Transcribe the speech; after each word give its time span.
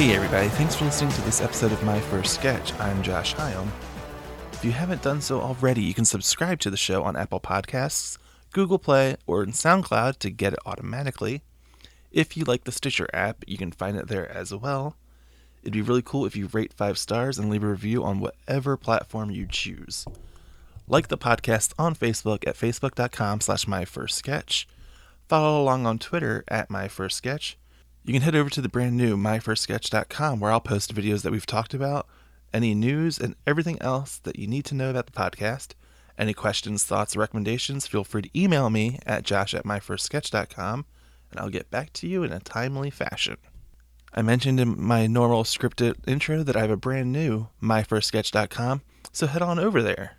Hey 0.00 0.14
everybody, 0.14 0.48
thanks 0.48 0.74
for 0.74 0.86
listening 0.86 1.12
to 1.12 1.20
this 1.20 1.42
episode 1.42 1.72
of 1.72 1.82
My 1.82 2.00
First 2.00 2.32
Sketch. 2.32 2.72
I'm 2.80 3.02
Josh 3.02 3.34
Hyam. 3.34 3.68
If 4.50 4.64
you 4.64 4.72
haven't 4.72 5.02
done 5.02 5.20
so 5.20 5.42
already, 5.42 5.82
you 5.82 5.92
can 5.92 6.06
subscribe 6.06 6.58
to 6.60 6.70
the 6.70 6.78
show 6.78 7.02
on 7.04 7.16
Apple 7.16 7.38
Podcasts, 7.38 8.16
Google 8.50 8.78
Play, 8.78 9.18
or 9.26 9.42
in 9.42 9.50
SoundCloud 9.50 10.16
to 10.20 10.30
get 10.30 10.54
it 10.54 10.58
automatically. 10.64 11.42
If 12.10 12.34
you 12.34 12.44
like 12.44 12.64
the 12.64 12.72
Stitcher 12.72 13.10
app, 13.12 13.44
you 13.46 13.58
can 13.58 13.72
find 13.72 13.98
it 13.98 14.08
there 14.08 14.26
as 14.32 14.54
well. 14.54 14.96
It'd 15.62 15.74
be 15.74 15.82
really 15.82 16.00
cool 16.00 16.24
if 16.24 16.34
you 16.34 16.48
rate 16.50 16.72
five 16.72 16.96
stars 16.96 17.38
and 17.38 17.50
leave 17.50 17.62
a 17.62 17.68
review 17.68 18.02
on 18.02 18.20
whatever 18.20 18.78
platform 18.78 19.30
you 19.30 19.46
choose. 19.46 20.06
Like 20.88 21.08
the 21.08 21.18
podcast 21.18 21.74
on 21.78 21.94
Facebook 21.94 22.48
at 22.48 22.56
facebook.com 22.56 23.42
slash 23.42 23.66
myfirstsketch. 23.66 24.64
Follow 25.28 25.60
along 25.60 25.84
on 25.84 25.98
Twitter 25.98 26.42
at 26.48 26.70
myfirstsketch. 26.70 27.56
You 28.02 28.14
can 28.14 28.22
head 28.22 28.34
over 28.34 28.48
to 28.50 28.60
the 28.60 28.68
brand 28.68 28.96
new 28.96 29.16
myfirstsketch.com 29.16 30.40
where 30.40 30.50
I'll 30.50 30.60
post 30.60 30.94
videos 30.94 31.22
that 31.22 31.32
we've 31.32 31.46
talked 31.46 31.74
about, 31.74 32.06
any 32.52 32.74
news, 32.74 33.18
and 33.18 33.36
everything 33.46 33.80
else 33.82 34.18
that 34.18 34.38
you 34.38 34.46
need 34.46 34.64
to 34.66 34.74
know 34.74 34.90
about 34.90 35.06
the 35.06 35.12
podcast. 35.12 35.74
Any 36.16 36.32
questions, 36.32 36.84
thoughts, 36.84 37.14
recommendations, 37.14 37.86
feel 37.86 38.04
free 38.04 38.22
to 38.22 38.40
email 38.40 38.70
me 38.70 38.98
at 39.06 39.22
josh 39.22 39.54
at 39.54 39.64
myfirstsketch.com 39.64 40.86
and 41.30 41.40
I'll 41.40 41.50
get 41.50 41.70
back 41.70 41.92
to 41.94 42.08
you 42.08 42.22
in 42.22 42.32
a 42.32 42.40
timely 42.40 42.90
fashion. 42.90 43.36
I 44.12 44.22
mentioned 44.22 44.58
in 44.58 44.82
my 44.82 45.06
normal 45.06 45.44
scripted 45.44 45.96
intro 46.06 46.42
that 46.42 46.56
I 46.56 46.60
have 46.60 46.70
a 46.70 46.76
brand 46.76 47.12
new 47.12 47.48
myfirstsketch.com, 47.62 48.82
so 49.12 49.26
head 49.26 49.42
on 49.42 49.58
over 49.58 49.82
there. 49.82 50.16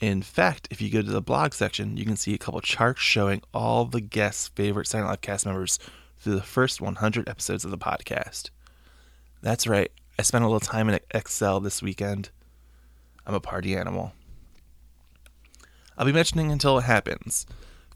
In 0.00 0.22
fact, 0.22 0.68
if 0.70 0.80
you 0.80 0.90
go 0.90 1.02
to 1.02 1.10
the 1.10 1.20
blog 1.20 1.52
section, 1.52 1.96
you 1.96 2.04
can 2.04 2.16
see 2.16 2.34
a 2.34 2.38
couple 2.38 2.60
charts 2.60 3.02
showing 3.02 3.42
all 3.52 3.84
the 3.84 4.00
guests' 4.00 4.48
favorite 4.48 4.86
Silent 4.86 5.10
Live 5.10 5.20
cast 5.20 5.46
members 5.46 5.78
through 6.24 6.36
the 6.36 6.42
first 6.42 6.80
100 6.80 7.28
episodes 7.28 7.64
of 7.64 7.70
the 7.70 7.78
podcast. 7.78 8.50
That's 9.42 9.66
right, 9.66 9.92
I 10.18 10.22
spent 10.22 10.42
a 10.42 10.46
little 10.46 10.58
time 10.58 10.88
in 10.88 10.98
Excel 11.10 11.60
this 11.60 11.82
weekend. 11.82 12.30
I'm 13.26 13.34
a 13.34 13.40
party 13.40 13.76
animal. 13.76 14.14
I'll 15.98 16.06
be 16.06 16.12
mentioning 16.12 16.50
until 16.50 16.78
it 16.78 16.84
happens. 16.84 17.46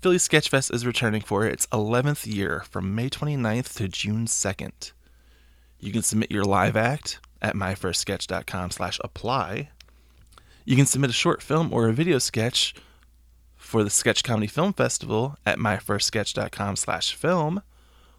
Philly 0.00 0.18
Sketchfest 0.18 0.72
is 0.72 0.86
returning 0.86 1.22
for 1.22 1.46
its 1.46 1.66
11th 1.68 2.32
year 2.32 2.64
from 2.70 2.94
May 2.94 3.08
29th 3.08 3.74
to 3.76 3.88
June 3.88 4.26
2nd. 4.26 4.92
You 5.80 5.90
can 5.90 6.02
submit 6.02 6.30
your 6.30 6.44
live 6.44 6.76
act 6.76 7.18
at 7.40 7.54
myfirstsketch.com 7.54 8.70
slash 8.70 9.00
apply. 9.02 9.70
You 10.64 10.76
can 10.76 10.86
submit 10.86 11.10
a 11.10 11.14
short 11.14 11.42
film 11.42 11.72
or 11.72 11.88
a 11.88 11.92
video 11.92 12.18
sketch 12.18 12.74
for 13.56 13.82
the 13.82 13.90
Sketch 13.90 14.22
Comedy 14.22 14.46
Film 14.46 14.72
Festival 14.72 15.36
at 15.46 15.58
myfirstsketch.com 15.58 16.76
slash 16.76 17.14
film. 17.14 17.62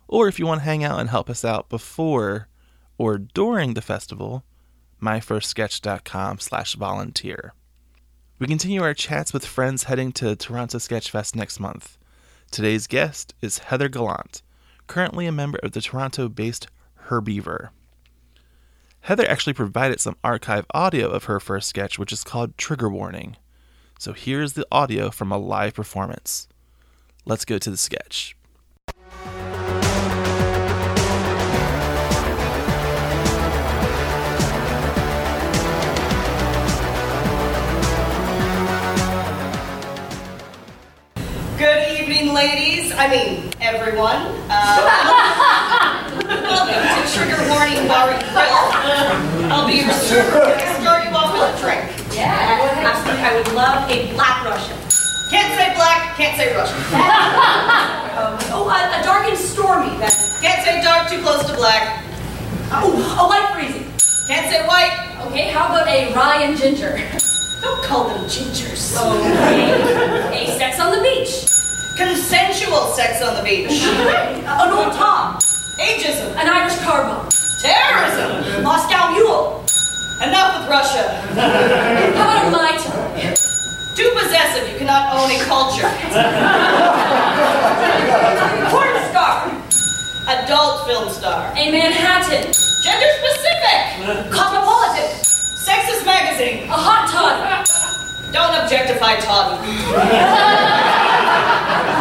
Or 0.10 0.28
if 0.28 0.40
you 0.40 0.48
want 0.48 0.62
to 0.62 0.66
hang 0.66 0.84
out 0.84 1.00
and 1.00 1.10
help 1.10 1.30
us 1.30 1.46
out 1.46 1.70
before 1.70 2.48
or 2.98 3.20
during 3.20 3.76
the 3.76 3.82
festival, 3.82 4.44
myfirstsketch.com 5.02 6.40
slash 6.40 6.74
volunteer. 6.74 7.54
We 8.40 8.48
continue 8.48 8.82
our 8.82 8.96
chats 8.96 9.34
with 9.34 9.46
friends 9.46 9.84
heading 9.84 10.12
to 10.14 10.36
Toronto 10.36 10.80
Sketchfest 10.80 11.36
next 11.36 11.60
month. 11.60 12.00
Today's 12.50 12.88
guest 12.88 13.36
is 13.40 13.60
Heather 13.60 13.88
Gallant, 13.88 14.42
currently 14.88 15.28
a 15.28 15.32
member 15.32 15.60
of 15.62 15.74
the 15.74 15.82
Toronto 15.82 16.28
based 16.28 16.68
Her 16.96 17.22
Beaver. 17.22 17.72
Heather 19.02 19.30
actually 19.30 19.54
provided 19.54 20.00
some 20.00 20.18
archive 20.24 20.66
audio 20.74 21.08
of 21.08 21.26
her 21.26 21.40
first 21.40 21.70
sketch, 21.70 22.00
which 22.00 22.12
is 22.12 22.24
called 22.24 22.58
Trigger 22.58 22.90
Warning. 22.90 23.38
So 24.00 24.14
here's 24.14 24.54
the 24.54 24.66
audio 24.72 25.12
from 25.12 25.32
a 25.32 25.38
live 25.38 25.76
performance. 25.76 26.48
Let's 27.26 27.46
go 27.46 27.60
to 27.60 27.70
the 27.70 27.78
sketch. 27.78 28.36
Good 41.60 42.00
evening, 42.00 42.34
ladies. 42.34 42.94
I 42.96 43.12
mean, 43.12 43.52
everyone. 43.60 44.16
Uh, 44.48 44.80
welcome 46.24 46.72
to 46.72 47.04
Trigger 47.12 47.36
Warning 47.52 47.84
Bar 47.84 48.16
and 48.16 48.24
Grill. 48.32 49.52
I'll 49.52 49.68
be 49.68 49.84
your 49.84 49.92
server. 49.92 50.40
I 50.40 50.80
start 50.80 51.04
you 51.04 51.12
off 51.12 51.36
with 51.36 51.44
a 51.44 51.60
drink? 51.60 52.16
Yeah, 52.16 52.32
absolutely. 52.80 53.20
I 53.28 53.36
would 53.36 53.52
love 53.52 53.92
a 53.92 54.08
black 54.14 54.46
Russian. 54.46 54.78
Can't 55.30 55.52
say 55.60 55.76
black, 55.76 56.16
can't 56.16 56.38
say 56.40 56.56
Russian. 56.56 56.80
Oh, 58.56 58.72
a, 58.72 59.02
a 59.02 59.04
dark 59.04 59.28
and 59.28 59.38
stormy. 59.38 59.98
Then. 59.98 60.12
Can't 60.40 60.64
say 60.64 60.82
dark, 60.82 61.10
too 61.10 61.22
close 61.22 61.46
to 61.46 61.54
black. 61.58 62.06
Oh, 62.72 62.96
a 63.20 63.24
light 63.28 63.52
freezing. 63.52 63.84
Can't 64.28 64.50
say 64.50 64.66
white. 64.66 64.96
Okay, 65.28 65.50
how 65.52 65.66
about 65.66 65.90
a 65.90 66.14
rye 66.14 66.44
and 66.44 66.58
ginger? 66.58 66.98
Don't 67.62 67.84
call 67.84 68.08
them 68.10 68.24
gingers. 68.26 68.94
Oh, 68.98 69.18
okay. 70.30 70.48
a 70.48 70.50
sex 70.58 70.80
on 70.80 70.92
the 70.96 71.02
beach. 71.02 71.46
Consensual 71.98 72.88
sex 72.96 73.22
on 73.22 73.36
the 73.36 73.44
beach. 73.44 73.84
An 73.84 74.72
old 74.72 74.94
Tom. 74.94 75.38
Ageism. 75.78 76.34
An 76.36 76.48
Irish 76.48 76.78
car 76.80 77.04
bomb. 77.04 77.28
Terrorism. 77.62 78.64
Moscow 78.64 79.12
Mule. 79.12 79.64
Enough 80.24 80.60
with 80.60 80.70
Russia. 80.70 81.04
How 82.16 82.28
about 82.28 82.48
a 82.48 82.50
Mai 82.52 82.78
Tai? 82.78 83.34
Too 83.96 84.10
possessive, 84.16 84.68
you 84.72 84.78
cannot 84.80 85.14
own 85.16 85.30
a 85.32 85.40
culture. 85.44 85.88
Porn 88.72 88.96
star. 89.12 89.36
Adult 90.28 90.86
film 90.88 91.10
star. 91.10 91.52
A 91.56 91.72
Manhattan. 91.72 92.52
Gender 92.84 93.12
specific. 93.20 93.80
Cosmopolitan. 94.32 95.10
Sexist 95.70 96.02
magazine. 96.02 96.66
A 96.66 96.74
hot 96.74 97.06
tub. 97.06 97.38
Don't 98.34 98.58
objectify 98.58 99.22
Todd. 99.22 99.62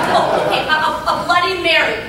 Oh, 0.08 0.40
okay, 0.48 0.64
a, 0.64 0.72
a, 0.72 0.90
a 1.04 1.14
Bloody 1.28 1.60
Mary. 1.60 2.00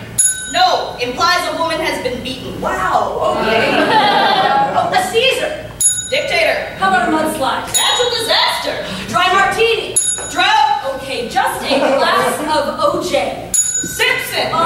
No, 0.56 0.96
implies 1.04 1.44
a 1.52 1.60
woman 1.60 1.84
has 1.84 2.00
been 2.00 2.24
beaten. 2.24 2.56
Wow, 2.64 3.36
okay. 3.44 3.76
oh, 3.76 4.88
a 4.88 5.04
Caesar. 5.12 5.68
Dictator. 6.08 6.80
How 6.80 6.96
about 6.96 7.12
a 7.12 7.12
mudslide? 7.12 7.68
Natural 7.76 8.12
disaster. 8.16 8.80
Dry 9.12 9.28
martini. 9.36 10.00
Drought. 10.32 10.96
Okay, 10.96 11.28
just 11.28 11.60
a 11.68 11.76
glass 11.76 12.40
of 12.56 12.80
OJ. 12.88 13.52
Simpson. 13.52 14.48
Oh. 14.56 14.64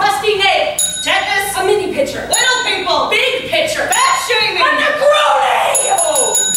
Rusty 0.00 0.40
nail. 0.40 0.72
Tetanus. 1.04 1.41
A 1.92 1.94
mini. 1.94 2.06
Little 2.06 2.64
people. 2.64 3.10
Big 3.10 3.50
pitcher. 3.50 3.86
Fat 3.86 4.26
shaming. 4.26 4.62
A 4.62 4.64
Negroni. 4.64 5.92
Oh. 5.98 6.48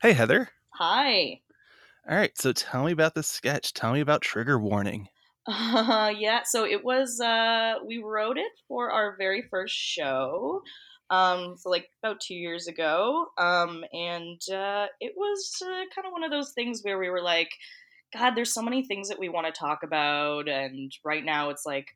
Hey, 0.00 0.12
Heather. 0.12 0.48
Hi. 0.70 1.40
All 2.08 2.16
right, 2.16 2.36
so 2.36 2.52
tell 2.52 2.84
me 2.84 2.92
about 2.92 3.14
this 3.14 3.28
sketch. 3.28 3.72
Tell 3.72 3.92
me 3.92 4.00
about 4.00 4.22
Trigger 4.22 4.58
Warning. 4.58 5.08
Uh, 5.48 6.12
yeah, 6.16 6.40
so 6.44 6.64
it 6.64 6.84
was, 6.84 7.20
uh, 7.20 7.74
we 7.84 7.98
wrote 7.98 8.38
it 8.38 8.52
for 8.68 8.90
our 8.90 9.16
very 9.16 9.42
first 9.50 9.74
show. 9.74 10.62
Um, 11.10 11.56
so 11.58 11.68
like 11.68 11.90
about 12.02 12.20
two 12.20 12.34
years 12.34 12.68
ago. 12.68 13.26
Um, 13.38 13.84
and, 13.92 14.40
uh, 14.52 14.86
it 15.00 15.14
was 15.16 15.52
uh, 15.62 15.84
kind 15.94 16.06
of 16.06 16.12
one 16.12 16.22
of 16.24 16.30
those 16.30 16.52
things 16.52 16.82
where 16.82 16.98
we 16.98 17.10
were 17.10 17.20
like, 17.20 17.50
God, 18.16 18.34
there's 18.34 18.54
so 18.54 18.62
many 18.62 18.84
things 18.86 19.08
that 19.08 19.18
we 19.18 19.28
want 19.28 19.52
to 19.52 19.58
talk 19.58 19.82
about. 19.82 20.48
And 20.48 20.92
right 21.04 21.24
now 21.24 21.50
it's 21.50 21.66
like, 21.66 21.88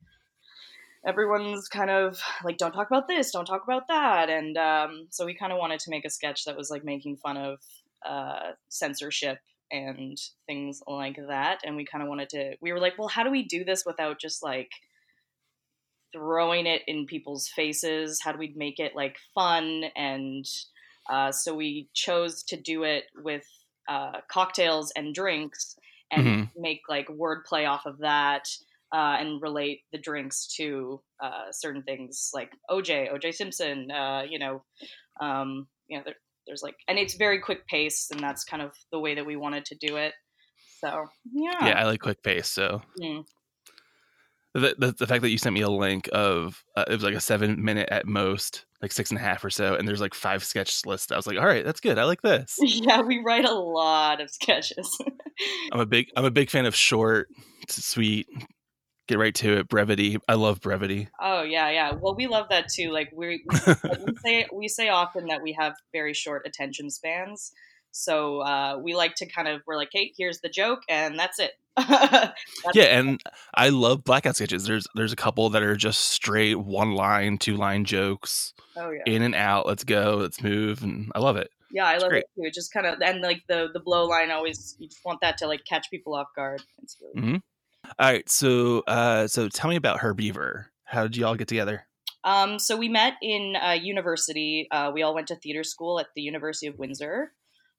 everyone's 1.06 1.68
kind 1.68 1.90
of 1.90 2.20
like, 2.44 2.58
don't 2.58 2.72
talk 2.72 2.88
about 2.88 3.06
this, 3.06 3.30
don't 3.30 3.46
talk 3.46 3.62
about 3.62 3.86
that. 3.88 4.28
And, 4.28 4.56
um, 4.58 5.06
so 5.10 5.24
we 5.24 5.34
kind 5.34 5.52
of 5.52 5.58
wanted 5.58 5.78
to 5.80 5.90
make 5.90 6.04
a 6.04 6.10
sketch 6.10 6.44
that 6.46 6.56
was 6.56 6.70
like 6.70 6.84
making 6.84 7.16
fun 7.18 7.36
of, 7.36 7.60
uh, 8.04 8.52
censorship 8.68 9.38
and 9.70 10.18
things 10.46 10.80
like 10.86 11.16
that. 11.28 11.60
And 11.64 11.76
we 11.76 11.84
kind 11.84 12.02
of 12.02 12.08
wanted 12.08 12.28
to, 12.30 12.56
we 12.60 12.72
were 12.72 12.80
like, 12.80 12.98
well, 12.98 13.08
how 13.08 13.22
do 13.24 13.30
we 13.30 13.44
do 13.44 13.64
this 13.64 13.84
without 13.86 14.20
just 14.20 14.42
like 14.42 14.70
throwing 16.12 16.66
it 16.66 16.82
in 16.86 17.06
people's 17.06 17.48
faces? 17.48 18.20
How 18.22 18.32
do 18.32 18.38
we 18.38 18.52
make 18.56 18.78
it 18.78 18.94
like 18.94 19.16
fun? 19.34 19.84
And 19.96 20.44
uh, 21.10 21.32
so 21.32 21.54
we 21.54 21.88
chose 21.94 22.42
to 22.44 22.60
do 22.60 22.84
it 22.84 23.04
with 23.16 23.44
uh, 23.88 24.20
cocktails 24.30 24.92
and 24.96 25.14
drinks 25.14 25.76
and 26.10 26.36
Mhm. 26.36 26.50
make 26.56 26.82
like 26.88 27.08
wordplay 27.08 27.68
off 27.68 27.86
of 27.86 27.98
that. 27.98 28.48
Uh, 28.94 29.16
and 29.18 29.42
relate 29.42 29.80
the 29.90 29.98
drinks 29.98 30.46
to 30.46 31.02
uh, 31.20 31.50
certain 31.50 31.82
things 31.82 32.30
like 32.32 32.52
OJ, 32.70 33.12
OJ 33.12 33.32
Simpson, 33.32 33.90
uh, 33.90 34.22
you 34.22 34.38
know, 34.38 34.64
um, 35.20 35.66
you 35.88 35.98
know, 35.98 36.04
there, 36.04 36.14
there's 36.46 36.62
like, 36.62 36.76
and 36.88 36.98
it's 36.98 37.14
very 37.14 37.40
quick 37.40 37.66
pace, 37.66 38.08
and 38.10 38.20
that's 38.20 38.44
kind 38.44 38.62
of 38.62 38.72
the 38.92 38.98
way 39.00 39.14
that 39.14 39.26
we 39.26 39.36
wanted 39.36 39.64
to 39.66 39.76
do 39.80 39.96
it. 39.96 40.12
So 40.80 41.06
yeah, 41.32 41.66
Yeah, 41.68 41.80
I 41.80 41.84
like 41.84 42.00
quick 42.00 42.22
pace, 42.22 42.48
so 42.48 42.82
Mm. 43.02 43.24
the, 44.54 44.74
the, 44.78 44.92
the 44.98 45.06
fact 45.06 45.22
that 45.22 45.30
you 45.30 45.38
sent 45.38 45.54
me 45.54 45.60
a 45.62 45.68
link 45.68 46.08
of 46.12 46.62
uh, 46.76 46.84
it 46.88 46.92
was 46.94 47.02
like 47.02 47.14
a 47.14 47.20
seven 47.20 47.62
minute 47.62 47.88
at 47.90 48.06
most, 48.06 48.64
like 48.80 48.92
six 48.92 49.10
and 49.10 49.18
a 49.18 49.22
half 49.22 49.44
or 49.44 49.50
so, 49.50 49.74
and 49.74 49.86
there's 49.86 50.00
like 50.00 50.14
five 50.14 50.42
sketch 50.44 50.84
lists. 50.86 51.12
I 51.12 51.16
was 51.16 51.26
like, 51.26 51.38
all 51.38 51.46
right, 51.46 51.64
that's 51.64 51.80
good. 51.80 51.98
I 51.98 52.04
like 52.04 52.22
this. 52.22 52.56
Yeah, 52.62 53.00
we 53.02 53.22
write 53.22 53.44
a 53.44 53.54
lot 53.54 54.20
of 54.20 54.30
sketches. 54.30 54.96
I'm 55.72 55.80
a 55.80 55.86
big 55.86 56.08
I'm 56.16 56.24
a 56.24 56.30
big 56.30 56.48
fan 56.50 56.64
of 56.66 56.74
short, 56.74 57.28
sweet, 57.68 58.26
get 59.06 59.18
right 59.18 59.34
to 59.36 59.58
it, 59.58 59.68
brevity. 59.68 60.18
I 60.28 60.34
love 60.34 60.60
brevity. 60.60 61.08
oh 61.20 61.42
yeah, 61.42 61.70
yeah. 61.70 61.92
Well, 61.92 62.14
we 62.14 62.26
love 62.26 62.46
that 62.50 62.68
too. 62.68 62.90
Like 62.90 63.10
we 63.14 63.44
we, 63.50 64.16
say 64.24 64.46
we 64.52 64.68
say 64.68 64.88
often 64.88 65.26
that 65.26 65.42
we 65.42 65.52
have 65.58 65.74
very 65.92 66.14
short 66.14 66.42
attention 66.46 66.90
spans. 66.90 67.52
So 67.92 68.40
uh, 68.40 68.78
we 68.82 68.94
like 68.94 69.14
to 69.16 69.26
kind 69.26 69.48
of 69.48 69.62
we're 69.66 69.76
like, 69.76 69.88
hey, 69.92 70.12
here's 70.18 70.40
the 70.40 70.50
joke, 70.50 70.80
and 70.88 71.18
that's 71.18 71.38
it. 71.38 71.52
That's- 71.76 72.32
yeah, 72.74 72.98
and 72.98 73.20
I 73.54 73.68
love 73.68 74.02
blackout 74.04 74.36
sketches. 74.36 74.64
There's 74.64 74.86
there's 74.94 75.12
a 75.12 75.16
couple 75.16 75.48
that 75.50 75.62
are 75.62 75.76
just 75.76 76.04
straight 76.08 76.56
one 76.56 76.92
line, 76.92 77.38
two 77.38 77.56
line 77.56 77.84
jokes, 77.84 78.54
oh 78.76 78.90
yeah. 78.90 79.02
in 79.06 79.22
and 79.22 79.34
out. 79.34 79.66
Let's 79.66 79.84
go, 79.84 80.16
let's 80.20 80.42
move, 80.42 80.82
and 80.82 81.10
I 81.14 81.18
love 81.20 81.36
it. 81.36 81.50
Yeah, 81.70 81.84
I 81.86 81.94
It's 81.94 82.02
love 82.02 82.10
great. 82.10 82.24
it 82.24 82.30
too. 82.40 82.46
It 82.46 82.54
just 82.54 82.72
kind 82.72 82.86
of 82.86 83.00
and 83.02 83.20
like 83.20 83.42
the 83.48 83.68
the 83.72 83.80
blow 83.80 84.06
line 84.06 84.30
always 84.30 84.74
you 84.78 84.88
just 84.88 85.04
want 85.04 85.20
that 85.20 85.36
to 85.38 85.46
like 85.46 85.64
catch 85.66 85.90
people 85.90 86.14
off 86.14 86.28
guard. 86.34 86.62
It's 86.82 86.96
really 87.00 87.42
All 87.98 88.10
right, 88.10 88.28
so 88.28 88.80
uh, 88.86 89.26
so 89.26 89.48
tell 89.48 89.70
me 89.70 89.76
about 89.76 90.00
Her 90.00 90.14
Beaver. 90.14 90.70
How 90.84 91.02
did 91.04 91.16
you 91.16 91.26
all 91.26 91.34
get 91.34 91.48
together? 91.48 91.86
Um, 92.24 92.58
so 92.58 92.76
we 92.76 92.88
met 92.88 93.14
in 93.22 93.54
uh, 93.56 93.72
university. 93.72 94.68
Uh, 94.70 94.90
we 94.92 95.02
all 95.02 95.14
went 95.14 95.28
to 95.28 95.36
theater 95.36 95.64
school 95.64 96.00
at 96.00 96.08
the 96.14 96.22
University 96.22 96.66
of 96.66 96.78
Windsor. 96.78 97.32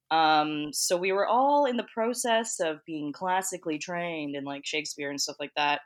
Um, 0.10 0.70
so 0.72 0.96
we 0.96 1.12
were 1.12 1.28
all 1.28 1.66
in 1.66 1.76
the 1.76 1.86
process 1.94 2.60
of 2.60 2.84
being 2.86 3.12
classically 3.12 3.78
trained 3.78 4.36
in 4.36 4.46
like 4.46 4.66
Shakespeare 4.66 5.10
and 5.10 5.20
stuff 5.20 5.36
like 5.40 5.52
that. 5.58 5.82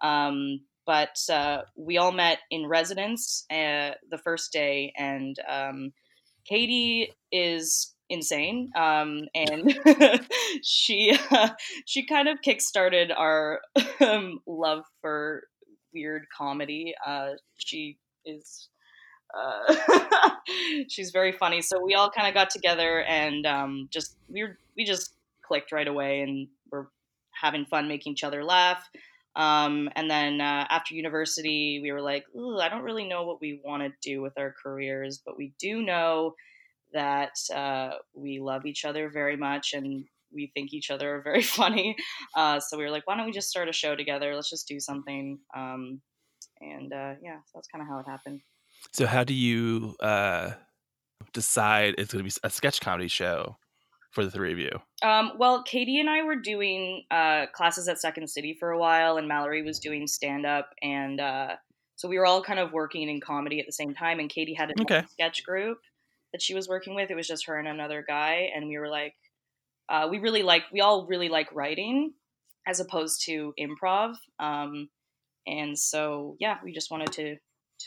Um, 0.00 0.60
but 0.86 1.16
uh, 1.30 1.62
we 1.76 1.98
all 1.98 2.12
met 2.12 2.38
in 2.50 2.66
residence 2.66 3.44
uh, 3.50 3.92
the 4.10 4.20
first 4.22 4.52
day, 4.52 4.92
and 4.96 5.36
um, 5.48 5.92
Katie 6.46 7.12
is 7.32 7.93
insane, 8.10 8.70
um, 8.76 9.26
and 9.34 9.78
she 10.62 11.16
she 11.86 12.06
kind 12.06 12.28
of 12.28 12.40
kickstarted 12.40 13.12
our 13.16 13.60
um, 14.00 14.40
love 14.46 14.84
for 15.00 15.44
weird 15.92 16.26
comedy. 16.36 16.94
Uh, 17.06 17.30
she 17.56 17.98
is 18.24 18.68
uh, 19.34 19.74
she's 20.88 21.10
very 21.10 21.32
funny. 21.32 21.62
So 21.62 21.82
we 21.82 21.94
all 21.94 22.10
kind 22.10 22.28
of 22.28 22.34
got 22.34 22.50
together 22.50 23.02
and 23.02 23.46
um, 23.46 23.88
just 23.90 24.16
we 24.28 24.42
were, 24.42 24.58
we 24.76 24.84
just 24.84 25.14
clicked 25.42 25.72
right 25.72 25.88
away 25.88 26.20
and 26.20 26.48
we're 26.70 26.86
having 27.32 27.64
fun 27.64 27.88
making 27.88 28.12
each 28.12 28.24
other 28.24 28.44
laugh. 28.44 28.88
Um, 29.36 29.90
and 29.96 30.08
then 30.08 30.40
uh, 30.40 30.66
after 30.70 30.94
university, 30.94 31.80
we 31.82 31.90
were 31.90 32.00
like, 32.00 32.24
Ooh, 32.36 32.58
I 32.58 32.68
don't 32.68 32.82
really 32.82 33.08
know 33.08 33.24
what 33.24 33.40
we 33.40 33.60
want 33.64 33.82
to 33.82 33.92
do 34.00 34.22
with 34.22 34.38
our 34.38 34.54
careers, 34.62 35.20
but 35.24 35.36
we 35.36 35.52
do 35.58 35.82
know 35.82 36.34
that 36.94 37.34
uh, 37.54 37.90
we 38.14 38.40
love 38.40 38.64
each 38.66 38.84
other 38.84 39.10
very 39.10 39.36
much 39.36 39.74
and 39.74 40.04
we 40.32 40.50
think 40.54 40.72
each 40.72 40.90
other 40.90 41.16
are 41.16 41.22
very 41.22 41.42
funny. 41.60 41.96
Uh, 42.36 42.58
so 42.60 42.78
we 42.78 42.84
were 42.84 42.90
like, 42.90 43.06
why 43.06 43.16
don't 43.16 43.26
we 43.26 43.32
just 43.32 43.50
start 43.50 43.68
a 43.68 43.72
show 43.72 43.94
together? 43.94 44.34
Let's 44.34 44.50
just 44.50 44.66
do 44.66 44.80
something. 44.80 45.38
Um, 45.56 46.00
and 46.60 46.92
uh, 46.92 47.14
yeah, 47.22 47.38
so 47.46 47.52
that's 47.54 47.68
kind 47.68 47.82
of 47.82 47.88
how 47.88 47.98
it 48.00 48.06
happened. 48.08 48.40
So 48.92 49.06
how 49.06 49.24
do 49.24 49.34
you 49.34 49.96
uh, 50.00 50.52
decide 51.32 51.94
it's 51.98 52.12
going 52.12 52.24
to 52.24 52.30
be 52.30 52.36
a 52.42 52.50
sketch 52.50 52.80
comedy 52.80 53.08
show 53.08 53.56
for 54.10 54.24
the 54.24 54.30
three 54.30 54.52
of 54.52 54.58
you? 54.58 54.70
Um, 55.02 55.32
well, 55.38 55.62
Katie 55.62 56.00
and 56.00 56.08
I 56.08 56.22
were 56.22 56.36
doing 56.36 57.04
uh, 57.10 57.46
classes 57.52 57.88
at 57.88 58.00
Second 58.00 58.28
City 58.28 58.56
for 58.58 58.70
a 58.70 58.78
while, 58.78 59.16
and 59.16 59.26
Mallory 59.28 59.62
was 59.62 59.78
doing 59.78 60.06
stand 60.06 60.46
up, 60.46 60.70
and 60.82 61.20
uh, 61.20 61.56
so 61.96 62.08
we 62.08 62.18
were 62.18 62.26
all 62.26 62.42
kind 62.42 62.58
of 62.58 62.72
working 62.72 63.08
in 63.08 63.20
comedy 63.20 63.60
at 63.60 63.66
the 63.66 63.72
same 63.72 63.94
time. 63.94 64.18
And 64.20 64.28
Katie 64.28 64.54
had 64.54 64.70
a 64.70 64.74
Okay. 64.82 65.02
sketch 65.10 65.44
group 65.44 65.78
that 66.34 66.42
she 66.42 66.52
was 66.52 66.66
working 66.66 66.96
with. 66.96 67.12
It 67.12 67.14
was 67.14 67.28
just 67.28 67.46
her 67.46 67.56
and 67.56 67.68
another 67.68 68.04
guy, 68.06 68.50
and 68.52 68.66
we 68.66 68.76
were 68.76 68.88
like, 68.88 69.14
uh, 69.88 70.08
we 70.10 70.18
really 70.18 70.42
like, 70.42 70.64
we 70.72 70.80
all 70.80 71.06
really 71.06 71.28
like 71.28 71.54
writing 71.54 72.12
as 72.66 72.80
opposed 72.80 73.22
to 73.26 73.54
improv. 73.56 74.16
Um, 74.40 74.88
and 75.46 75.78
so, 75.78 76.34
yeah, 76.40 76.56
we 76.64 76.72
just 76.72 76.90
wanted 76.90 77.12
to 77.12 77.36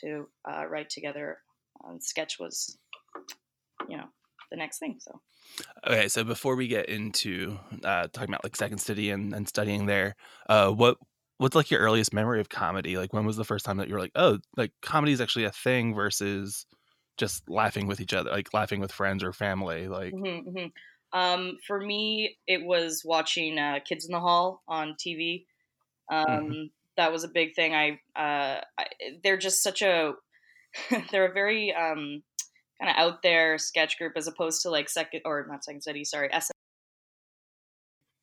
to 0.01 0.29
uh, 0.49 0.65
write 0.65 0.89
together. 0.89 1.39
Um, 1.85 1.99
sketch 1.99 2.39
was, 2.39 2.77
you 3.89 3.97
know, 3.97 4.05
the 4.49 4.55
next 4.55 4.79
thing. 4.79 4.99
So. 5.01 5.19
Okay, 5.85 6.07
so 6.07 6.23
before 6.23 6.55
we 6.55 6.69
get 6.69 6.87
into 6.87 7.59
uh, 7.83 8.07
talking 8.13 8.29
about 8.29 8.45
like 8.45 8.55
Second 8.55 8.77
City 8.77 9.09
and, 9.09 9.33
and 9.33 9.45
studying 9.45 9.87
there, 9.87 10.15
uh, 10.47 10.69
what 10.69 10.97
what's 11.37 11.55
like 11.55 11.69
your 11.69 11.81
earliest 11.81 12.13
memory 12.13 12.39
of 12.39 12.47
comedy? 12.47 12.97
Like 12.97 13.11
when 13.11 13.25
was 13.25 13.35
the 13.35 13.43
first 13.43 13.65
time 13.65 13.75
that 13.77 13.89
you 13.89 13.95
were 13.95 13.99
like, 13.99 14.13
oh, 14.15 14.39
like 14.55 14.71
comedy 14.81 15.11
is 15.11 15.19
actually 15.19 15.45
a 15.45 15.51
thing 15.51 15.93
versus 15.93 16.65
just 17.17 17.49
laughing 17.49 17.87
with 17.87 17.99
each 18.01 18.13
other, 18.13 18.29
like 18.31 18.53
laughing 18.53 18.79
with 18.81 18.91
friends 18.91 19.23
or 19.23 19.33
family? 19.33 19.87
Like, 19.87 20.17
hmm 20.23 20.39
hmm 20.39 20.65
Um, 21.13 21.57
for 21.65 21.79
me, 21.79 22.37
it 22.47 22.63
was 22.65 23.03
watching 23.05 23.57
uh, 23.57 23.79
Kids 23.85 24.05
in 24.05 24.11
the 24.11 24.19
Hall 24.19 24.61
on 24.67 24.95
TV. 24.99 25.47
Um, 26.11 26.69
That 26.97 27.11
was 27.11 27.23
a 27.23 27.29
big 27.29 27.55
thing. 27.55 27.75
I, 27.75 27.99
uh, 28.15 28.61
I 28.77 28.85
they're 29.23 29.37
just 29.37 29.63
such 29.63 29.81
a 29.83 30.13
they're 31.11 31.31
a 31.31 31.33
very 31.33 31.73
um, 31.73 32.23
kind 32.81 32.91
of 32.91 32.97
out 32.97 33.23
there 33.23 33.57
sketch 33.59 33.97
group 33.99 34.13
as 34.17 34.27
opposed 34.27 34.61
to 34.63 34.71
like 34.71 34.89
second 34.89 35.21
or 35.25 35.45
not 35.49 35.63
second 35.65 35.81
city, 35.83 36.05
sorry, 36.05 36.33
S. 36.33 36.51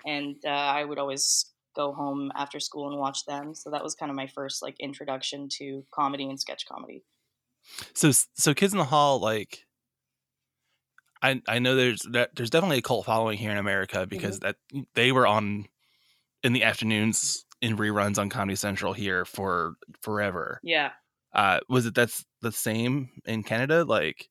And 0.07 0.37
uh, 0.45 0.49
I 0.51 0.85
would 0.85 0.99
always 0.99 1.53
go 1.75 1.93
home 1.93 2.31
after 2.37 2.61
school 2.61 2.89
and 2.91 2.99
watch 2.99 3.25
them. 3.27 3.55
So 3.55 3.71
that 3.71 3.83
was 3.83 3.95
kind 3.95 4.11
of 4.11 4.17
my 4.17 4.27
first 4.27 4.63
like 4.63 4.77
introduction 4.81 5.49
to 5.59 5.85
comedy 5.93 6.29
and 6.29 6.39
sketch 6.41 6.67
comedy. 6.67 7.03
So 7.95 8.11
so 8.35 8.55
Kids 8.55 8.73
in 8.73 8.79
the 8.79 8.85
Hall, 8.85 9.19
like. 9.21 9.61
I, 11.23 11.41
I 11.49 11.59
know 11.59 11.75
there's 11.75 12.03
that 12.13 12.37
there's 12.37 12.51
definitely 12.51 12.79
a 12.79 12.83
cult 12.83 13.07
following 13.07 13.39
here 13.39 13.51
in 13.51 13.57
America 13.57 14.07
because 14.07 14.41
that 14.41 14.57
they 14.95 15.11
were 15.11 15.27
on 15.27 15.65
in 16.43 16.53
the 16.53 16.65
afternoons 16.65 17.47
in 17.63 17.79
reruns 17.79 18.19
on 18.19 18.29
Comedy 18.29 18.57
Central 18.57 18.93
here 18.93 19.25
for 19.25 19.77
forever. 20.03 20.61
Yeah. 20.63 20.91
uh 21.33 21.61
was 21.67 21.87
it 21.87 21.95
that's 21.95 22.27
the 22.43 22.53
same 22.53 23.09
in 23.25 23.43
canada 23.43 23.85
like 23.85 24.29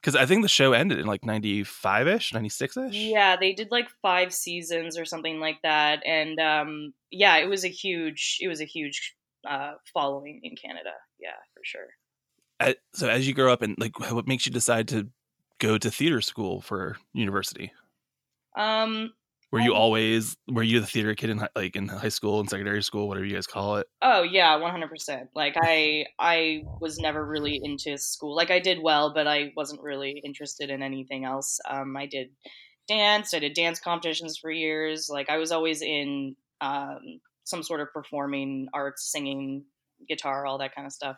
because 0.00 0.16
i 0.16 0.26
think 0.26 0.42
the 0.42 0.48
show 0.48 0.72
ended 0.72 0.98
in 0.98 1.06
like 1.06 1.22
95ish 1.22 2.32
96ish 2.32 2.90
Yeah, 2.92 3.36
they 3.36 3.52
did 3.52 3.70
like 3.70 3.88
five 4.02 4.34
seasons 4.34 4.98
or 4.98 5.04
something 5.04 5.38
like 5.38 5.58
that, 5.62 6.04
and 6.04 6.40
um, 6.40 6.92
yeah, 7.10 7.36
it 7.36 7.48
was 7.48 7.64
a 7.64 7.68
huge, 7.68 8.38
it 8.40 8.48
was 8.48 8.60
a 8.60 8.64
huge 8.66 9.14
uh, 9.48 9.74
following 9.94 10.40
in 10.42 10.56
Canada. 10.56 10.92
Yeah, 11.20 11.38
for 11.54 11.60
sure. 11.64 11.88
So 12.94 13.08
as 13.08 13.26
you 13.26 13.34
grow 13.34 13.52
up 13.52 13.62
and 13.62 13.76
like 13.78 13.98
what 14.00 14.26
makes 14.26 14.46
you 14.46 14.52
decide 14.52 14.88
to 14.88 15.08
go 15.58 15.78
to 15.78 15.90
theater 15.90 16.20
school 16.20 16.60
for 16.60 16.96
university 17.12 17.72
Um, 18.56 19.12
were 19.52 19.60
you 19.60 19.74
always 19.74 20.36
were 20.48 20.62
you 20.62 20.80
the 20.80 20.86
theater 20.86 21.14
kid 21.14 21.30
in 21.30 21.46
like 21.54 21.76
in 21.76 21.88
high 21.88 22.08
school 22.08 22.40
and 22.40 22.50
secondary 22.50 22.82
school 22.82 23.08
whatever 23.08 23.24
you 23.24 23.34
guys 23.34 23.46
call 23.46 23.76
it 23.76 23.86
oh 24.02 24.22
yeah, 24.22 24.56
one 24.56 24.70
hundred 24.70 24.88
percent. 24.90 25.30
Like 25.34 25.54
I, 25.56 26.06
I 26.18 26.64
was 26.80 26.98
never 26.98 27.24
really 27.24 27.60
into 27.62 27.96
school. 27.98 28.34
Like 28.34 28.50
I 28.50 28.58
did 28.58 28.80
well, 28.82 29.12
but 29.14 29.26
I 29.26 29.52
wasn't 29.56 29.82
really 29.82 30.20
interested 30.24 30.70
in 30.70 30.82
anything 30.82 31.24
else. 31.24 31.58
Um, 31.68 31.96
I 31.96 32.06
did 32.06 32.30
dance. 32.88 33.34
I 33.34 33.38
did 33.40 33.54
dance 33.54 33.80
competitions 33.80 34.38
for 34.38 34.50
years. 34.50 35.08
Like 35.10 35.30
I 35.30 35.38
was 35.38 35.52
always 35.52 35.82
in 35.82 36.36
um, 36.60 37.20
some 37.44 37.62
sort 37.62 37.80
of 37.80 37.92
performing 37.92 38.68
arts, 38.74 39.10
singing, 39.10 39.64
guitar, 40.08 40.46
all 40.46 40.58
that 40.58 40.74
kind 40.74 40.86
of 40.86 40.92
stuff. 40.92 41.16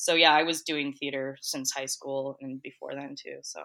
So 0.00 0.14
yeah, 0.14 0.32
I 0.32 0.44
was 0.44 0.62
doing 0.62 0.94
theater 0.94 1.36
since 1.42 1.72
high 1.72 1.86
school 1.86 2.36
and 2.40 2.62
before 2.62 2.94
then 2.94 3.16
too. 3.22 3.38
So 3.42 3.64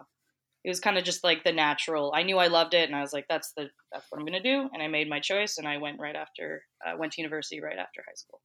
it 0.65 0.69
was 0.69 0.81
kind 0.81 0.97
of 0.97 1.05
just 1.05 1.23
like 1.23 1.43
the 1.45 1.53
natural. 1.53 2.13
I 2.15 2.23
knew 2.23 2.37
I 2.39 2.47
loved 2.47 2.73
it, 2.73 2.89
and 2.89 2.95
I 2.95 3.01
was 3.01 3.13
like, 3.13 3.27
"That's 3.29 3.53
the 3.57 3.69
that's 3.91 4.07
what 4.09 4.19
I'm 4.19 4.25
gonna 4.25 4.41
do." 4.43 4.69
And 4.73 4.83
I 4.83 4.87
made 4.89 5.09
my 5.09 5.19
choice, 5.21 5.57
and 5.57 5.67
I 5.67 5.77
went 5.77 5.99
right 5.99 6.15
after 6.15 6.65
uh, 6.85 6.97
went 6.97 7.13
to 7.13 7.21
university 7.21 7.61
right 7.61 7.77
after 7.77 8.03
high 8.07 8.15
school. 8.15 8.41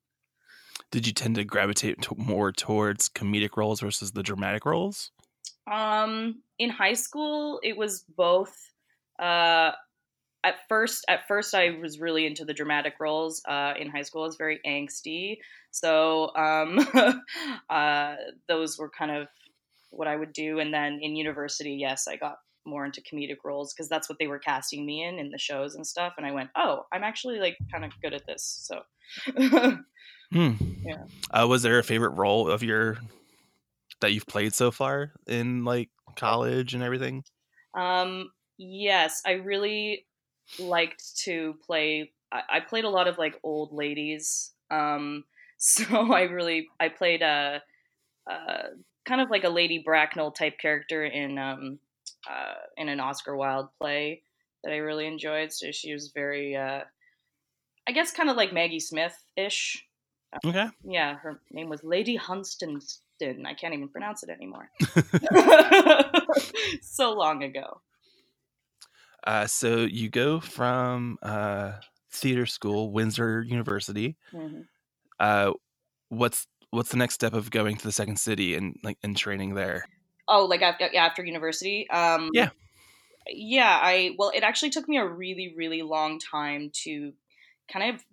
did 0.91 1.07
you 1.07 1.13
tend 1.13 1.35
to 1.35 1.45
gravitate 1.45 2.01
to 2.03 2.15
more 2.17 2.53
towards 2.53 3.09
comedic 3.09 3.57
roles 3.57 3.81
versus 3.81 4.13
the 4.13 4.23
dramatic 4.23 4.65
roles 4.65 5.11
Um, 5.71 6.43
in 6.59 6.71
high 6.71 6.95
school, 6.95 7.61
it 7.63 7.77
was 7.77 8.05
both. 8.17 8.57
Uh, 9.19 9.73
at 10.45 10.57
first, 10.69 11.05
at 11.09 11.27
first, 11.29 11.55
I 11.55 11.79
was 11.81 12.01
really 12.01 12.27
into 12.27 12.45
the 12.45 12.55
dramatic 12.55 12.95
roles. 13.01 13.43
Uh, 13.47 13.75
in 13.79 13.91
high 13.91 14.03
school, 14.03 14.23
I 14.23 14.27
was 14.27 14.37
very 14.37 14.61
angsty, 14.67 15.39
so 15.71 16.35
um, 16.35 16.79
uh, 17.71 18.15
those 18.49 18.79
were 18.79 18.91
kind 18.91 19.11
of 19.11 19.29
what 19.91 20.09
I 20.09 20.17
would 20.17 20.33
do. 20.33 20.61
And 20.61 20.73
then 20.73 21.01
in 21.03 21.17
university, 21.17 21.73
yes, 21.73 22.09
I 22.09 22.17
got 22.17 22.37
more 22.65 22.85
into 22.85 23.03
comedic 23.03 23.39
roles 23.45 23.73
because 23.73 23.89
that's 23.89 24.09
what 24.09 24.19
they 24.19 24.27
were 24.27 24.39
casting 24.39 24.87
me 24.87 25.05
in 25.05 25.19
in 25.19 25.31
the 25.31 25.39
shows 25.39 25.75
and 25.75 25.87
stuff. 25.87 26.15
And 26.17 26.27
I 26.27 26.33
went, 26.33 26.51
oh, 26.57 26.85
I'm 26.93 27.03
actually 27.03 27.39
like 27.39 27.57
kind 27.73 27.85
of 27.85 27.93
good 28.03 28.15
at 28.15 28.27
this. 28.27 28.69
So. 28.69 28.83
hmm. 30.33 30.53
Yeah. 30.85 31.05
uh, 31.33 31.47
was 31.47 31.63
there 31.63 31.79
a 31.79 31.85
favorite 31.85 32.11
role 32.11 32.49
of 32.49 32.63
your 32.63 32.99
that 34.01 34.13
you've 34.13 34.27
played 34.27 34.55
so 34.55 34.71
far 34.71 35.13
in 35.27 35.65
like 35.65 35.91
college 36.17 36.75
and 36.75 36.83
everything 36.83 37.25
Um, 37.75 38.31
yes, 38.57 39.21
I 39.27 39.33
really 39.33 40.07
liked 40.59 41.19
to 41.25 41.55
play. 41.65 42.13
I, 42.33 42.43
I 42.49 42.61
played 42.61 42.85
a 42.85 42.91
lot 42.91 43.09
of 43.09 43.19
like 43.19 43.39
old 43.43 43.73
ladies. 43.73 44.53
Um, 44.71 45.25
So 45.63 45.85
I 46.15 46.23
really 46.23 46.69
I 46.81 46.89
played 46.89 47.21
a, 47.21 47.61
a 48.27 48.45
kind 49.05 49.21
of 49.21 49.29
like 49.29 49.45
a 49.45 49.51
Lady 49.51 49.83
Bracknell 49.85 50.31
type 50.31 50.59
character 50.59 51.05
in 51.05 51.37
um, 51.37 51.79
uh, 52.27 52.55
in 52.79 52.89
an 52.89 52.99
Oscar 52.99 53.37
Wilde 53.37 53.69
play 53.79 54.23
that 54.65 54.73
I 54.73 54.79
really 54.79 55.07
enjoyed. 55.07 55.53
So 55.53 55.71
she 55.71 55.93
was 55.93 56.13
very, 56.15 56.57
uh, 56.57 56.81
I 57.87 57.93
guess, 57.93 58.11
kind 58.11 58.31
of 58.31 58.37
like 58.37 58.53
Maggie 58.53 58.81
Smith 58.81 59.15
ish. 59.37 59.87
Okay. 60.47 60.69
Yeah, 60.85 61.17
her 61.17 61.41
name 61.51 61.69
was 61.69 61.83
Lady 61.83 62.17
Hunstanton. 62.17 63.45
I 63.45 63.55
can't 63.55 63.75
even 63.75 63.89
pronounce 63.89 64.23
it 64.23 64.31
anymore. 64.31 64.71
so 66.83 67.13
long 67.13 67.43
ago. 67.43 67.81
Uh, 69.25 69.47
so 69.47 69.79
you 69.79 70.09
go 70.11 70.41
from 70.41 71.19
uh, 71.23 71.81
theater 72.11 72.47
school, 72.47 72.93
Windsor 72.93 73.43
University. 73.43 74.17
Mhm. 74.33 74.69
Uh, 75.19 75.53
what's 76.09 76.47
what's 76.71 76.91
the 76.91 76.99
next 76.99 77.15
step 77.15 77.35
of 77.35 77.51
going 77.51 77.77
to 77.77 77.85
the 77.85 77.93
second 77.93 78.19
city 78.19 78.55
and 78.55 78.77
like 78.85 78.99
and 79.03 79.17
training 79.17 79.55
there? 79.55 79.87
Oh, 80.29 80.45
like 80.47 80.63
after 80.63 80.95
after 80.97 81.25
university? 81.25 81.89
Um, 81.91 82.31
Yeah. 82.33 82.51
Yeah, 83.29 83.79
I 83.83 84.15
well, 84.19 84.31
it 84.35 84.43
actually 84.43 84.71
took 84.71 84.89
me 84.89 84.99
a 84.99 85.07
really 85.07 85.55
really 85.57 85.83
long 85.83 86.19
time 86.19 86.71
to 86.85 87.15
kind 87.73 87.95
of 87.95 88.05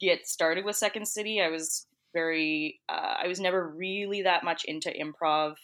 get 0.00 0.26
started 0.28 0.64
with 0.64 0.76
Second 0.76 1.06
City. 1.08 1.40
I 1.42 1.48
was 1.48 1.86
very 2.14 2.80
uh, 2.88 3.16
I 3.22 3.28
was 3.28 3.40
never 3.40 3.68
really 3.68 4.22
that 4.22 4.44
much 4.44 4.64
into 4.64 4.90
improv. 4.90 5.56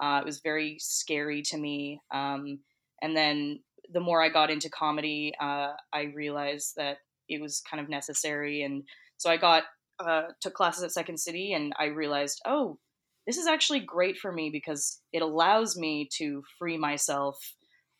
Uh, 0.00 0.20
it 0.22 0.26
was 0.26 0.40
very 0.40 0.78
scary 0.80 1.42
to 1.42 1.58
me. 1.58 2.00
Um, 2.12 2.60
and 3.02 3.16
then 3.16 3.62
the 3.92 4.00
more 4.00 4.22
I 4.22 4.28
got 4.28 4.50
into 4.50 4.68
comedy, 4.68 5.32
uh, 5.40 5.72
I 5.92 6.12
realized 6.14 6.74
that 6.76 6.98
it 7.28 7.40
was 7.40 7.62
kind 7.68 7.82
of 7.82 7.88
necessary. 7.88 8.62
And 8.62 8.84
so 9.16 9.30
I 9.30 9.36
got 9.36 9.64
uh, 10.04 10.22
took 10.40 10.54
classes 10.54 10.82
at 10.82 10.92
Second 10.92 11.18
City, 11.18 11.52
and 11.52 11.72
I 11.78 11.86
realized, 11.86 12.40
oh, 12.46 12.78
this 13.26 13.36
is 13.36 13.46
actually 13.46 13.80
great 13.80 14.18
for 14.18 14.32
me 14.32 14.50
because 14.50 15.00
it 15.12 15.22
allows 15.22 15.76
me 15.76 16.08
to 16.16 16.42
free 16.58 16.78
myself, 16.78 17.36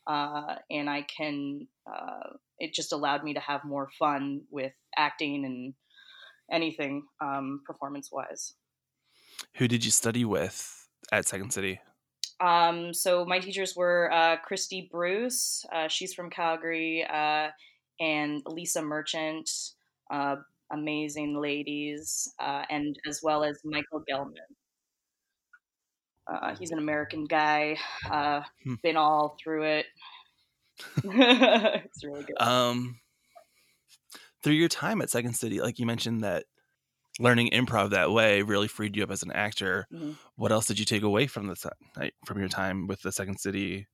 uh, 0.06 0.56
and 0.70 0.88
I 0.88 1.02
can. 1.02 1.68
Uh, 1.86 2.36
it 2.58 2.74
just 2.74 2.92
allowed 2.92 3.22
me 3.24 3.34
to 3.34 3.40
have 3.40 3.64
more 3.64 3.88
fun 3.98 4.42
with 4.50 4.72
acting 4.96 5.44
and 5.44 5.74
anything 6.50 7.04
um, 7.22 7.62
performance 7.66 8.10
wise. 8.12 8.54
Who 9.56 9.68
did 9.68 9.84
you 9.84 9.90
study 9.90 10.24
with 10.24 10.88
at 11.12 11.26
Second 11.26 11.52
City? 11.52 11.80
Um, 12.40 12.94
so 12.94 13.24
my 13.24 13.38
teachers 13.38 13.76
were 13.76 14.10
uh, 14.12 14.36
Christy 14.38 14.88
Bruce, 14.90 15.64
uh, 15.72 15.88
she's 15.88 16.14
from 16.14 16.30
Calgary, 16.30 17.04
uh, 17.04 17.48
and 18.00 18.42
Lisa 18.46 18.80
Merchant, 18.82 19.50
uh, 20.10 20.36
amazing 20.72 21.38
ladies, 21.40 22.32
uh, 22.38 22.64
and 22.70 22.96
as 23.06 23.20
well 23.22 23.44
as 23.44 23.58
Michael 23.64 24.02
Gellman. 24.10 24.36
Uh, 26.26 26.54
he's 26.58 26.70
an 26.70 26.78
American 26.78 27.24
guy, 27.24 27.76
uh, 28.10 28.42
Hmm. 28.64 28.74
been 28.82 28.96
all 28.96 29.36
through 29.42 29.64
it. 29.64 29.86
it's 31.04 32.04
really 32.04 32.22
good. 32.24 32.40
Um, 32.40 33.00
through 34.42 34.54
your 34.54 34.68
time 34.68 35.02
at 35.02 35.10
Second 35.10 35.34
City, 35.34 35.60
like 35.60 35.78
you 35.78 35.86
mentioned 35.86 36.22
that 36.22 36.44
learning 37.18 37.50
improv 37.50 37.90
that 37.90 38.12
way 38.12 38.42
really 38.42 38.68
freed 38.68 38.96
you 38.96 39.02
up 39.02 39.10
as 39.10 39.22
an 39.22 39.32
actor. 39.32 39.86
Mhm. 39.92 40.16
What 40.36 40.52
else 40.52 40.66
did 40.66 40.78
you 40.78 40.84
take 40.84 41.02
away 41.02 41.26
from 41.26 41.46
the 41.48 41.70
like, 41.96 42.14
from 42.24 42.38
your 42.38 42.48
time 42.48 42.86
with 42.86 43.02
the 43.02 43.12
Second 43.12 43.38
City 43.38 43.86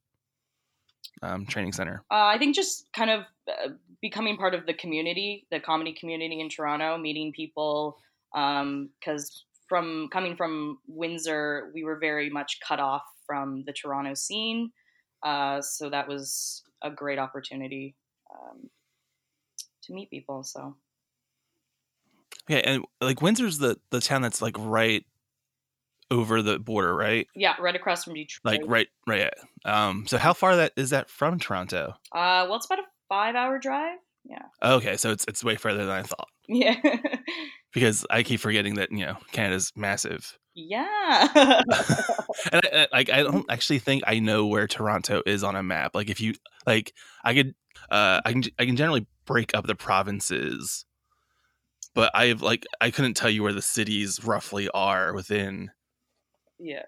um, 1.22 1.46
training 1.46 1.72
center? 1.72 2.04
Uh, 2.10 2.26
I 2.26 2.38
think 2.38 2.54
just 2.54 2.92
kind 2.92 3.10
of 3.10 3.20
uh, 3.48 3.70
becoming 4.02 4.36
part 4.36 4.54
of 4.54 4.66
the 4.66 4.74
community, 4.74 5.46
the 5.50 5.60
comedy 5.60 5.92
community 5.92 6.40
in 6.40 6.48
Toronto, 6.48 6.98
meeting 6.98 7.32
people. 7.32 7.98
Because 8.32 9.44
from 9.66 10.08
coming 10.12 10.36
from 10.36 10.78
Windsor, 10.86 11.70
we 11.74 11.84
were 11.84 11.98
very 11.98 12.28
much 12.28 12.58
cut 12.60 12.80
off 12.80 13.02
from 13.26 13.64
the 13.66 13.72
Toronto 13.72 14.14
scene. 14.14 14.72
Uh, 15.22 15.62
so 15.62 15.88
that 15.88 16.06
was 16.06 16.62
a 16.82 16.90
great 16.90 17.18
opportunity 17.18 17.96
um, 18.30 18.68
to 19.82 19.94
meet 19.94 20.10
people. 20.10 20.44
So 20.44 20.76
Okay, 22.50 22.62
and 22.62 22.84
like 23.00 23.22
Windsor's 23.22 23.58
the 23.58 23.76
the 23.90 24.00
town 24.00 24.22
that's 24.22 24.40
like 24.42 24.56
right 24.58 25.04
over 26.10 26.40
the 26.42 26.58
border, 26.58 26.94
right? 26.94 27.26
yeah, 27.34 27.56
right 27.58 27.74
across 27.74 28.04
from 28.04 28.14
Detroit. 28.14 28.40
Like 28.44 28.60
right, 28.66 28.88
right. 29.06 29.30
Um, 29.64 30.06
so 30.06 30.18
how 30.18 30.32
far 30.32 30.56
that 30.56 30.72
is 30.76 30.90
that 30.90 31.10
from 31.10 31.38
Toronto? 31.38 31.94
Uh, 32.12 32.46
well, 32.46 32.56
it's 32.56 32.66
about 32.66 32.78
a 32.78 32.84
five-hour 33.08 33.58
drive. 33.58 33.98
Yeah. 34.24 34.42
Okay, 34.62 34.96
so 34.96 35.10
it's 35.10 35.24
it's 35.28 35.42
way 35.44 35.56
further 35.56 35.84
than 35.86 35.90
I 35.94 36.02
thought 36.02 36.28
Yeah, 36.48 36.76
because 37.72 38.06
I 38.10 38.22
keep 38.22 38.40
forgetting 38.40 38.74
that 38.76 38.90
you 38.92 39.04
know 39.06 39.16
Canada's 39.32 39.72
massive. 39.76 40.38
yeah. 40.54 41.28
and 42.52 42.60
I, 42.64 42.70
I- 42.72 42.88
like 42.92 43.10
I 43.10 43.22
don't 43.22 43.46
actually 43.50 43.78
think 43.80 44.02
I 44.06 44.18
know 44.20 44.46
where 44.46 44.66
Toronto 44.68 45.22
is 45.26 45.42
on 45.44 45.56
a 45.56 45.62
map. 45.62 45.94
Like 45.94 46.10
if 46.10 46.20
you 46.20 46.34
like, 46.66 46.92
I 47.24 47.34
could, 47.34 47.54
uh, 47.90 48.20
I 48.24 48.32
can 48.32 48.42
I 48.58 48.66
can 48.66 48.76
generally 48.76 49.06
break 49.26 49.54
up 49.56 49.66
the 49.66 49.74
provinces, 49.74 50.84
but 51.96 52.12
I've 52.14 52.42
like 52.42 52.64
I 52.80 52.92
couldn't 52.92 53.14
tell 53.14 53.30
you 53.30 53.42
where 53.42 53.52
the 53.52 53.62
cities 53.62 54.24
roughly 54.24 54.68
are 54.72 55.12
within. 55.14 55.72
yeah. 56.60 56.82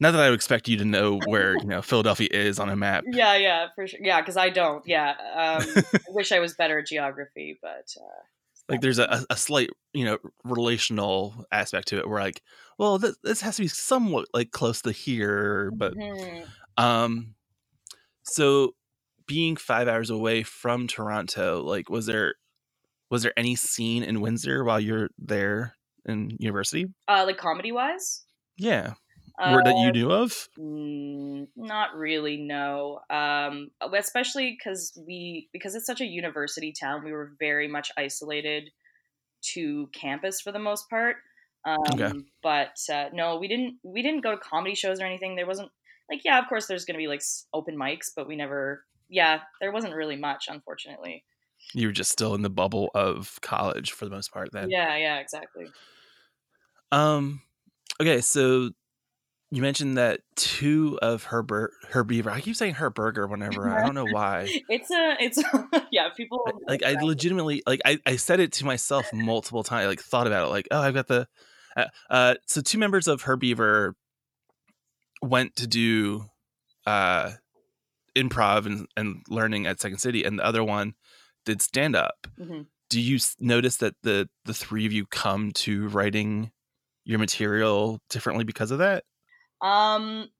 Not 0.00 0.10
that 0.10 0.20
I 0.20 0.28
would 0.28 0.34
expect 0.34 0.66
you 0.66 0.76
to 0.78 0.84
know 0.84 1.20
where 1.26 1.56
you 1.60 1.66
know 1.66 1.80
Philadelphia 1.82 2.28
is 2.32 2.58
on 2.58 2.68
a 2.68 2.74
map. 2.74 3.04
Yeah, 3.06 3.36
yeah, 3.36 3.68
for 3.76 3.86
sure. 3.86 4.00
Yeah, 4.02 4.20
because 4.20 4.36
I 4.36 4.50
don't. 4.50 4.82
Yeah, 4.86 5.10
um, 5.10 5.84
I 5.94 5.98
wish 6.08 6.32
I 6.32 6.40
was 6.40 6.54
better 6.54 6.80
at 6.80 6.86
geography, 6.88 7.56
but 7.62 7.94
uh, 7.96 8.22
Like 8.68 8.80
there's 8.80 8.98
a, 8.98 9.24
a 9.30 9.36
slight 9.36 9.70
you 9.92 10.04
know 10.04 10.18
relational 10.42 11.46
aspect 11.52 11.88
to 11.88 11.98
it 11.98 12.08
where 12.08 12.20
like, 12.20 12.42
well, 12.76 12.98
this, 12.98 13.16
this 13.22 13.40
has 13.42 13.56
to 13.56 13.62
be 13.62 13.68
somewhat 13.68 14.26
like 14.34 14.50
close 14.50 14.82
to 14.82 14.90
here, 14.90 15.70
but 15.76 15.94
mhm. 15.94 16.46
Um, 16.76 17.34
so 18.24 18.74
being 19.26 19.56
five 19.56 19.88
hours 19.88 20.10
away 20.10 20.42
from 20.42 20.86
Toronto, 20.86 21.62
like, 21.62 21.88
was 21.88 22.06
there 22.06 22.34
was 23.10 23.22
there 23.22 23.32
any 23.36 23.54
scene 23.56 24.02
in 24.02 24.20
Windsor 24.20 24.64
while 24.64 24.80
you're 24.80 25.10
there 25.18 25.74
in 26.06 26.30
university? 26.38 26.86
uh, 27.08 27.24
like 27.26 27.36
comedy 27.38 27.72
wise, 27.72 28.24
Yeah, 28.58 28.94
uh, 29.40 29.62
that 29.62 29.76
you 29.78 29.92
knew 29.92 30.10
of? 30.12 30.48
mm, 30.58 31.46
not 31.56 31.94
really. 31.94 32.36
No, 32.38 33.00
um, 33.10 33.70
especially 33.94 34.56
because 34.58 34.92
we 35.06 35.48
because 35.52 35.74
it's 35.74 35.86
such 35.86 36.00
a 36.00 36.06
university 36.06 36.72
town, 36.78 37.04
we 37.04 37.12
were 37.12 37.32
very 37.38 37.68
much 37.68 37.90
isolated 37.96 38.70
to 39.54 39.88
campus 39.92 40.40
for 40.40 40.52
the 40.52 40.58
most 40.58 40.88
part. 40.88 41.16
Um, 41.66 41.78
Okay. 41.94 42.12
But 42.42 42.76
uh, 42.92 43.08
no, 43.12 43.38
we 43.38 43.48
didn't. 43.48 43.78
We 43.82 44.02
didn't 44.02 44.20
go 44.22 44.30
to 44.32 44.38
comedy 44.38 44.74
shows 44.74 45.00
or 45.00 45.06
anything. 45.06 45.36
There 45.36 45.46
wasn't 45.46 45.70
like 46.10 46.20
yeah, 46.24 46.38
of 46.38 46.48
course, 46.48 46.66
there's 46.66 46.84
going 46.84 46.94
to 46.94 47.02
be 47.02 47.08
like 47.08 47.22
open 47.52 47.76
mics, 47.76 48.10
but 48.14 48.28
we 48.28 48.36
never. 48.36 48.84
Yeah, 49.08 49.40
there 49.60 49.72
wasn't 49.72 49.94
really 49.94 50.16
much, 50.16 50.46
unfortunately. 50.48 51.24
You 51.72 51.88
were 51.88 51.92
just 51.92 52.10
still 52.10 52.34
in 52.34 52.42
the 52.42 52.50
bubble 52.50 52.90
of 52.94 53.38
college 53.40 53.92
for 53.92 54.04
the 54.04 54.10
most 54.10 54.32
part. 54.32 54.52
Then, 54.52 54.70
Yeah, 54.70 54.96
yeah, 54.96 55.18
exactly. 55.18 55.66
Um, 56.92 57.42
okay, 58.00 58.20
so 58.20 58.70
you 59.50 59.62
mentioned 59.62 59.98
that 59.98 60.20
two 60.36 60.98
of 61.02 61.24
her 61.24 61.42
bur- 61.42 61.72
her 61.90 62.04
beaver. 62.04 62.30
I 62.30 62.40
keep 62.40 62.56
saying 62.56 62.74
her 62.74 62.90
burger 62.90 63.26
whenever 63.26 63.68
I 63.68 63.82
don't 63.82 63.94
know 63.94 64.06
why. 64.06 64.48
It's 64.68 64.90
a, 64.90 65.16
it's 65.20 65.42
yeah. 65.92 66.08
People 66.16 66.40
I- 66.46 66.70
like 66.72 66.82
I 66.82 67.00
legitimately 67.00 67.62
like 67.66 67.80
I, 67.84 67.98
I 68.06 68.16
said 68.16 68.40
it 68.40 68.52
to 68.54 68.64
myself 68.64 69.12
multiple 69.12 69.62
times. 69.62 69.86
Like 69.86 70.00
thought 70.00 70.26
about 70.26 70.46
it. 70.46 70.50
Like 70.50 70.68
oh, 70.70 70.80
I've 70.80 70.94
got 70.94 71.08
the. 71.08 71.26
Uh, 71.76 71.86
uh, 72.08 72.34
so 72.46 72.60
two 72.60 72.78
members 72.78 73.08
of 73.08 73.22
her 73.22 73.36
beaver 73.36 73.96
went 75.22 75.56
to 75.56 75.66
do 75.66 76.26
uh 76.86 77.30
improv 78.16 78.66
and, 78.66 78.86
and 78.96 79.22
learning 79.28 79.66
at 79.66 79.80
Second 79.80 79.98
City, 79.98 80.24
and 80.24 80.38
the 80.38 80.44
other 80.44 80.62
one 80.62 80.94
did 81.44 81.62
stand 81.62 81.96
up. 81.96 82.26
Mhm. 82.38 82.66
Do 82.90 83.00
you 83.00 83.18
notice 83.40 83.78
that 83.78 83.94
the 84.02 84.28
the 84.44 84.54
three 84.54 84.86
of 84.86 84.92
you 84.92 85.06
come 85.06 85.52
to 85.52 85.88
writing 85.88 86.52
your 87.04 87.18
material 87.18 88.00
differently 88.08 88.44
because 88.44 88.70
of 88.70 88.78
that? 88.78 89.04
Um, 89.60 90.30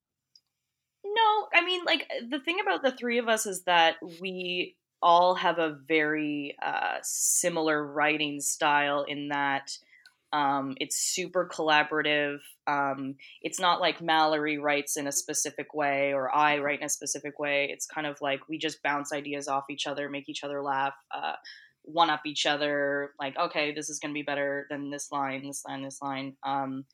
no, 1.04 1.49
I 1.52 1.64
mean, 1.64 1.84
like 1.84 2.11
the 2.28 2.40
thing 2.40 2.61
about 2.61 2.82
the 2.82 2.92
three 2.92 3.18
of 3.18 3.28
us 3.28 3.46
is 3.46 3.64
that 3.64 3.96
we 4.20 4.76
all 5.02 5.34
have 5.34 5.58
a 5.58 5.78
very 5.87 6.56
uh, 6.62 6.99
similar 7.02 7.87
writing 7.87 8.40
style 8.40 9.02
in 9.02 9.28
that 9.28 9.76
um, 10.35 10.75
it's 10.81 10.97
super 10.97 11.49
collaborative. 11.49 12.38
Um, 12.67 13.14
it's 13.43 13.61
not 13.61 13.81
like 13.81 14.03
Mallory 14.03 14.59
writes 14.59 14.97
in 14.97 15.07
a 15.07 15.12
specific 15.12 15.73
way 15.75 16.12
or 16.12 16.35
I 16.35 16.59
write 16.59 16.81
in 16.81 16.87
a 16.87 16.91
specific 16.91 17.38
way. 17.38 17.69
It's 17.71 17.87
kind 17.87 18.07
of 18.07 18.19
like 18.21 18.41
we 18.49 18.59
just 18.59 18.83
bounce 18.83 19.12
ideas 19.12 19.49
off 19.49 19.64
each 19.71 19.87
other, 19.87 20.11
make 20.11 20.29
each 20.29 20.43
other 20.43 20.61
laugh, 20.62 20.95
uh, 21.11 21.35
one 21.83 22.11
up 22.11 22.23
each 22.26 22.47
other. 22.47 23.12
Like, 23.21 23.38
okay, 23.38 23.73
this 23.73 23.88
is 23.88 24.00
going 24.00 24.12
to 24.12 24.19
be 24.19 24.23
better 24.23 24.67
than 24.71 24.91
this 24.91 25.12
line, 25.12 25.47
this 25.47 25.62
line, 25.67 25.83
this 25.83 26.03
line. 26.03 26.37
Um, 26.43 26.85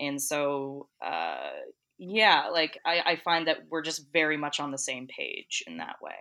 and 0.00 0.20
so 0.20 0.88
uh, 1.04 1.50
yeah 1.98 2.46
like 2.50 2.78
I, 2.84 3.00
I 3.04 3.16
find 3.16 3.46
that 3.46 3.58
we're 3.68 3.82
just 3.82 4.10
very 4.12 4.36
much 4.36 4.58
on 4.58 4.72
the 4.72 4.78
same 4.78 5.06
page 5.06 5.62
in 5.66 5.76
that 5.76 5.96
way 6.02 6.16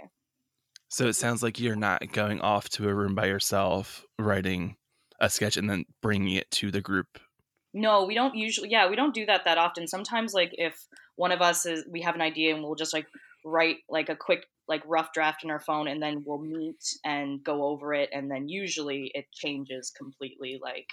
So 0.90 1.08
it 1.08 1.14
sounds 1.14 1.42
like 1.42 1.60
you're 1.60 1.76
not 1.76 2.12
going 2.12 2.42
off 2.42 2.70
to 2.72 2.90
a 2.90 2.94
room 2.94 3.16
by 3.16 3.28
yourself 3.28 4.04
writing 4.20 4.76
a 5.20 5.30
sketch 5.30 5.58
and 5.58 5.70
then 5.70 5.86
bringing 6.02 6.36
it 6.36 6.50
to 6.52 6.72
the 6.72 6.82
group 6.82 7.20
No, 7.74 8.06
we 8.06 8.16
don't 8.16 8.36
usually. 8.36 8.70
Yeah, 8.70 8.90
we 8.90 8.96
don't 8.96 9.14
do 9.14 9.26
that 9.26 9.46
that 9.46 9.58
often. 9.58 9.88
Sometimes, 9.88 10.34
like 10.34 10.52
if 10.54 10.88
one 11.16 11.32
of 11.32 11.42
us 11.42 11.66
is, 11.66 11.86
we 11.90 12.02
have 12.02 12.16
an 12.16 12.22
idea 12.22 12.54
and 12.54 12.64
we'll 12.64 12.76
just 12.76 12.94
like 12.94 13.06
write 13.46 13.78
like 13.90 14.10
a 14.10 14.16
quick 14.16 14.46
like 14.68 14.84
rough 14.86 15.12
draft 15.14 15.44
in 15.44 15.50
our 15.52 15.60
phone, 15.60 15.88
and 15.88 16.02
then 16.02 16.24
we'll 16.26 16.42
meet 16.42 16.84
and 17.04 17.44
go 17.44 17.64
over 17.66 17.94
it, 17.94 18.10
and 18.14 18.30
then 18.30 18.48
usually 18.48 19.12
it 19.14 19.26
changes 19.32 19.92
completely. 19.92 20.60
Like, 20.62 20.88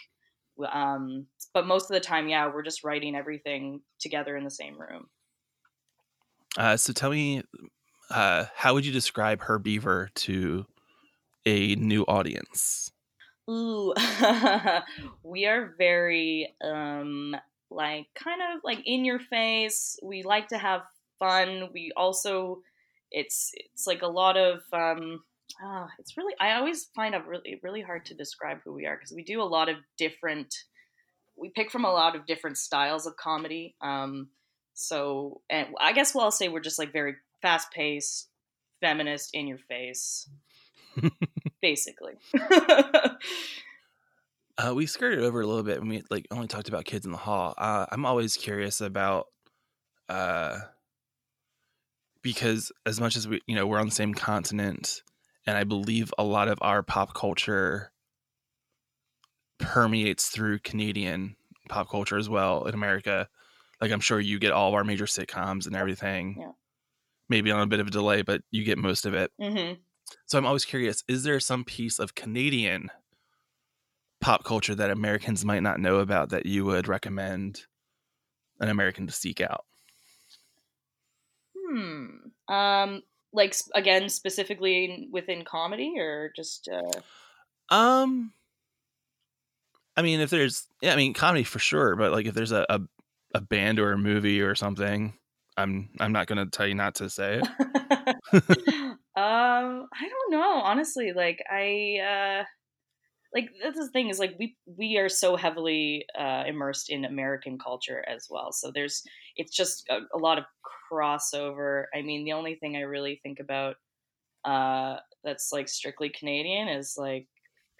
um, 0.72 1.26
but 1.54 1.66
most 1.66 1.90
of 1.90 1.94
the 1.94 2.00
time, 2.00 2.28
yeah, 2.28 2.46
we're 2.52 2.62
just 2.62 2.84
writing 2.84 3.14
everything 3.14 3.80
together 4.00 4.36
in 4.36 4.44
the 4.44 4.50
same 4.50 4.80
room. 4.80 5.08
Uh, 6.56 6.76
so 6.76 6.92
tell 6.92 7.10
me, 7.10 7.42
uh, 8.10 8.46
how 8.54 8.74
would 8.74 8.86
you 8.86 8.92
describe 8.92 9.42
her 9.42 9.58
beaver 9.58 10.08
to 10.14 10.64
a 11.44 11.74
new 11.76 12.02
audience? 12.04 12.90
Ooh, 13.48 13.94
we 15.22 15.46
are 15.46 15.74
very 15.78 16.54
um 16.62 17.36
like 17.70 18.06
kind 18.14 18.40
of 18.42 18.60
like 18.64 18.82
in 18.86 19.04
your 19.04 19.18
face. 19.18 19.98
We 20.02 20.22
like 20.22 20.48
to 20.48 20.58
have 20.58 20.82
fun. 21.18 21.70
We 21.72 21.92
also 21.96 22.62
it's 23.10 23.52
it's 23.54 23.86
like 23.86 24.02
a 24.02 24.08
lot 24.08 24.36
of 24.36 24.62
um 24.72 25.22
ah, 25.62 25.88
it's 25.98 26.16
really 26.16 26.34
I 26.40 26.54
always 26.54 26.86
find 26.96 27.14
it 27.14 27.24
really 27.26 27.60
really 27.62 27.82
hard 27.82 28.04
to 28.06 28.14
describe 28.14 28.58
who 28.64 28.72
we 28.72 28.86
are 28.86 28.96
because 28.96 29.12
we 29.12 29.22
do 29.22 29.40
a 29.40 29.44
lot 29.44 29.68
of 29.68 29.76
different 29.96 30.54
we 31.36 31.50
pick 31.50 31.70
from 31.70 31.84
a 31.84 31.92
lot 31.92 32.16
of 32.16 32.26
different 32.26 32.58
styles 32.58 33.06
of 33.06 33.16
comedy. 33.16 33.76
Um 33.80 34.28
so 34.74 35.40
and 35.48 35.68
I 35.80 35.92
guess 35.92 36.14
what 36.14 36.24
I'll 36.24 36.30
say 36.32 36.48
we're 36.48 36.60
just 36.60 36.80
like 36.80 36.92
very 36.92 37.14
fast 37.42 37.70
paced, 37.70 38.28
feminist, 38.80 39.30
in 39.34 39.46
your 39.46 39.58
face. 39.58 40.28
basically. 41.66 42.14
uh, 44.58 44.72
we 44.74 44.86
skirted 44.86 45.24
over 45.24 45.40
a 45.40 45.46
little 45.46 45.64
bit 45.64 45.80
when 45.80 45.88
we 45.88 46.02
like 46.10 46.26
only 46.30 46.46
talked 46.46 46.68
about 46.68 46.84
kids 46.84 47.04
in 47.04 47.12
the 47.12 47.18
hall. 47.18 47.54
Uh, 47.58 47.86
I'm 47.90 48.06
always 48.06 48.36
curious 48.36 48.80
about 48.80 49.26
uh, 50.08 50.58
because 52.22 52.70
as 52.84 53.00
much 53.00 53.16
as 53.16 53.26
we, 53.26 53.40
you 53.46 53.56
know, 53.56 53.66
we're 53.66 53.80
on 53.80 53.86
the 53.86 53.92
same 53.92 54.14
continent, 54.14 55.02
and 55.46 55.56
I 55.56 55.64
believe 55.64 56.14
a 56.18 56.24
lot 56.24 56.46
of 56.48 56.58
our 56.62 56.84
pop 56.84 57.14
culture 57.14 57.90
permeates 59.58 60.28
through 60.28 60.60
Canadian 60.60 61.34
pop 61.68 61.90
culture 61.90 62.16
as 62.18 62.28
well 62.28 62.64
in 62.66 62.74
America. 62.74 63.28
Like 63.80 63.90
I'm 63.90 64.00
sure 64.00 64.20
you 64.20 64.38
get 64.38 64.52
all 64.52 64.68
of 64.68 64.74
our 64.74 64.84
major 64.84 65.06
sitcoms 65.06 65.66
and 65.66 65.74
everything. 65.74 66.36
Yeah. 66.38 66.52
Maybe 67.28 67.50
on 67.50 67.60
a 67.60 67.66
bit 67.66 67.80
of 67.80 67.88
a 67.88 67.90
delay, 67.90 68.22
but 68.22 68.42
you 68.52 68.62
get 68.62 68.78
most 68.78 69.04
of 69.04 69.14
it. 69.14 69.32
hmm 69.40 69.72
So 70.26 70.38
I'm 70.38 70.46
always 70.46 70.64
curious: 70.64 71.04
is 71.08 71.22
there 71.24 71.40
some 71.40 71.64
piece 71.64 71.98
of 71.98 72.14
Canadian 72.14 72.90
pop 74.20 74.44
culture 74.44 74.74
that 74.74 74.90
Americans 74.90 75.44
might 75.44 75.62
not 75.62 75.80
know 75.80 75.96
about 75.96 76.30
that 76.30 76.46
you 76.46 76.64
would 76.64 76.88
recommend 76.88 77.62
an 78.60 78.68
American 78.68 79.06
to 79.06 79.12
seek 79.12 79.40
out? 79.40 79.64
Hmm. 81.56 82.06
Um. 82.52 83.02
Like 83.32 83.54
again, 83.74 84.08
specifically 84.08 85.08
within 85.12 85.44
comedy, 85.44 85.94
or 85.98 86.32
just 86.34 86.68
uh, 86.68 87.00
Um, 87.74 88.32
I 89.96 90.02
mean, 90.02 90.20
if 90.20 90.30
there's, 90.30 90.66
yeah, 90.80 90.92
I 90.92 90.96
mean, 90.96 91.12
comedy 91.14 91.44
for 91.44 91.58
sure, 91.58 91.96
but 91.96 92.12
like 92.12 92.26
if 92.26 92.34
there's 92.34 92.52
a 92.52 92.64
a, 92.68 92.80
a 93.34 93.40
band 93.40 93.78
or 93.78 93.92
a 93.92 93.98
movie 93.98 94.40
or 94.40 94.54
something, 94.54 95.14
I'm 95.56 95.90
I'm 96.00 96.12
not 96.12 96.26
gonna 96.26 96.46
tell 96.46 96.66
you 96.66 96.74
not 96.74 96.96
to 96.96 97.10
say 97.10 97.42
it. 97.42 98.16
um. 99.16 99.88
I 99.92 100.08
don't 100.08 100.32
know. 100.32 100.60
Honestly, 100.62 101.12
like 101.12 101.42
I 101.50 101.98
uh, 102.42 102.44
like 103.34 103.50
that's 103.62 103.78
the 103.78 103.88
thing 103.88 104.08
is 104.08 104.18
like 104.18 104.34
we 104.38 104.56
we 104.66 104.98
are 104.98 105.08
so 105.08 105.36
heavily 105.36 106.06
uh, 106.18 106.44
immersed 106.46 106.90
in 106.90 107.04
American 107.04 107.58
culture 107.58 108.04
as 108.08 108.26
well. 108.30 108.52
So 108.52 108.70
there's 108.72 109.02
it's 109.36 109.54
just 109.54 109.88
a, 109.90 110.00
a 110.14 110.18
lot 110.18 110.38
of 110.38 110.44
crossover. 110.92 111.84
I 111.94 112.02
mean, 112.02 112.24
the 112.24 112.32
only 112.32 112.54
thing 112.56 112.76
I 112.76 112.80
really 112.80 113.20
think 113.22 113.40
about 113.40 113.76
uh, 114.44 114.96
that's 115.24 115.50
like 115.52 115.68
strictly 115.68 116.08
Canadian 116.08 116.68
is 116.68 116.94
like 116.96 117.26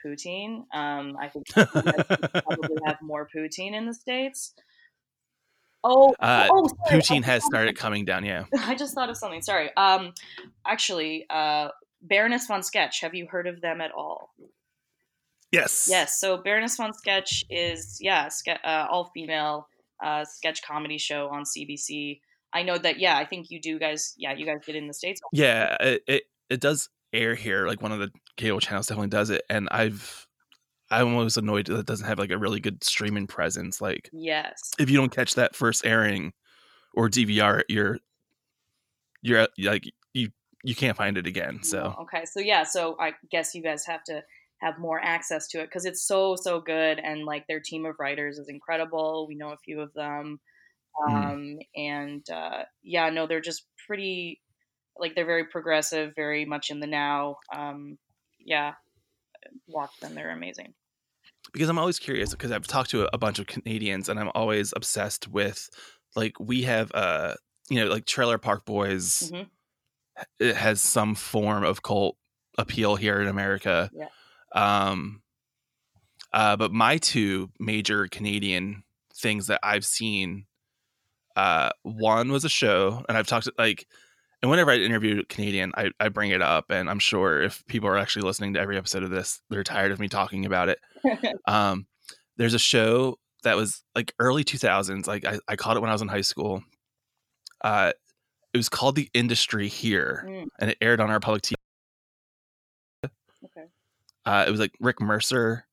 poutine. 0.05 0.65
Um, 0.75 1.17
I 1.21 1.29
think 1.29 1.47
probably 1.55 2.77
have 2.85 2.99
more 3.03 3.29
poutine 3.35 3.75
in 3.75 3.87
the 3.87 3.95
states. 3.95 4.55
Oh, 5.85 6.15
uh, 6.21 6.49
oh, 6.51 6.69
sorry. 6.89 7.01
poutine 7.01 7.25
has 7.25 7.45
started 7.45 7.77
coming 7.77 8.05
down. 8.05 8.25
Yeah. 8.25 8.45
I 8.59 8.75
just 8.75 8.95
thought 8.95 9.11
of 9.11 9.17
something. 9.17 9.43
Sorry. 9.43 9.71
Um, 9.77 10.13
actually, 10.67 11.27
uh, 11.31 11.69
Baroness 12.03 12.47
von 12.47 12.63
Sketch. 12.63 13.01
Have 13.01 13.15
you 13.15 13.27
heard 13.27 13.47
of 13.47 13.61
them 13.61 13.81
at 13.81 13.93
all? 13.93 14.31
Yes. 15.53 15.87
Yes. 15.91 16.19
So 16.21 16.39
Baroness 16.39 16.77
von 16.77 16.93
Sketch 16.93 17.45
is 17.49 17.99
yeah, 18.01 18.29
ske- 18.29 18.61
uh, 18.65 18.87
all 18.91 19.11
female 19.15 19.69
uh, 20.05 20.25
sketch 20.25 20.63
comedy 20.63 20.99
show 20.99 21.29
on 21.29 21.45
CBC. 21.45 22.21
I 22.53 22.63
know 22.63 22.79
that. 22.79 22.99
Yeah, 22.99 23.17
I 23.17 23.25
think 23.25 23.51
you 23.51 23.61
do 23.61 23.79
guys. 23.79 24.15
Yeah, 24.17 24.35
you 24.35 24.45
guys 24.47 24.59
get 24.67 24.77
in 24.77 24.89
the 24.89 24.95
states. 24.95 25.21
Yeah. 25.33 25.77
It, 25.81 26.03
it 26.07 26.23
it 26.51 26.61
does 26.61 26.89
air 27.13 27.35
here. 27.35 27.67
Like 27.67 27.83
one 27.83 27.93
of 27.93 27.99
the 27.99 28.11
cable 28.37 28.61
channels 28.61 28.87
definitely 28.87 29.09
does 29.09 29.31
it, 29.31 29.43
and 29.49 29.69
I've 29.71 30.26
I'm 30.91 31.15
always 31.15 31.37
annoyed 31.37 31.67
that 31.67 31.79
it 31.81 31.87
doesn't 31.87 32.07
have 32.07 32.19
like 32.19 32.31
a 32.31 32.39
really 32.39 32.61
good 32.61 32.83
streaming 32.85 33.27
presence. 33.27 33.81
Like 33.81 34.09
Yes. 34.13 34.71
if 34.79 34.89
you 34.91 34.97
don't 34.97 35.11
catch 35.15 35.35
that 35.35 35.57
first 35.57 35.85
airing 35.87 36.33
or 36.95 37.09
DVR, 37.09 37.63
you're 37.69 37.99
you're 39.23 39.47
like 39.59 39.85
you 40.15 40.31
you 40.63 40.75
can't 40.75 40.97
find 40.97 41.19
it 41.19 41.27
again. 41.27 41.63
So 41.63 41.95
okay. 42.03 42.25
So 42.25 42.41
yeah. 42.41 42.63
So 42.65 42.97
I 43.01 43.15
guess 43.31 43.55
you 43.55 43.63
guys 43.63 43.85
have 43.87 44.05
to 44.05 44.23
have 44.61 44.79
more 44.79 45.01
access 45.01 45.47
to 45.49 45.61
it 45.61 45.67
because 45.67 45.85
it's 45.85 46.07
so 46.07 46.37
so 46.37 46.61
good 46.61 46.99
and 46.99 47.25
like 47.25 47.47
their 47.47 47.61
team 47.61 47.85
of 47.85 47.97
writers 47.99 48.39
is 48.39 48.49
incredible. 48.49 49.27
We 49.29 49.35
know 49.35 49.51
a 49.51 49.59
few 49.59 49.81
of 49.81 49.93
them, 49.95 50.41
Mhm. 51.09 51.13
um, 51.33 51.59
and 51.75 52.31
uh, 52.31 52.65
yeah, 52.83 53.11
no, 53.11 53.27
they're 53.27 53.41
just 53.41 53.67
pretty 53.87 54.41
like 54.99 55.15
they're 55.15 55.27
very 55.27 55.45
progressive, 55.47 56.15
very 56.17 56.45
much 56.47 56.71
in 56.71 56.81
the 56.81 56.87
now. 56.87 57.37
Um, 57.55 57.99
yeah, 58.39 58.75
watch 59.69 59.91
them; 60.01 60.15
they're 60.15 60.31
amazing. 60.31 60.75
Because 61.53 61.69
I'm 61.69 61.79
always 61.79 61.99
curious 61.99 62.31
because 62.31 62.53
I've 62.53 62.67
talked 62.67 62.91
to 62.91 63.05
a, 63.05 63.11
a 63.13 63.19
bunch 63.19 63.39
of 63.39 63.47
Canadians 63.47 64.09
and 64.09 64.19
I'm 64.19 64.31
always 64.35 64.73
obsessed 64.77 65.29
with 65.29 65.69
like 66.15 66.39
we 66.41 66.63
have 66.63 66.91
uh 66.95 67.35
you 67.69 67.81
know 67.85 67.91
like 67.91 68.07
Trailer 68.07 68.39
Park 68.39 68.65
Boys 68.65 69.31
Mhm. 69.33 69.47
it 70.41 70.57
has 70.57 70.81
some 70.83 71.15
form 71.15 71.65
of 71.65 71.83
cult 71.83 72.17
appeal 72.59 72.97
here 72.97 73.21
in 73.21 73.29
America. 73.29 73.91
Yeah. 73.95 74.09
Um 74.55 75.23
uh 76.33 76.57
but 76.57 76.73
my 76.73 76.99
two 76.99 77.51
major 77.59 78.09
Canadian 78.09 78.83
things 79.15 79.47
that 79.47 79.61
I've 79.63 79.85
seen 79.85 80.47
uh 81.37 81.71
one 81.83 82.33
was 82.33 82.45
a 82.45 82.49
show 82.49 83.05
and 83.09 83.17
I've 83.17 83.27
talked 83.27 83.45
to 83.45 83.53
like 83.59 83.87
and 84.43 84.51
whenever 84.51 84.71
I 84.71 84.77
interview 84.77 85.21
a 85.21 85.25
Canadian, 85.25 85.73
I, 85.77 85.91
I 85.99 86.09
bring 86.09 86.31
it 86.31 86.43
up, 86.43 86.71
and 86.71 86.89
I'm 86.91 86.99
sure 86.99 87.43
if 87.43 87.65
people 87.67 87.89
are 87.89 87.97
actually 87.99 88.23
listening 88.27 88.55
to 88.55 88.61
every 88.61 88.77
episode 88.77 89.03
of 89.03 89.11
this, 89.11 89.41
they're 89.51 89.65
tired 89.65 89.93
of 89.93 89.99
me 90.01 90.09
talking 90.09 90.45
about 90.47 90.69
it 90.69 90.79
um 91.47 91.87
there's 92.37 92.55
a 92.55 92.59
show 92.59 93.17
that 93.45 93.57
was 93.57 93.83
like 93.95 94.13
early 94.19 94.43
2000s 94.45 95.07
like 95.07 95.25
I, 95.25 95.39
I 95.49 95.57
caught 95.57 95.77
it 95.77 95.81
when 95.81 95.89
i 95.89 95.93
was 95.93 96.03
in 96.03 96.09
high 96.09 96.21
school 96.23 96.63
uh 97.63 97.93
it 98.53 98.57
was 98.57 98.69
called 98.69 98.97
the 98.97 99.09
industry 99.15 99.69
here 99.69 100.25
Mm. 100.27 100.47
and 100.59 100.71
it 100.71 100.79
aired 100.81 101.01
on 101.01 101.11
our 101.11 101.21
public 101.21 101.43
tv 101.43 101.55
Okay. 103.45 103.67
uh 104.25 104.45
it 104.47 104.51
was 104.51 104.61
like 104.61 104.73
rick 104.81 105.01
mercer 105.01 105.65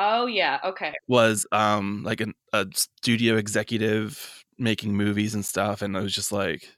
Oh 0.00 0.26
yeah. 0.26 0.60
Okay. 0.64 0.92
was 1.08 1.44
um 1.50 2.04
like 2.04 2.20
an, 2.20 2.34
a 2.52 2.66
studio 2.72 3.36
executive 3.36 4.44
making 4.56 4.94
movies 4.96 5.34
and 5.34 5.44
stuff 5.44 5.82
and 5.82 5.96
I 5.96 6.00
was 6.00 6.14
just 6.14 6.30
like 6.30 6.72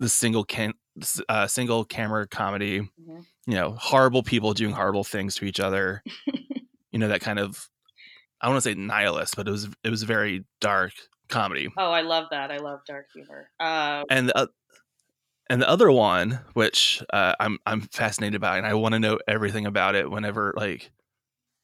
the 0.00 0.08
single 0.08 0.44
can 0.44 0.72
uh, 1.28 1.46
single 1.46 1.84
camera 1.84 2.26
comedy 2.26 2.80
Mhm. 2.80 3.24
you 3.46 3.54
know 3.54 3.72
horrible 3.78 4.22
people 4.22 4.52
doing 4.54 4.72
horrible 4.72 5.04
things 5.04 5.34
to 5.36 5.44
each 5.44 5.60
other 5.60 6.02
you 6.92 6.98
know 6.98 7.08
that 7.08 7.20
kind 7.20 7.38
of 7.38 7.68
i 8.40 8.48
want 8.48 8.56
to 8.58 8.62
say 8.68 8.74
nihilist 8.74 9.36
but 9.36 9.46
it 9.46 9.50
was 9.50 9.68
it 9.84 9.90
was 9.90 10.02
very 10.02 10.44
dark 10.60 10.92
comedy 11.28 11.68
Oh, 11.76 11.90
I 11.90 12.00
love 12.00 12.26
that. 12.30 12.50
I 12.50 12.56
love 12.56 12.80
dark 12.86 13.06
humor. 13.14 13.50
Uh, 13.60 14.02
and 14.10 14.28
the, 14.30 14.38
oth- 14.42 14.50
and 15.50 15.60
the 15.62 15.68
other 15.68 15.90
one 15.92 16.40
which 16.54 17.02
uh, 17.12 17.34
i'm 17.40 17.58
i'm 17.66 17.82
fascinated 17.92 18.40
by 18.40 18.56
and 18.58 18.66
i 18.66 18.74
want 18.74 18.94
to 18.94 18.98
know 19.00 19.18
everything 19.28 19.66
about 19.66 19.94
it 19.94 20.10
whenever 20.10 20.52
like 20.56 20.90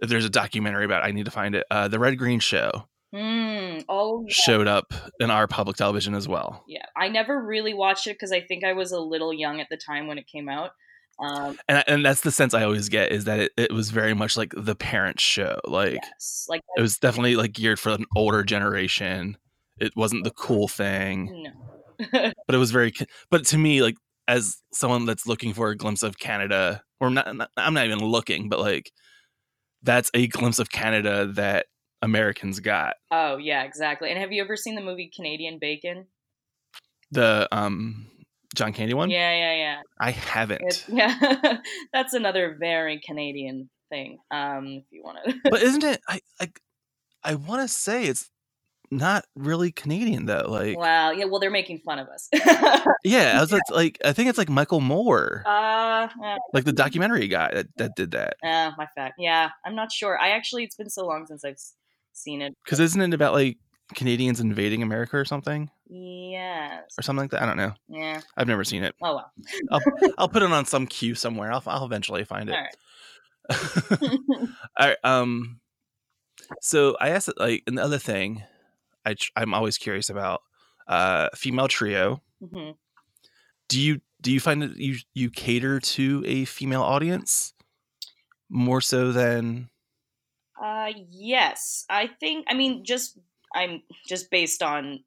if 0.00 0.08
there's 0.10 0.24
a 0.24 0.30
documentary 0.30 0.84
about 0.84 1.02
it, 1.02 1.06
i 1.08 1.12
need 1.12 1.24
to 1.24 1.30
find 1.30 1.54
it 1.54 1.64
uh, 1.70 1.88
the 1.88 1.98
red 1.98 2.18
green 2.18 2.40
show 2.40 2.86
hmm. 3.14 3.78
Oh 3.88 4.24
yeah. 4.26 4.32
showed 4.32 4.66
up 4.66 4.92
in 5.20 5.30
our 5.30 5.46
public 5.46 5.76
television 5.76 6.14
as 6.14 6.26
well 6.26 6.64
yeah. 6.66 6.84
I 6.96 7.08
never 7.08 7.42
really 7.42 7.74
watched 7.74 8.06
it 8.06 8.14
because 8.14 8.32
I 8.32 8.40
think 8.40 8.64
I 8.64 8.72
was 8.72 8.92
a 8.92 9.00
little 9.00 9.32
young 9.32 9.60
at 9.60 9.68
the 9.70 9.76
time 9.76 10.06
when 10.06 10.18
it 10.18 10.26
came 10.26 10.48
out. 10.48 10.72
Um, 11.20 11.58
and 11.68 11.84
and 11.86 12.04
that's 12.04 12.22
the 12.22 12.32
sense 12.32 12.54
I 12.54 12.64
always 12.64 12.88
get 12.88 13.12
is 13.12 13.24
that 13.24 13.38
it, 13.38 13.52
it 13.56 13.72
was 13.72 13.90
very 13.90 14.14
much 14.14 14.36
like 14.36 14.52
the 14.56 14.74
parent 14.74 15.20
show. 15.20 15.60
Like 15.64 16.00
yes. 16.02 16.46
Like 16.48 16.62
it 16.76 16.80
was 16.80 16.98
definitely 16.98 17.36
like 17.36 17.52
geared 17.52 17.78
for 17.78 17.90
an 17.90 18.04
older 18.16 18.42
generation. 18.42 19.36
It 19.78 19.92
wasn't 19.96 20.24
the 20.24 20.32
cool 20.32 20.66
thing, 20.66 21.44
no. 21.44 22.10
but 22.46 22.54
it 22.54 22.58
was 22.58 22.72
very. 22.72 22.92
But 23.30 23.44
to 23.46 23.58
me, 23.58 23.80
like 23.80 23.96
as 24.26 24.56
someone 24.72 25.06
that's 25.06 25.26
looking 25.26 25.54
for 25.54 25.70
a 25.70 25.76
glimpse 25.76 26.02
of 26.02 26.18
Canada, 26.18 26.82
or 27.00 27.10
not, 27.10 27.32
not 27.36 27.50
I'm 27.56 27.74
not 27.74 27.86
even 27.86 28.00
looking, 28.00 28.48
but 28.48 28.58
like 28.58 28.90
that's 29.84 30.10
a 30.14 30.26
glimpse 30.26 30.58
of 30.58 30.70
Canada 30.70 31.26
that 31.34 31.66
Americans 32.04 32.60
got. 32.60 32.96
Oh 33.10 33.38
yeah, 33.38 33.62
exactly. 33.64 34.10
And 34.10 34.18
have 34.18 34.30
you 34.32 34.42
ever 34.42 34.56
seen 34.56 34.74
the 34.74 34.82
movie 34.82 35.10
Canadian 35.14 35.58
Bacon? 35.58 36.06
The 37.10 37.48
um 37.50 38.06
John 38.54 38.72
Candy 38.72 38.94
one? 38.94 39.10
Yeah, 39.10 39.32
yeah, 39.34 39.54
yeah. 39.56 39.80
I 39.98 40.10
haven't. 40.10 40.62
It- 40.62 40.84
yeah, 40.88 41.58
that's 41.92 42.14
another 42.14 42.56
very 42.60 43.00
Canadian 43.04 43.70
thing. 43.90 44.18
Um, 44.30 44.66
if 44.66 44.84
you 44.90 45.02
want 45.02 45.18
to. 45.24 45.34
but 45.50 45.62
isn't 45.62 45.82
it 45.84 46.00
I 46.08 46.20
I, 46.40 46.52
I 47.22 47.34
want 47.36 47.62
to 47.62 47.68
say 47.68 48.04
it's 48.04 48.30
not 48.90 49.24
really 49.34 49.72
Canadian 49.72 50.26
though. 50.26 50.46
Like 50.48 50.78
Wow. 50.78 51.10
Yeah. 51.10 51.24
Well, 51.24 51.40
they're 51.40 51.50
making 51.50 51.80
fun 51.80 51.98
of 51.98 52.08
us. 52.08 52.28
yeah, 53.04 53.34
I 53.36 53.40
was 53.40 53.50
like, 53.50 53.62
like 53.70 53.98
I 54.04 54.12
think 54.12 54.28
it's 54.28 54.38
like 54.38 54.48
Michael 54.50 54.80
Moore, 54.80 55.42
uh, 55.46 56.08
eh, 56.22 56.36
like 56.52 56.64
the 56.64 56.72
documentary 56.72 57.26
guy 57.28 57.50
that, 57.54 57.66
that 57.76 57.96
did 57.96 58.12
that. 58.12 58.36
eh, 58.44 58.70
my 58.76 58.86
fact. 58.94 59.14
Yeah, 59.18 59.50
I'm 59.64 59.74
not 59.74 59.90
sure. 59.90 60.18
I 60.18 60.30
actually, 60.30 60.64
it's 60.64 60.76
been 60.76 60.90
so 60.90 61.06
long 61.06 61.26
since 61.26 61.44
I've 61.44 61.58
seen 62.16 62.42
it. 62.42 62.54
Because 62.64 62.80
isn't 62.80 63.00
it 63.00 63.14
about 63.14 63.34
like 63.34 63.58
Canadians 63.94 64.40
invading 64.40 64.82
America 64.82 65.16
or 65.16 65.24
something 65.24 65.70
Yes. 65.88 66.82
or 66.98 67.02
something 67.02 67.22
like 67.24 67.30
that? 67.32 67.42
I 67.42 67.46
don't 67.46 67.56
know. 67.56 67.72
Yeah. 67.88 68.20
I've 68.36 68.48
never 68.48 68.64
seen 68.64 68.82
it. 68.84 68.94
Oh 69.02 69.16
well. 69.16 69.32
I'll 69.70 69.80
I'll 70.18 70.28
put 70.28 70.42
it 70.42 70.50
on 70.52 70.64
some 70.66 70.86
queue 70.86 71.14
somewhere. 71.14 71.52
I'll 71.52 71.62
I'll 71.66 71.84
eventually 71.84 72.24
find 72.24 72.48
it. 72.50 72.54
All 72.54 72.60
right. 72.60 74.18
All 74.78 74.86
right. 74.88 74.96
Um. 75.04 75.60
So 76.60 76.96
I 77.00 77.10
asked, 77.10 77.30
like, 77.38 77.62
another 77.66 77.98
thing, 77.98 78.42
I 79.06 79.14
tr- 79.14 79.30
I'm 79.36 79.54
always 79.54 79.78
curious 79.78 80.10
about, 80.10 80.42
uh, 80.88 81.28
female 81.34 81.68
trio. 81.68 82.22
hmm 82.40 82.70
Do 83.68 83.80
you 83.80 84.00
do 84.20 84.32
you 84.32 84.40
find 84.40 84.60
that 84.62 84.76
you 84.76 84.96
you 85.14 85.30
cater 85.30 85.80
to 85.80 86.22
a 86.26 86.44
female 86.44 86.82
audience 86.82 87.54
more 88.50 88.80
so 88.80 89.12
than 89.12 89.68
Uh, 90.60 90.92
yes, 91.10 91.84
I 91.90 92.06
think. 92.20 92.46
I 92.48 92.54
mean, 92.54 92.84
just 92.84 93.18
I'm 93.54 93.82
just 94.08 94.30
based 94.30 94.62
on 94.62 95.00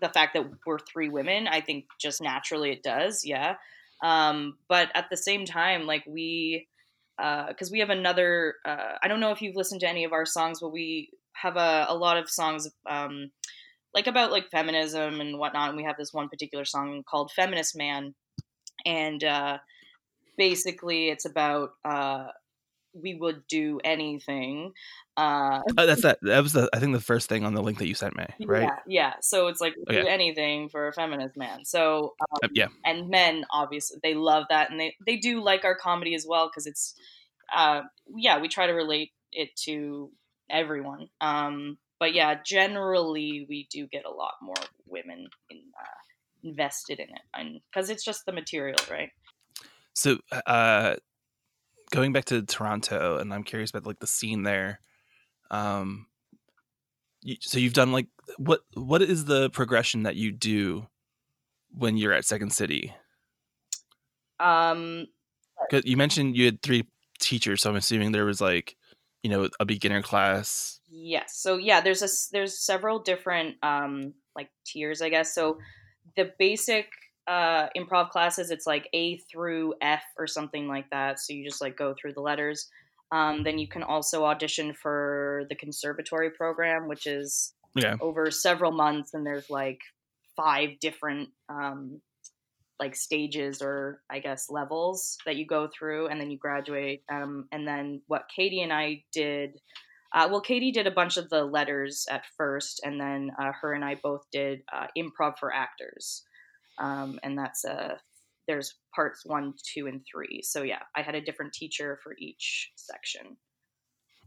the 0.00 0.08
fact 0.08 0.34
that 0.34 0.44
we're 0.66 0.78
three 0.78 1.08
women. 1.08 1.46
I 1.48 1.60
think 1.60 1.86
just 2.00 2.20
naturally 2.20 2.72
it 2.72 2.82
does, 2.82 3.24
yeah. 3.24 3.56
Um, 4.02 4.58
but 4.68 4.90
at 4.94 5.06
the 5.10 5.16
same 5.16 5.44
time, 5.44 5.86
like 5.86 6.04
we, 6.06 6.66
uh, 7.18 7.46
because 7.48 7.70
we 7.70 7.78
have 7.80 7.90
another. 7.90 8.56
Uh, 8.64 8.94
I 9.02 9.08
don't 9.08 9.20
know 9.20 9.30
if 9.32 9.40
you've 9.42 9.56
listened 9.56 9.80
to 9.82 9.88
any 9.88 10.04
of 10.04 10.12
our 10.12 10.26
songs, 10.26 10.60
but 10.60 10.72
we 10.72 11.10
have 11.34 11.56
a, 11.56 11.86
a 11.88 11.94
lot 11.94 12.16
of 12.16 12.28
songs. 12.28 12.68
Um, 12.88 13.30
like 13.94 14.06
about 14.06 14.32
like 14.32 14.50
feminism 14.50 15.20
and 15.20 15.38
whatnot. 15.38 15.68
And 15.68 15.76
we 15.76 15.84
have 15.84 15.96
this 15.98 16.12
one 16.14 16.28
particular 16.28 16.64
song 16.64 17.02
called 17.08 17.30
"Feminist 17.32 17.76
Man," 17.76 18.14
and 18.86 19.22
uh, 19.24 19.58
basically 20.36 21.08
it's 21.08 21.24
about 21.26 21.70
uh, 21.84 22.28
we 22.94 23.14
would 23.14 23.46
do 23.48 23.80
anything. 23.84 24.72
Uh, 25.16 25.60
Oh, 25.78 25.86
that's 25.86 26.02
that. 26.02 26.18
That 26.22 26.42
was 26.42 26.52
the 26.52 26.68
I 26.72 26.78
think 26.78 26.92
the 26.92 27.00
first 27.00 27.28
thing 27.28 27.44
on 27.44 27.54
the 27.54 27.62
link 27.62 27.78
that 27.78 27.86
you 27.88 27.94
sent 27.94 28.16
me, 28.16 28.26
right? 28.46 28.62
Yeah, 28.62 28.76
yeah. 28.86 29.12
So 29.20 29.48
it's 29.48 29.60
like 29.60 29.74
do 29.88 29.96
anything 30.06 30.68
for 30.68 30.88
a 30.88 30.92
feminist 30.92 31.36
man. 31.36 31.64
So 31.64 32.14
um, 32.20 32.38
Uh, 32.44 32.48
yeah. 32.52 32.68
and 32.84 33.08
men 33.08 33.44
obviously 33.50 33.98
they 34.02 34.14
love 34.14 34.44
that 34.50 34.70
and 34.70 34.78
they 34.80 34.96
they 35.06 35.16
do 35.16 35.42
like 35.42 35.64
our 35.64 35.76
comedy 35.76 36.14
as 36.14 36.26
well 36.28 36.48
because 36.48 36.66
it's 36.66 36.94
uh 37.54 37.82
yeah 38.16 38.38
we 38.40 38.48
try 38.48 38.66
to 38.66 38.72
relate 38.72 39.10
it 39.32 39.54
to 39.64 40.10
everyone. 40.50 41.08
Um, 41.20 41.78
but 41.98 42.14
yeah, 42.14 42.34
generally 42.44 43.46
we 43.48 43.66
do 43.70 43.86
get 43.86 44.04
a 44.04 44.10
lot 44.10 44.34
more 44.42 44.54
women 44.86 45.28
in, 45.50 45.58
uh, 45.80 46.48
invested 46.48 46.98
in 46.98 47.08
it, 47.08 47.22
and 47.34 47.60
because 47.70 47.90
it's 47.90 48.04
just 48.04 48.26
the 48.26 48.32
material, 48.32 48.78
right? 48.90 49.10
So, 49.94 50.18
uh, 50.46 50.96
going 51.92 52.12
back 52.12 52.24
to 52.26 52.42
Toronto, 52.42 53.18
and 53.18 53.32
I'm 53.32 53.44
curious 53.44 53.70
about 53.70 53.86
like 53.86 54.00
the 54.00 54.06
scene 54.08 54.42
there. 54.42 54.80
Um, 55.52 56.06
you, 57.22 57.36
so 57.40 57.60
you've 57.60 57.74
done 57.74 57.92
like 57.92 58.08
what? 58.38 58.62
What 58.74 59.02
is 59.02 59.26
the 59.26 59.50
progression 59.50 60.02
that 60.02 60.16
you 60.16 60.32
do 60.32 60.88
when 61.70 61.96
you're 61.96 62.12
at 62.12 62.24
Second 62.24 62.52
City? 62.52 62.92
Um, 64.40 65.06
'Cause 65.70 65.82
you 65.84 65.96
mentioned 65.96 66.36
you 66.36 66.46
had 66.46 66.62
three 66.62 66.84
teachers, 67.20 67.62
so 67.62 67.70
I'm 67.70 67.76
assuming 67.76 68.10
there 68.10 68.24
was 68.24 68.40
like, 68.40 68.76
you 69.22 69.30
know, 69.30 69.48
a 69.60 69.64
beginner 69.64 70.02
class. 70.02 70.80
Yes. 70.90 71.36
So 71.36 71.56
yeah, 71.56 71.80
there's 71.80 72.02
a 72.02 72.08
there's 72.32 72.58
several 72.58 72.98
different 72.98 73.56
um 73.62 74.14
like 74.34 74.50
tiers, 74.66 75.00
I 75.00 75.08
guess. 75.10 75.34
So 75.34 75.58
the 76.16 76.32
basic 76.38 76.88
uh 77.28 77.68
improv 77.76 78.10
classes, 78.10 78.50
it's 78.50 78.66
like 78.66 78.88
A 78.92 79.18
through 79.30 79.74
F 79.80 80.02
or 80.18 80.26
something 80.26 80.68
like 80.68 80.90
that. 80.90 81.20
So 81.20 81.32
you 81.32 81.44
just 81.44 81.60
like 81.60 81.76
go 81.76 81.94
through 81.94 82.14
the 82.14 82.20
letters. 82.20 82.68
Um, 83.12 83.44
then 83.44 83.58
you 83.58 83.68
can 83.68 83.82
also 83.82 84.24
audition 84.24 84.72
for 84.72 85.44
the 85.50 85.54
conservatory 85.54 86.30
program, 86.30 86.88
which 86.88 87.06
is 87.06 87.52
Yeah. 87.74 87.96
over 88.00 88.30
several 88.30 88.72
months, 88.72 89.14
and 89.14 89.24
there's 89.26 89.48
like 89.50 89.80
five 90.36 90.80
different 90.80 91.28
um, 91.48 92.00
like 92.80 92.96
stages 92.96 93.62
or 93.62 94.00
I 94.10 94.18
guess 94.18 94.50
levels 94.50 95.16
that 95.26 95.36
you 95.36 95.46
go 95.46 95.68
through, 95.68 96.08
and 96.08 96.20
then 96.20 96.30
you 96.30 96.38
graduate. 96.38 97.02
Um, 97.10 97.48
and 97.52 97.68
then 97.68 98.02
what 98.08 98.28
Katie 98.34 98.62
and 98.62 98.72
I 98.72 99.04
did, 99.12 99.60
uh, 100.14 100.28
well, 100.30 100.40
Katie 100.40 100.72
did 100.72 100.86
a 100.86 100.90
bunch 100.90 101.16
of 101.18 101.28
the 101.30 101.44
letters 101.44 102.06
at 102.10 102.24
first, 102.36 102.80
and 102.82 102.98
then 103.00 103.30
uh, 103.38 103.52
her 103.60 103.72
and 103.74 103.84
I 103.84 103.96
both 104.02 104.24
did 104.32 104.62
uh, 104.72 104.86
improv 104.98 105.38
for 105.38 105.52
actors, 105.52 106.24
um, 106.82 107.20
and 107.24 107.38
that's 107.38 107.64
a 107.64 108.00
there's 108.48 108.74
parts 108.94 109.24
one, 109.26 109.54
two, 109.72 109.86
and 109.88 110.04
three. 110.10 110.42
So 110.42 110.62
yeah, 110.64 110.82
I 110.96 111.02
had 111.02 111.14
a 111.16 111.22
different 111.22 111.54
teacher 111.54 111.98
for 112.04 112.16
each 112.18 112.72
section. 112.76 113.38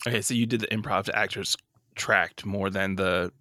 Okay, 0.08 0.22
so 0.22 0.34
you 0.34 0.46
did 0.46 0.62
the 0.62 0.68
improv 0.68 1.06
to 1.06 1.16
actors 1.18 1.58
tracked 1.96 2.46
more 2.46 2.70
than 2.70 2.96
the 2.96 3.32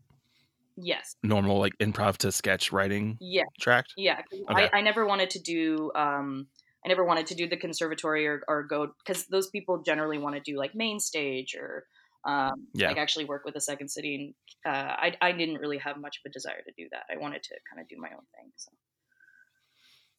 Yes. 0.77 1.17
normal 1.23 1.59
like 1.59 1.77
improv 1.79 2.19
to 2.19 2.31
sketch 2.33 2.71
writing 2.73 3.21
Yeah. 3.21 3.45
tracked. 3.61 3.95
yeah 3.97 4.23
Okay. 4.51 4.69
I, 4.73 4.79
I 4.79 4.81
never 4.81 5.07
wanted 5.07 5.31
to 5.31 5.41
do 5.43 5.93
um 5.95 6.49
I 6.85 6.89
never 6.89 7.05
wanted 7.05 7.27
to 7.29 7.35
do 7.35 7.49
the 7.49 7.57
conservatory 7.57 8.27
or, 8.27 8.43
or 8.49 8.65
go 8.65 8.93
because 9.05 9.27
those 9.29 9.49
people 9.51 9.83
generally 9.83 10.19
want 10.19 10.37
to 10.37 10.41
do 10.43 10.59
like 10.59 10.75
main 10.75 11.01
stage 11.01 11.55
or 11.55 11.87
um 12.27 12.69
Yeah. 12.75 12.89
like 12.89 12.99
actually 12.99 13.25
work 13.25 13.45
with 13.45 13.55
the 13.55 13.61
second 13.61 13.89
city 13.91 14.15
and 14.17 14.35
uh 14.75 14.95
I, 14.99 15.17
I 15.21 15.33
didn't 15.33 15.59
really 15.59 15.79
have 15.79 15.97
much 15.99 16.19
of 16.25 16.29
a 16.31 16.33
desire 16.33 16.63
to 16.63 16.73
do 16.77 16.89
that 16.93 17.05
I 17.11 17.17
wanted 17.19 17.43
to 17.45 17.55
kind 17.71 17.81
of 17.81 17.89
do 17.89 17.97
my 17.99 18.11
own 18.11 18.27
thing 18.37 18.53
so 18.57 18.73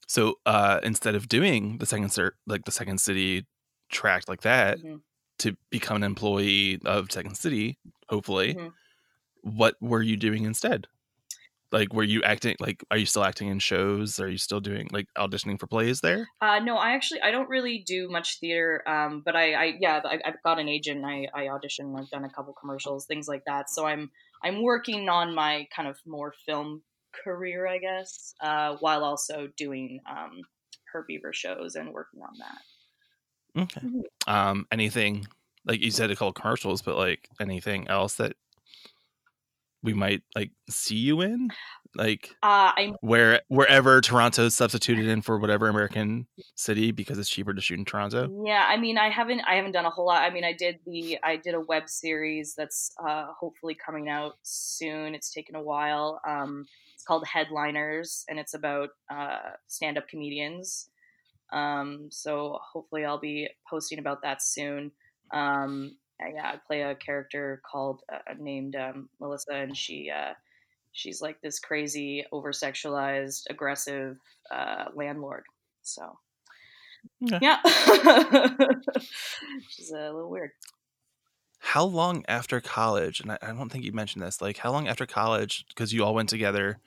So 0.07 0.35
uh, 0.45 0.79
instead 0.83 1.15
of 1.15 1.27
doing 1.27 1.77
the 1.79 1.85
second 1.85 2.09
cert, 2.09 2.31
like 2.47 2.65
the 2.65 2.71
second 2.71 2.99
city 2.99 3.45
tracked 3.91 4.29
like 4.29 4.41
that 4.41 4.79
Mhm. 4.79 5.01
to 5.39 5.57
become 5.69 5.97
an 5.97 6.03
employee 6.03 6.79
of 6.85 7.11
Second 7.11 7.35
City, 7.37 7.77
hopefully, 8.09 8.55
Mhm. 8.55 8.73
what 9.41 9.75
were 9.81 10.01
you 10.01 10.17
doing 10.17 10.45
instead? 10.45 10.87
Like, 11.71 11.93
were 11.93 12.03
you 12.03 12.23
acting? 12.23 12.55
Like, 12.59 12.83
are 12.91 12.97
you 12.97 13.05
still 13.05 13.23
acting 13.23 13.49
in 13.49 13.59
shows? 13.59 14.19
Are 14.19 14.29
you 14.29 14.37
still 14.37 14.61
doing 14.61 14.87
like 14.91 15.07
auditioning 15.17 15.59
for 15.59 15.67
plays 15.67 16.01
there? 16.01 16.27
uh 16.41 16.59
no 16.59 16.77
I 16.77 16.91
actually 16.91 17.21
I 17.21 17.31
don't 17.31 17.49
really 17.49 17.79
do 17.79 18.09
much 18.09 18.39
theater 18.39 18.83
um 18.87 19.21
but 19.25 19.35
I, 19.35 19.53
I 19.53 19.65
yeah 19.79 20.01
I, 20.03 20.19
I've 20.25 20.41
got 20.43 20.59
an 20.59 20.69
agent 20.69 21.03
I 21.05 21.27
I 21.33 21.47
audition 21.49 21.95
I've 21.97 22.09
done 22.09 22.25
a 22.25 22.29
couple 22.29 22.53
commercials 22.53 23.05
things 23.05 23.27
like 23.27 23.43
that 23.45 23.69
so 23.69 23.85
I'm 23.85 24.11
I'm 24.43 24.61
working 24.63 25.09
on 25.09 25.33
my 25.33 25.67
kind 25.75 25.87
of 25.87 25.97
more 26.05 26.33
film 26.45 26.83
career, 27.23 27.67
I 27.67 27.77
guess, 27.77 28.33
uh, 28.41 28.77
while 28.79 29.03
also 29.03 29.47
doing 29.57 29.99
um, 30.09 30.41
her 30.91 31.03
Beaver 31.07 31.33
shows 31.33 31.75
and 31.75 31.93
working 31.93 32.21
on 32.21 32.33
that. 32.39 32.61
Okay. 33.57 33.81
Mhm. 33.83 34.03
Um, 34.27 34.67
anything 34.71 35.25
like 35.65 35.81
you 35.81 35.89
said, 35.91 36.11
a 36.11 36.15
couple 36.15 36.33
commercials, 36.33 36.81
but 36.81 36.95
like 36.95 37.27
anything 37.39 37.87
else 37.87 38.15
that 38.15 38.35
we 39.85 39.93
might 39.93 40.23
like 40.35 40.51
see 40.69 40.95
you 40.97 41.21
in, 41.21 41.49
like 41.95 42.35
Uh, 42.43 42.71
I'm 42.75 42.95
where 43.01 43.41
wherever 43.47 44.01
Toronto's 44.01 44.55
substituted 44.55 45.07
in 45.07 45.21
for 45.21 45.39
whatever 45.39 45.69
American 45.69 46.27
city 46.55 46.91
because 46.91 47.17
it's 47.17 47.29
cheaper 47.29 47.53
to 47.53 47.61
shoot 47.61 47.79
in 47.79 47.85
Toronto. 47.85 48.29
yeah. 48.45 48.65
I 48.67 48.77
mean, 48.77 48.97
I 48.97 49.09
haven't 49.09 49.41
I 49.41 49.55
haven't 49.55 49.71
done 49.71 49.85
a 49.85 49.89
whole 49.89 50.07
lot. 50.07 50.21
I 50.23 50.29
mean, 50.29 50.43
I 50.43 50.53
did 50.53 50.79
the 50.85 51.17
I 51.23 51.37
did 51.37 51.53
a 51.53 51.61
web 51.61 51.87
series 51.87 52.53
that's 52.57 52.91
uh, 53.07 53.27
hopefully 53.39 53.75
coming 53.85 54.09
out 54.09 54.33
soon. 54.43 55.15
It's 55.15 55.31
taken 55.33 55.55
a 55.55 55.61
while. 55.61 56.19
Um, 56.27 56.65
it's 56.93 57.03
called 57.03 57.25
Headliners, 57.27 58.25
and 58.27 58.39
it's 58.39 58.53
about 58.55 58.89
uh, 59.09 59.51
stand 59.67 59.97
up 59.97 60.07
comedians. 60.07 60.89
Um, 61.53 62.09
so 62.11 62.57
hopefully, 62.73 63.05
I'll 63.05 63.19
be 63.19 63.47
posting 63.69 63.99
about 63.99 64.23
that 64.23 64.41
soon. 64.41 64.91
Um, 65.31 65.97
yeah, 66.19 66.51
I 66.53 66.59
play 66.65 66.81
a 66.81 66.95
character 66.95 67.61
called 67.69 68.01
uh, 68.11 68.33
named 68.39 68.75
um, 68.75 69.09
Melissa, 69.19 69.53
and 69.53 69.75
she 69.77 70.09
uh, 70.09 70.33
she's 70.91 71.21
like 71.21 71.41
this 71.41 71.59
crazy, 71.59 72.25
over 72.31 72.51
sexualized, 72.51 73.43
aggressive 73.49 74.17
uh, 74.51 74.85
landlord. 74.95 75.43
So 75.81 76.17
Okay. 77.23 77.39
yeah, 77.41 77.61
she's 79.69 79.91
a 79.91 80.11
little 80.11 80.29
weird. 80.29 80.51
How 81.59 81.83
long 81.83 82.23
after 82.27 82.61
college? 82.61 83.19
And 83.19 83.31
I, 83.31 83.37
I 83.41 83.47
don't 83.47 83.69
think 83.69 83.83
you 83.83 83.91
mentioned 83.91 84.23
this. 84.23 84.41
Like, 84.41 84.57
how 84.57 84.71
long 84.71 84.87
after 84.87 85.05
college? 85.05 85.65
Because 85.67 85.93
you 85.93 86.03
all 86.03 86.13
went 86.13 86.29
together, 86.29 86.79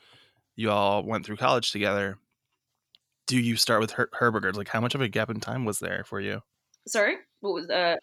you 0.57 0.71
all 0.71 1.03
went 1.03 1.27
through 1.27 1.37
college 1.37 1.73
together. 1.73 2.19
Do 3.27 3.39
you 3.39 3.57
start 3.57 3.81
with 3.81 3.93
her- 3.93 4.11
Herberger's? 4.19 4.57
Like, 4.57 4.69
how 4.69 4.81
much 4.81 4.95
of 4.95 5.01
a 5.01 5.09
gap 5.09 5.31
in 5.31 5.41
time 5.41 5.65
was 5.65 5.79
there 5.81 6.03
for 6.07 6.21
you? 6.21 6.43
Sorry. 6.87 7.17
What 7.41 7.55
was 7.55 7.71
uh 7.71 7.97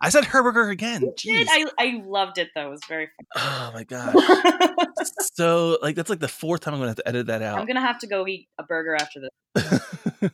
I 0.00 0.10
said 0.10 0.24
Herberger 0.24 0.70
again. 0.70 1.02
Jeez. 1.18 1.46
I, 1.48 1.66
I 1.78 2.02
loved 2.04 2.38
it 2.38 2.50
though. 2.54 2.68
It 2.68 2.70
was 2.70 2.80
very 2.88 3.08
oh 3.36 3.70
my 3.74 3.84
gosh. 3.84 4.14
so 5.34 5.78
like 5.82 5.96
that's 5.96 6.10
like 6.10 6.20
the 6.20 6.28
fourth 6.28 6.60
time 6.60 6.74
I'm 6.74 6.80
gonna 6.80 6.90
have 6.90 6.96
to 6.96 7.08
edit 7.08 7.26
that 7.26 7.42
out. 7.42 7.58
I'm 7.58 7.66
gonna 7.66 7.80
have 7.80 7.98
to 8.00 8.06
go 8.06 8.26
eat 8.26 8.48
a 8.58 8.62
burger 8.62 8.94
after 8.94 9.20
this. 9.20 10.30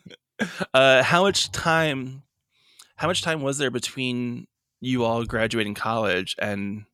uh, 0.74 1.02
how 1.02 1.22
much 1.22 1.52
time? 1.52 2.22
How 2.96 3.08
much 3.08 3.22
time 3.22 3.42
was 3.42 3.58
there 3.58 3.70
between 3.70 4.46
you 4.80 5.04
all 5.04 5.24
graduating 5.24 5.74
college 5.74 6.36
and 6.38 6.84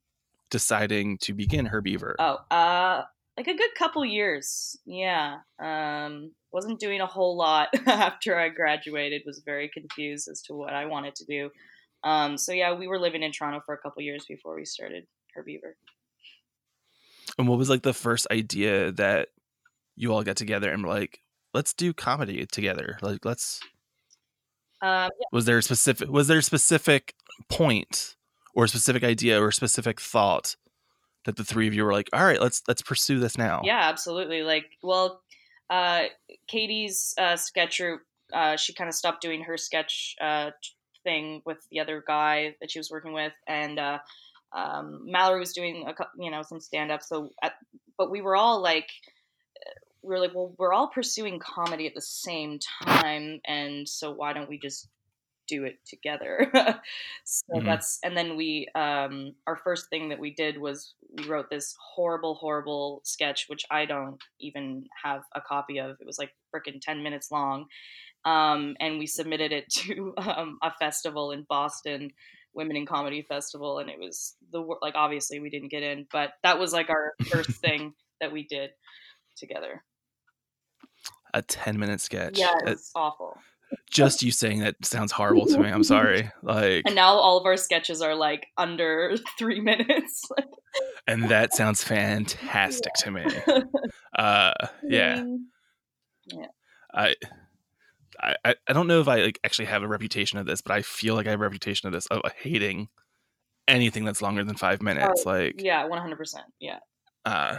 deciding 0.50 1.18
to 1.18 1.34
begin 1.34 1.66
Her 1.66 1.80
Beaver? 1.80 2.16
Oh, 2.18 2.38
uh, 2.50 3.04
like 3.40 3.54
a 3.54 3.56
good 3.56 3.74
couple 3.74 4.04
years. 4.04 4.76
Yeah. 4.84 5.38
Um, 5.58 6.32
wasn't 6.52 6.78
doing 6.78 7.00
a 7.00 7.06
whole 7.06 7.38
lot 7.38 7.68
after 7.86 8.38
I 8.38 8.50
graduated. 8.50 9.22
Was 9.24 9.40
very 9.44 9.70
confused 9.72 10.28
as 10.30 10.42
to 10.42 10.54
what 10.54 10.74
I 10.74 10.84
wanted 10.84 11.14
to 11.16 11.24
do. 11.24 11.50
Um, 12.04 12.36
so 12.36 12.52
yeah, 12.52 12.74
we 12.74 12.86
were 12.86 12.98
living 12.98 13.22
in 13.22 13.32
Toronto 13.32 13.62
for 13.64 13.74
a 13.74 13.78
couple 13.78 14.02
years 14.02 14.26
before 14.28 14.56
we 14.56 14.66
started 14.66 15.06
Her 15.34 15.42
Beaver. 15.42 15.76
And 17.38 17.48
what 17.48 17.56
was 17.56 17.70
like 17.70 17.82
the 17.82 17.94
first 17.94 18.26
idea 18.30 18.92
that 18.92 19.28
you 19.96 20.12
all 20.12 20.22
got 20.22 20.36
together 20.36 20.70
and 20.70 20.82
were 20.82 20.90
like, 20.90 21.20
let's 21.54 21.72
do 21.72 21.94
comedy 21.94 22.44
together? 22.44 22.98
Like, 23.00 23.24
let's. 23.24 23.60
Um, 24.82 25.10
yeah, 25.18 25.26
Was 25.32 25.46
there 25.46 25.58
a 25.58 25.62
specific? 25.62 26.10
Was 26.10 26.28
there 26.28 26.38
a 26.38 26.42
specific 26.42 27.14
point 27.48 28.16
or 28.54 28.64
a 28.64 28.68
specific 28.68 29.02
idea 29.02 29.40
or 29.40 29.48
a 29.48 29.52
specific 29.52 29.98
thought 29.98 30.56
that 31.24 31.36
the 31.36 31.44
three 31.44 31.68
of 31.68 31.74
you 31.74 31.84
were 31.84 31.92
like, 31.92 32.08
all 32.12 32.24
right, 32.24 32.40
let's 32.40 32.62
let's 32.68 32.82
pursue 32.82 33.18
this 33.18 33.36
now? 33.36 33.60
yeah, 33.64 33.80
absolutely. 33.82 34.42
Like, 34.42 34.66
well, 34.82 35.22
uh, 35.68 36.04
Katie's 36.48 37.14
uh, 37.18 37.36
sketch 37.36 37.78
group, 37.78 38.02
uh, 38.32 38.56
she 38.56 38.72
kind 38.74 38.88
of 38.88 38.94
stopped 38.94 39.22
doing 39.22 39.42
her 39.42 39.56
sketch 39.56 40.16
uh, 40.20 40.50
thing 41.04 41.42
with 41.44 41.58
the 41.70 41.80
other 41.80 42.02
guy 42.06 42.56
that 42.60 42.70
she 42.70 42.78
was 42.78 42.90
working 42.90 43.12
with, 43.12 43.32
and 43.46 43.78
uh, 43.78 43.98
um, 44.52 45.02
Mallory 45.04 45.40
was 45.40 45.52
doing 45.52 45.86
a, 45.86 45.94
you 46.18 46.30
know 46.30 46.42
some 46.42 46.60
stand 46.60 46.90
up. 46.90 47.02
So, 47.02 47.30
at, 47.42 47.54
but 47.98 48.10
we 48.10 48.20
were 48.20 48.36
all 48.36 48.60
like, 48.62 48.88
we 50.02 50.08
were 50.08 50.18
like, 50.18 50.34
well, 50.34 50.54
we're 50.58 50.72
all 50.72 50.88
pursuing 50.88 51.38
comedy 51.38 51.86
at 51.86 51.94
the 51.94 52.00
same 52.00 52.58
time, 52.82 53.40
and 53.46 53.88
so 53.88 54.10
why 54.12 54.32
don't 54.32 54.48
we 54.48 54.58
just 54.58 54.88
do 55.50 55.64
it 55.64 55.78
together? 55.84 56.50
so 57.24 57.44
Mhm. 57.52 57.64
that's 57.66 57.98
and 58.04 58.16
then 58.16 58.36
we 58.36 58.68
um, 58.74 59.34
our 59.46 59.56
first 59.56 59.90
thing 59.90 60.08
that 60.10 60.20
we 60.20 60.32
did 60.32 60.58
was 60.58 60.94
we 61.18 61.26
wrote 61.26 61.50
this 61.50 61.74
horrible, 61.94 62.34
horrible 62.36 63.00
sketch, 63.04 63.46
which 63.48 63.64
I 63.70 63.84
don't 63.84 64.22
even 64.38 64.86
have 65.04 65.22
a 65.34 65.40
copy 65.40 65.78
of. 65.78 65.96
It 66.00 66.06
was 66.06 66.18
like 66.18 66.32
freaking 66.54 66.80
ten 66.80 67.02
minutes 67.02 67.30
long, 67.30 67.66
um, 68.24 68.76
and 68.80 68.98
we 68.98 69.06
submitted 69.06 69.52
it 69.52 69.68
to 69.80 70.14
um, 70.18 70.58
a 70.62 70.72
festival 70.78 71.32
in 71.32 71.44
Boston. 71.48 72.12
Women 72.52 72.76
in 72.76 72.84
Comedy 72.84 73.22
Festival, 73.22 73.78
and 73.78 73.88
it 73.88 74.00
was 74.00 74.34
the 74.50 74.60
like 74.82 74.94
obviously 74.96 75.38
we 75.38 75.50
didn't 75.50 75.68
get 75.70 75.84
in, 75.84 76.06
but 76.10 76.32
that 76.42 76.58
was 76.58 76.72
like 76.72 76.90
our 76.90 77.12
first 77.30 77.50
thing 77.64 77.94
that 78.20 78.32
we 78.32 78.42
did 78.44 78.70
together. 79.36 79.84
A 81.32 81.42
ten 81.42 81.78
minute 81.78 82.00
sketch. 82.00 82.38
Yeah, 82.38 82.52
it's 82.66 82.90
awful. 82.96 83.38
Just 83.90 84.22
you 84.22 84.30
saying 84.32 84.60
that 84.60 84.76
sounds 84.84 85.12
horrible 85.12 85.46
to 85.46 85.58
me. 85.58 85.68
I'm 85.68 85.84
sorry. 85.84 86.30
Like, 86.42 86.82
And 86.86 86.94
now 86.94 87.14
all 87.14 87.38
of 87.38 87.46
our 87.46 87.56
sketches 87.56 88.00
are 88.02 88.14
like 88.14 88.46
under 88.56 89.16
three 89.38 89.60
minutes. 89.60 90.22
and 91.06 91.28
that 91.28 91.52
sounds 91.54 91.82
fantastic 91.82 92.92
to 93.00 93.10
me. 93.10 93.24
Uh, 94.16 94.52
yeah. 94.82 95.24
I, 96.94 97.14
I, 98.20 98.34
I- 98.44 98.54
I 98.68 98.72
don't 98.72 98.86
know 98.86 99.00
if 99.00 99.08
I 99.08 99.22
like 99.22 99.40
actually 99.44 99.66
have 99.66 99.82
a 99.82 99.88
reputation 99.88 100.38
of 100.38 100.46
this, 100.46 100.60
but 100.60 100.72
I 100.72 100.82
feel 100.82 101.14
like 101.14 101.26
I 101.26 101.30
have 101.30 101.40
a 101.40 101.42
reputation 101.42 101.86
of 101.86 101.92
this 101.92 102.06
of 102.06 102.20
hating 102.40 102.88
anything 103.68 104.04
that's 104.04 104.22
longer 104.22 104.44
than 104.44 104.56
five 104.56 104.82
minutes. 104.82 105.24
like, 105.26 105.60
Yeah, 105.62 105.84
one 105.86 106.00
hundred 106.00 106.16
percent. 106.18 106.44
Yeah. 106.60 106.78
uh, 107.24 107.58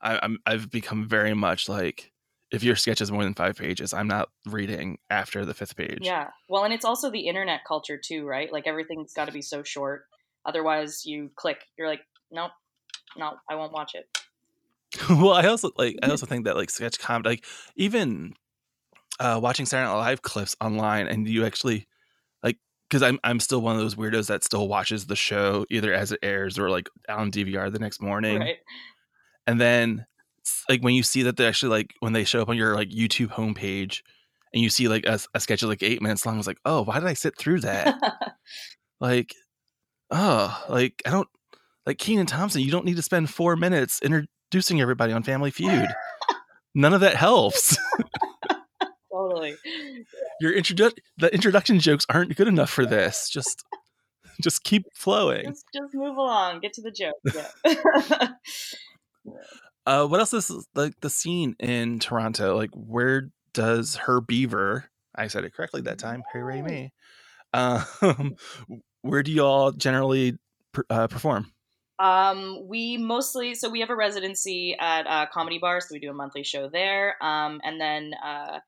I, 0.00 0.18
I'm 0.22 0.38
I've 0.46 0.70
become 0.70 1.08
very 1.08 1.34
much 1.34 1.68
like 1.68 2.12
if 2.52 2.62
your 2.62 2.76
sketch 2.76 3.00
is 3.00 3.10
more 3.10 3.24
than 3.24 3.34
five 3.34 3.56
pages, 3.56 3.92
I'm 3.92 4.06
not 4.08 4.28
reading 4.46 4.98
after 5.10 5.44
the 5.44 5.54
fifth 5.54 5.76
page. 5.76 5.98
Yeah. 6.02 6.28
Well, 6.48 6.64
and 6.64 6.72
it's 6.72 6.84
also 6.84 7.10
the 7.10 7.26
internet 7.26 7.60
culture 7.66 7.98
too, 8.02 8.24
right? 8.26 8.52
Like 8.52 8.66
everything's 8.66 9.12
got 9.12 9.24
to 9.26 9.32
be 9.32 9.42
so 9.42 9.62
short. 9.62 10.04
Otherwise, 10.44 11.04
you 11.04 11.30
click. 11.34 11.64
You're 11.76 11.88
like, 11.88 12.02
nope, 12.30 12.52
no, 13.16 13.32
I 13.50 13.56
won't 13.56 13.72
watch 13.72 13.94
it. 13.94 14.06
well, 15.10 15.32
I 15.32 15.46
also 15.46 15.70
like 15.76 15.96
I 16.02 16.08
also 16.08 16.26
think 16.26 16.44
that 16.44 16.56
like 16.56 16.70
sketch 16.70 16.98
comedy, 16.98 17.30
like 17.30 17.44
even 17.74 18.34
uh, 19.18 19.40
watching 19.42 19.66
Saturday 19.66 19.90
Night 19.92 19.98
Live 19.98 20.22
clips 20.22 20.56
online, 20.60 21.08
and 21.08 21.28
you 21.28 21.44
actually 21.44 21.88
like 22.44 22.58
because 22.88 23.02
I'm 23.02 23.18
I'm 23.24 23.40
still 23.40 23.60
one 23.60 23.74
of 23.74 23.82
those 23.82 23.96
weirdos 23.96 24.28
that 24.28 24.44
still 24.44 24.68
watches 24.68 25.06
the 25.06 25.16
show 25.16 25.66
either 25.68 25.92
as 25.92 26.12
it 26.12 26.20
airs 26.22 26.58
or 26.58 26.70
like 26.70 26.88
on 27.08 27.32
DVR 27.32 27.72
the 27.72 27.80
next 27.80 28.00
morning, 28.00 28.38
Right. 28.38 28.56
and 29.48 29.60
then 29.60 30.06
like 30.68 30.82
when 30.82 30.94
you 30.94 31.02
see 31.02 31.22
that 31.22 31.36
they 31.36 31.46
actually 31.46 31.70
like 31.70 31.94
when 32.00 32.12
they 32.12 32.24
show 32.24 32.42
up 32.42 32.48
on 32.48 32.56
your 32.56 32.74
like 32.74 32.90
YouTube 32.90 33.28
homepage. 33.28 34.02
And 34.54 34.62
you 34.62 34.70
see 34.70 34.88
like 34.88 35.04
a, 35.04 35.18
a 35.34 35.40
sketch 35.40 35.62
of 35.62 35.68
like 35.68 35.82
eight 35.82 36.00
minutes 36.00 36.24
long. 36.24 36.36
I 36.36 36.38
was 36.38 36.46
like, 36.46 36.60
oh, 36.64 36.82
why 36.82 36.98
did 36.98 37.08
I 37.08 37.14
sit 37.14 37.36
through 37.36 37.60
that? 37.60 37.98
like, 39.00 39.34
oh, 40.10 40.64
like 40.68 41.02
I 41.04 41.10
don't 41.10 41.28
like 41.84 41.98
Kenan 41.98 42.26
Thompson. 42.26 42.62
You 42.62 42.70
don't 42.70 42.84
need 42.84 42.96
to 42.96 43.02
spend 43.02 43.28
four 43.30 43.56
minutes 43.56 44.00
introducing 44.02 44.80
everybody 44.80 45.12
on 45.12 45.22
Family 45.22 45.50
Feud. 45.50 45.88
None 46.74 46.94
of 46.94 47.00
that 47.00 47.16
helps. 47.16 47.76
totally. 49.12 49.56
Your 50.40 50.52
introdu- 50.52 50.98
the 51.16 51.32
introduction 51.32 51.78
jokes 51.78 52.04
aren't 52.10 52.36
good 52.36 52.48
enough 52.48 52.70
for 52.70 52.84
this. 52.84 53.30
Just, 53.30 53.64
just 54.42 54.62
keep 54.64 54.84
flowing. 54.94 55.46
Just, 55.46 55.64
just 55.74 55.94
move 55.94 56.16
along. 56.16 56.60
Get 56.60 56.74
to 56.74 56.82
the 56.82 56.90
joke. 56.90 57.14
Yeah. 57.34 58.28
Uh, 59.86 60.06
what 60.06 60.20
else 60.20 60.34
is 60.34 60.66
like 60.74 61.00
the 61.00 61.10
scene 61.10 61.54
in 61.60 62.00
Toronto? 62.00 62.56
Like, 62.56 62.70
where 62.74 63.30
does 63.54 63.96
her 63.96 64.20
beaver? 64.20 64.90
I 65.14 65.28
said 65.28 65.44
it 65.44 65.54
correctly 65.54 65.80
that 65.82 65.98
time. 65.98 66.22
Hooray 66.32 66.62
me! 66.62 66.92
Um, 67.54 68.34
where 69.00 69.22
do 69.22 69.32
y'all 69.32 69.72
generally 69.72 70.36
uh, 70.90 71.06
perform? 71.06 71.52
Um, 71.98 72.68
we 72.68 72.98
mostly 72.98 73.54
so 73.54 73.70
we 73.70 73.80
have 73.80 73.88
a 73.88 73.96
residency 73.96 74.76
at 74.78 75.06
a 75.06 75.26
comedy 75.32 75.58
bar, 75.58 75.80
so 75.80 75.88
we 75.92 75.98
do 75.98 76.10
a 76.10 76.14
monthly 76.14 76.42
show 76.42 76.68
there. 76.68 77.16
Um, 77.22 77.60
and 77.64 77.80
then 77.80 78.12
uh, 78.22 78.58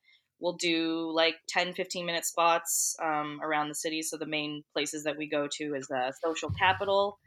we'll 0.40 0.56
do 0.56 1.10
like 1.12 1.34
10, 1.48 1.74
15 1.74 2.06
minute 2.06 2.24
spots 2.24 2.96
um, 3.02 3.40
around 3.42 3.68
the 3.68 3.74
city. 3.74 4.00
So 4.00 4.16
the 4.16 4.26
main 4.26 4.64
places 4.72 5.04
that 5.04 5.18
we 5.18 5.28
go 5.28 5.48
to 5.58 5.74
is 5.74 5.88
the 5.88 6.14
Social 6.24 6.50
Capital 6.58 7.18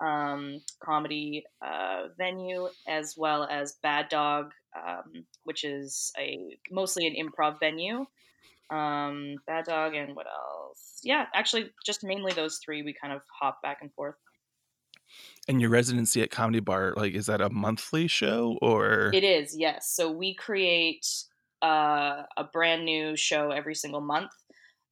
um, 0.00 0.60
comedy 0.82 1.44
uh, 1.60 2.08
venue, 2.16 2.68
as 2.88 3.14
well 3.16 3.44
as 3.50 3.76
Bad 3.82 4.08
Dog, 4.08 4.52
um, 4.76 5.24
which 5.44 5.64
is 5.64 6.12
a 6.18 6.58
mostly 6.70 7.06
an 7.06 7.14
improv 7.14 7.58
venue. 7.60 8.06
Um, 8.70 9.36
Bad 9.46 9.64
Dog 9.64 9.94
and 9.94 10.14
what 10.14 10.26
else? 10.26 11.00
Yeah, 11.02 11.26
actually, 11.34 11.70
just 11.84 12.04
mainly 12.04 12.32
those 12.32 12.58
three. 12.64 12.82
We 12.82 12.92
kind 12.92 13.12
of 13.12 13.22
hop 13.40 13.60
back 13.62 13.78
and 13.80 13.92
forth. 13.94 14.16
And 15.48 15.60
your 15.60 15.70
residency 15.70 16.22
at 16.22 16.30
Comedy 16.30 16.60
Bar, 16.60 16.94
like, 16.96 17.14
is 17.14 17.26
that 17.26 17.40
a 17.40 17.50
monthly 17.50 18.06
show 18.06 18.58
or? 18.62 19.10
It 19.12 19.24
is, 19.24 19.56
yes. 19.56 19.90
So 19.92 20.12
we 20.12 20.34
create 20.34 21.04
uh, 21.62 22.22
a 22.36 22.44
brand 22.52 22.84
new 22.84 23.16
show 23.16 23.50
every 23.50 23.74
single 23.74 24.00
month. 24.00 24.30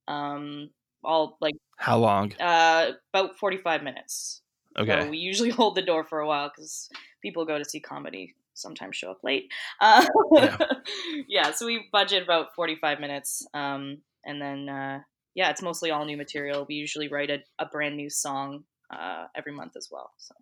Um, 0.08 0.70
all 1.04 1.36
like 1.40 1.54
How 1.76 1.98
long? 1.98 2.32
uh, 2.40 2.92
about 3.14 3.38
forty-five 3.38 3.84
minutes. 3.84 4.42
Okay. 4.78 5.02
So 5.02 5.10
we 5.10 5.18
usually 5.18 5.50
hold 5.58 5.74
the 5.74 5.82
door 5.82 6.04
for 6.04 6.20
a 6.20 6.26
while 6.26 6.50
because 6.54 6.88
people 7.20 7.44
go 7.44 7.58
to 7.58 7.64
see 7.64 7.80
comedy, 7.80 8.34
sometimes 8.54 8.96
show 8.96 9.10
up 9.10 9.20
late. 9.24 9.50
Uh, 9.80 10.06
Yeah. 10.32 10.56
yeah. 11.28 11.50
So 11.52 11.66
we 11.66 11.88
budget 11.92 12.22
about 12.22 12.54
forty-five 12.54 13.00
minutes, 13.00 13.46
um, 13.54 13.98
and 14.24 14.40
then 14.40 14.68
uh, 14.68 15.00
yeah, 15.34 15.50
it's 15.50 15.62
mostly 15.62 15.90
all 15.90 16.04
new 16.04 16.16
material. 16.16 16.64
We 16.68 16.76
usually 16.76 17.08
write 17.08 17.30
a, 17.30 17.38
a 17.58 17.66
brand 17.66 17.96
new 17.96 18.10
song 18.10 18.64
uh, 18.90 19.26
every 19.34 19.52
month 19.52 19.76
as 19.76 19.88
well. 19.90 20.12
So. 20.18 20.34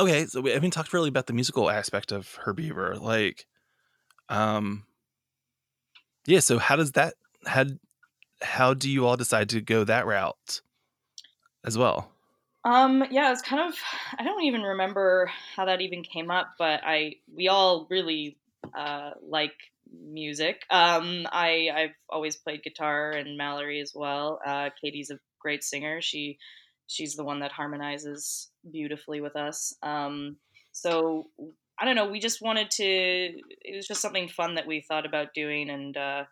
okay 0.00 0.26
so 0.26 0.40
we 0.40 0.50
haven't 0.50 0.72
talked 0.72 0.92
really 0.92 1.08
about 1.08 1.26
the 1.26 1.32
musical 1.32 1.70
aspect 1.70 2.10
of 2.12 2.34
her 2.44 2.52
beaver 2.52 2.96
like 2.96 3.46
um 4.28 4.84
yeah 6.26 6.40
so 6.40 6.58
how 6.58 6.74
does 6.74 6.92
that 6.92 7.14
how 7.46 7.64
how 8.42 8.74
do 8.74 8.90
you 8.90 9.06
all 9.06 9.16
decide 9.16 9.48
to 9.48 9.60
go 9.60 9.84
that 9.84 10.06
route 10.06 10.60
as 11.64 11.78
well 11.78 12.10
Um, 12.64 13.04
yeah, 13.10 13.30
it's 13.32 13.42
kind 13.42 13.68
of 13.68 13.78
I 14.18 14.24
don't 14.24 14.44
even 14.44 14.62
remember 14.62 15.30
how 15.56 15.66
that 15.66 15.80
even 15.80 16.02
came 16.02 16.30
up, 16.30 16.54
but 16.58 16.80
I 16.84 17.16
we 17.34 17.48
all 17.48 17.86
really 17.90 18.38
uh, 18.76 19.10
like 19.26 19.54
music. 19.92 20.62
Um, 20.70 21.26
I 21.30 21.68
I've 21.74 21.94
always 22.08 22.36
played 22.36 22.62
guitar 22.62 23.10
and 23.12 23.36
Mallory 23.36 23.80
as 23.80 23.92
well. 23.94 24.40
Uh, 24.46 24.70
Katie's 24.80 25.10
a 25.10 25.18
great 25.40 25.62
singer. 25.62 26.00
She 26.00 26.38
she's 26.86 27.14
the 27.14 27.24
one 27.24 27.40
that 27.40 27.52
harmonizes 27.52 28.50
beautifully 28.70 29.20
with 29.20 29.36
us. 29.36 29.74
Um, 29.82 30.36
so 30.72 31.26
I 31.78 31.84
don't 31.84 31.96
know. 31.96 32.08
We 32.08 32.20
just 32.20 32.42
wanted 32.42 32.70
to. 32.72 32.84
It 32.84 33.76
was 33.76 33.86
just 33.86 34.00
something 34.00 34.28
fun 34.28 34.54
that 34.54 34.66
we 34.66 34.80
thought 34.80 35.06
about 35.06 35.34
doing, 35.34 35.70
and 35.70 35.96
uh, 35.96 36.24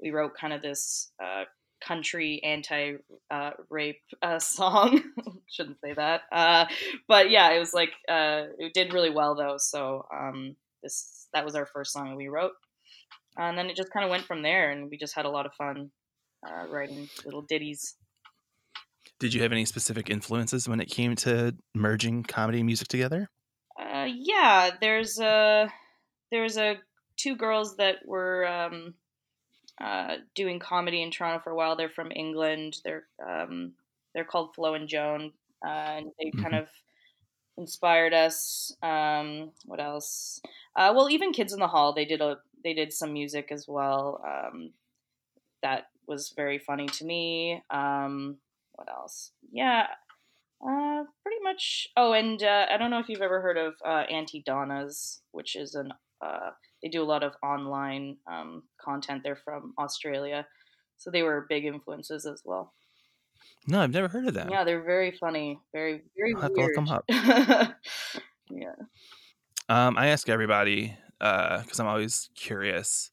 we 0.00 0.10
wrote 0.10 0.32
kind 0.38 0.52
of 0.52 0.62
this 0.62 1.12
uh, 1.22 1.44
country 1.86 2.42
anti 2.44 2.94
uh, 3.30 3.50
rape 3.70 4.00
uh, 4.22 4.38
song. 4.38 5.02
Shouldn't 5.50 5.80
say 5.84 5.94
that. 5.94 6.22
Uh, 6.32 6.66
but 7.08 7.30
yeah, 7.30 7.50
it 7.52 7.58
was 7.58 7.74
like 7.74 7.90
uh, 8.08 8.44
it 8.58 8.74
did 8.74 8.92
really 8.92 9.10
well 9.10 9.34
though. 9.34 9.56
So 9.58 10.06
um, 10.14 10.56
this 10.82 11.28
that 11.34 11.44
was 11.44 11.54
our 11.54 11.66
first 11.66 11.92
song 11.92 12.16
we 12.16 12.28
wrote, 12.28 12.52
and 13.36 13.56
then 13.56 13.66
it 13.66 13.76
just 13.76 13.92
kind 13.92 14.04
of 14.04 14.10
went 14.10 14.24
from 14.24 14.42
there, 14.42 14.70
and 14.70 14.90
we 14.90 14.96
just 14.96 15.14
had 15.14 15.24
a 15.24 15.30
lot 15.30 15.46
of 15.46 15.54
fun 15.54 15.90
uh, 16.46 16.66
writing 16.68 17.08
little 17.24 17.42
ditties. 17.42 17.96
Did 19.20 19.34
you 19.34 19.42
have 19.42 19.52
any 19.52 19.64
specific 19.64 20.10
influences 20.10 20.68
when 20.68 20.80
it 20.80 20.86
came 20.86 21.14
to 21.16 21.54
merging 21.74 22.24
comedy 22.24 22.58
and 22.58 22.66
music 22.66 22.88
together? 22.88 23.28
Uh, 23.80 24.08
yeah, 24.12 24.70
there's 24.80 25.18
a 25.20 25.68
there's 26.30 26.56
a 26.56 26.76
two 27.16 27.36
girls 27.36 27.76
that 27.76 27.96
were 28.04 28.46
um, 28.46 28.94
uh, 29.80 30.18
doing 30.34 30.58
comedy 30.58 31.02
in 31.02 31.10
Toronto 31.10 31.42
for 31.42 31.50
a 31.50 31.56
while. 31.56 31.76
They're 31.76 31.88
from 31.90 32.12
England. 32.14 32.78
They're 32.84 33.06
um, 33.26 33.74
they're 34.14 34.24
called 34.24 34.54
Flo 34.54 34.74
and 34.74 34.88
Joan, 34.88 35.32
uh, 35.64 35.68
and 35.98 36.12
they 36.18 36.32
Mhm. 36.32 36.42
kind 36.42 36.54
of 36.54 36.68
inspired 37.56 38.14
us. 38.14 38.76
Um, 38.82 39.52
what 39.66 39.80
else? 39.80 40.40
Uh, 40.76 40.92
well, 40.96 41.10
even 41.10 41.32
Kids 41.32 41.52
in 41.52 41.60
the 41.60 41.68
Hall, 41.68 41.92
they 41.92 42.04
did 42.04 42.20
a 42.20 42.38
they 42.64 42.74
did 42.74 42.92
some 42.92 43.12
music 43.12 43.48
as 43.52 43.66
well. 43.68 44.22
Um, 44.26 44.74
that 45.62 45.90
was 46.06 46.30
very 46.30 46.58
funny 46.58 46.86
to 46.86 47.04
me. 47.04 47.62
Um, 47.70 48.38
what 48.72 48.88
else? 48.88 49.32
Yeah, 49.50 49.86
uh, 50.66 51.04
pretty 51.22 51.40
much. 51.42 51.88
Oh, 51.96 52.12
and 52.12 52.42
uh, 52.42 52.66
I 52.70 52.76
don't 52.78 52.90
know 52.90 53.00
if 53.00 53.08
you've 53.08 53.22
ever 53.22 53.40
heard 53.42 53.58
of 53.58 53.76
uh, 53.84 54.04
Aunty 54.10 54.42
Donna's, 54.42 55.22
which 55.32 55.56
is 55.56 55.74
an 55.74 55.92
uh, 56.22 56.50
they 56.82 56.88
do 56.88 57.02
a 57.02 57.04
lot 57.04 57.22
of 57.22 57.32
online 57.42 58.16
um, 58.30 58.62
content. 58.80 59.22
They're 59.24 59.36
from 59.36 59.74
Australia, 59.78 60.46
so 60.96 61.10
they 61.10 61.22
were 61.22 61.46
big 61.48 61.64
influences 61.64 62.26
as 62.26 62.42
well. 62.44 62.72
No, 63.66 63.80
I've 63.80 63.90
never 63.90 64.08
heard 64.08 64.26
of 64.26 64.34
them. 64.34 64.48
Yeah, 64.50 64.64
they're 64.64 64.82
very 64.82 65.16
funny, 65.18 65.58
very 65.72 66.02
very 66.16 66.34
I'll 66.34 66.42
have 66.42 66.54
to 66.54 66.60
look 66.60 66.76
weird. 66.76 66.78
'em 66.78 66.88
up. 66.88 67.04
yeah. 68.50 68.74
Um, 69.68 69.96
I 69.96 70.08
ask 70.08 70.28
everybody 70.28 70.96
because 71.18 71.78
I'm 71.78 71.86
always 71.86 72.30
curious. 72.34 73.10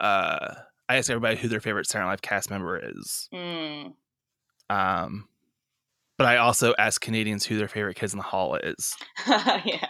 Uh, 0.00 0.54
I 0.88 0.96
ask 0.96 1.10
everybody 1.10 1.36
who 1.36 1.48
their 1.48 1.60
favorite 1.60 1.86
Saturday 1.86 2.06
Night 2.06 2.12
Live 2.12 2.22
cast 2.22 2.50
member 2.50 2.78
is. 2.78 3.28
Mm. 3.34 3.92
Um, 4.70 5.28
but 6.16 6.26
I 6.26 6.38
also 6.38 6.74
ask 6.78 7.00
Canadians 7.00 7.44
who 7.44 7.58
their 7.58 7.68
favorite 7.68 7.96
Kids 7.96 8.12
in 8.12 8.18
the 8.18 8.22
Hall 8.24 8.54
is. 8.56 8.96
yeah. 9.28 9.88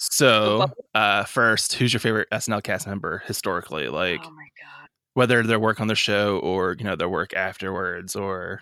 So, 0.00 0.66
uh, 0.94 1.24
first, 1.24 1.74
who's 1.74 1.92
your 1.92 2.00
favorite 2.00 2.28
SNL 2.32 2.62
cast 2.62 2.86
member 2.86 3.18
historically? 3.26 3.88
Like, 3.88 4.22
oh 4.24 4.30
my 4.30 4.48
god. 4.60 4.88
whether 5.14 5.42
their 5.42 5.58
work 5.58 5.80
on 5.80 5.88
the 5.88 5.94
show 5.96 6.38
or 6.38 6.74
you 6.78 6.84
know 6.84 6.96
their 6.96 7.08
work 7.08 7.34
afterwards, 7.34 8.14
or 8.16 8.60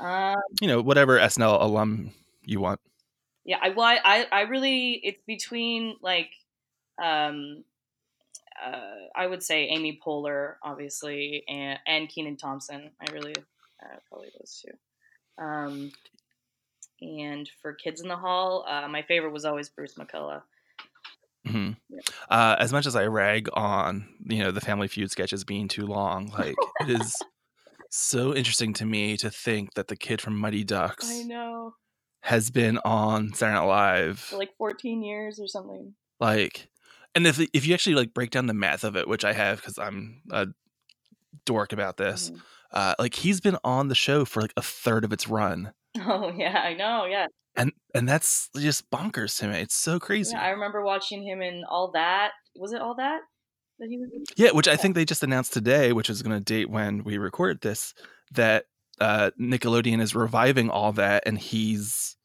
Um, 0.00 0.36
you 0.60 0.68
know 0.68 0.80
whatever 0.82 1.18
SNL 1.18 1.60
alum 1.62 2.12
you 2.42 2.60
want. 2.60 2.80
Yeah, 3.44 3.58
I 3.62 3.70
well, 3.70 3.86
I, 4.04 4.26
I 4.32 4.40
really 4.42 4.92
it's 5.04 5.22
between 5.26 5.96
like 6.02 6.30
um 7.02 7.64
uh 8.64 9.08
I 9.16 9.26
would 9.26 9.42
say 9.42 9.66
Amy 9.68 10.00
Poehler 10.04 10.56
obviously 10.62 11.44
and 11.48 11.78
and 11.86 12.08
Kenan 12.08 12.36
Thompson. 12.36 12.90
I 13.00 13.12
really 13.12 13.34
uh, 13.82 13.96
probably 14.08 14.30
those 14.38 14.62
two. 14.64 15.44
Um 15.44 15.92
and 17.00 17.48
for 17.60 17.74
Kids 17.74 18.00
in 18.00 18.08
the 18.08 18.16
Hall, 18.16 18.64
uh, 18.68 18.88
my 18.88 19.02
favorite 19.02 19.32
was 19.32 19.44
always 19.44 19.68
Bruce 19.68 19.94
McCulloch. 19.94 20.42
Hmm 21.46 21.70
Yeah. 21.88 22.00
Uh, 22.30 22.56
as 22.58 22.72
much 22.72 22.86
as 22.86 22.96
I 22.96 23.06
rag 23.06 23.48
on 23.54 24.08
you 24.26 24.38
know 24.40 24.50
the 24.50 24.60
Family 24.60 24.88
Feud 24.88 25.10
sketches 25.10 25.44
being 25.44 25.68
too 25.68 25.86
long, 25.86 26.28
like 26.28 26.56
it 26.80 26.90
is 26.90 27.24
so 27.90 28.34
interesting 28.34 28.72
to 28.74 28.84
me 28.86 29.16
to 29.18 29.30
think 29.30 29.74
that 29.74 29.88
the 29.88 29.96
kid 29.96 30.20
from 30.20 30.36
Mighty 30.38 30.64
Ducks 30.64 31.08
I 31.10 31.22
know. 31.24 31.74
has 32.22 32.50
been 32.50 32.78
on 32.84 33.32
Saturday 33.34 33.58
Night 33.60 33.66
Live, 33.66 34.18
For 34.20 34.38
like 34.38 34.56
14 34.58 35.02
years 35.02 35.38
or 35.40 35.46
something. 35.46 35.94
like, 36.20 36.68
and 37.14 37.26
if 37.26 37.38
if 37.52 37.66
you 37.66 37.74
actually 37.74 37.96
like 37.96 38.14
break 38.14 38.30
down 38.30 38.46
the 38.46 38.54
math 38.54 38.84
of 38.84 38.96
it, 38.96 39.08
which 39.08 39.24
I 39.24 39.32
have 39.32 39.58
because 39.60 39.78
I'm 39.78 40.22
a 40.30 40.48
dork 41.44 41.72
about 41.72 41.96
this, 41.96 42.30
Mhm. 42.30 42.40
uh, 42.72 42.94
like 42.98 43.14
he's 43.14 43.40
been 43.40 43.58
on 43.64 43.88
the 43.88 43.94
show 43.94 44.24
for 44.24 44.40
like 44.40 44.52
a 44.56 44.62
third 44.62 45.04
of 45.04 45.12
its 45.12 45.28
run. 45.28 45.72
Oh 46.00 46.32
yeah, 46.36 46.58
I 46.58 46.74
know. 46.74 47.04
Yeah. 47.06 47.26
and 47.56 47.72
and 47.94 48.08
that's 48.08 48.50
just 48.56 48.90
bonkers 48.90 49.38
to 49.38 49.48
me. 49.48 49.60
It's 49.60 49.74
so 49.76 49.98
crazy. 50.00 50.32
yeah, 50.34 50.42
I 50.42 50.50
remember 50.50 50.82
watching 50.84 51.22
him 51.26 51.40
in 51.42 51.62
All 51.68 51.90
That. 51.92 52.30
Was 52.56 52.72
it 52.72 52.80
All 52.80 52.94
That? 52.96 53.20
That 53.78 53.88
he 53.88 53.98
was 53.98 54.10
in? 54.12 54.24
Yeah, 54.36 54.50
which 54.52 54.68
I 54.68 54.76
think 54.76 54.94
they 54.94 55.04
just 55.04 55.22
announced 55.22 55.52
today, 55.52 55.92
which 55.92 56.10
is 56.10 56.22
going 56.22 56.36
to 56.36 56.44
date 56.44 56.70
when 56.70 57.04
we 57.04 57.18
record 57.18 57.60
this, 57.60 57.94
that 58.32 58.66
uh, 59.00 59.30
Nickelodeon 59.40 60.00
is 60.00 60.14
reviving 60.14 60.70
all 60.70 60.92
that, 60.92 61.24
and 61.26 61.38
he's 61.38 62.16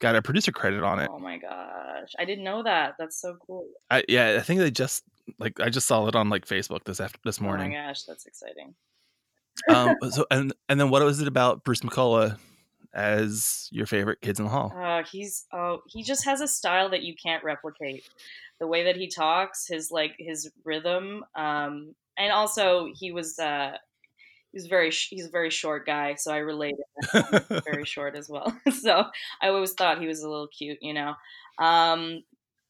got 0.00 0.16
a 0.16 0.22
producer 0.22 0.52
credit 0.52 0.82
on 0.82 0.98
it. 0.98 1.08
Oh 1.12 1.18
my 1.18 1.38
gosh, 1.38 2.10
I 2.18 2.24
didn't 2.24 2.44
know 2.44 2.62
that. 2.62 2.94
That's 2.98 3.20
so 3.20 3.36
cool. 3.46 3.66
I, 3.90 4.04
yeah, 4.08 4.36
I 4.38 4.42
think 4.42 4.60
they 4.60 4.70
just 4.70 5.04
like 5.38 5.60
I 5.60 5.68
just 5.68 5.86
saw 5.86 6.06
it 6.08 6.16
on 6.16 6.28
like 6.28 6.46
Facebook 6.46 6.84
this 6.84 7.00
after 7.00 7.18
this 7.24 7.40
morning. 7.40 7.74
Oh 7.74 7.78
my 7.78 7.86
gosh, 7.88 8.02
that's 8.04 8.26
exciting. 8.26 8.74
um, 9.68 9.96
so 10.10 10.26
and 10.30 10.52
and 10.68 10.80
then 10.80 10.90
what 10.90 11.02
was 11.02 11.20
it 11.20 11.28
about 11.28 11.64
Bruce 11.64 11.80
McCulloch 11.80 12.38
as 12.94 13.68
your 13.70 13.86
favorite 13.86 14.20
Kids 14.20 14.38
in 14.38 14.46
the 14.46 14.50
Hall? 14.50 14.72
Uh, 14.76 15.02
he's 15.10 15.46
oh, 15.52 15.82
he 15.88 16.02
just 16.02 16.24
has 16.24 16.40
a 16.40 16.48
style 16.48 16.90
that 16.90 17.02
you 17.02 17.14
can't 17.14 17.44
replicate. 17.44 18.08
The 18.60 18.66
way 18.66 18.84
that 18.84 18.96
he 18.96 19.08
talks, 19.08 19.66
his 19.66 19.90
like 19.90 20.14
his 20.18 20.50
rhythm, 20.64 21.24
um, 21.34 21.94
and 22.16 22.32
also 22.32 22.88
he 22.94 23.12
was 23.12 23.38
uh, 23.38 23.76
he 24.52 24.56
was 24.56 24.66
very 24.66 24.90
sh- 24.90 25.08
he's 25.10 25.26
a 25.26 25.30
very 25.30 25.50
short 25.50 25.86
guy, 25.86 26.14
so 26.14 26.32
I 26.32 26.38
related. 26.38 26.84
very 27.64 27.84
short 27.86 28.16
as 28.16 28.28
well. 28.28 28.56
so 28.80 29.04
I 29.40 29.48
always 29.48 29.72
thought 29.72 30.00
he 30.00 30.06
was 30.06 30.22
a 30.22 30.28
little 30.28 30.48
cute, 30.48 30.78
you 30.80 30.94
know. 30.94 31.14
Um, 31.58 32.22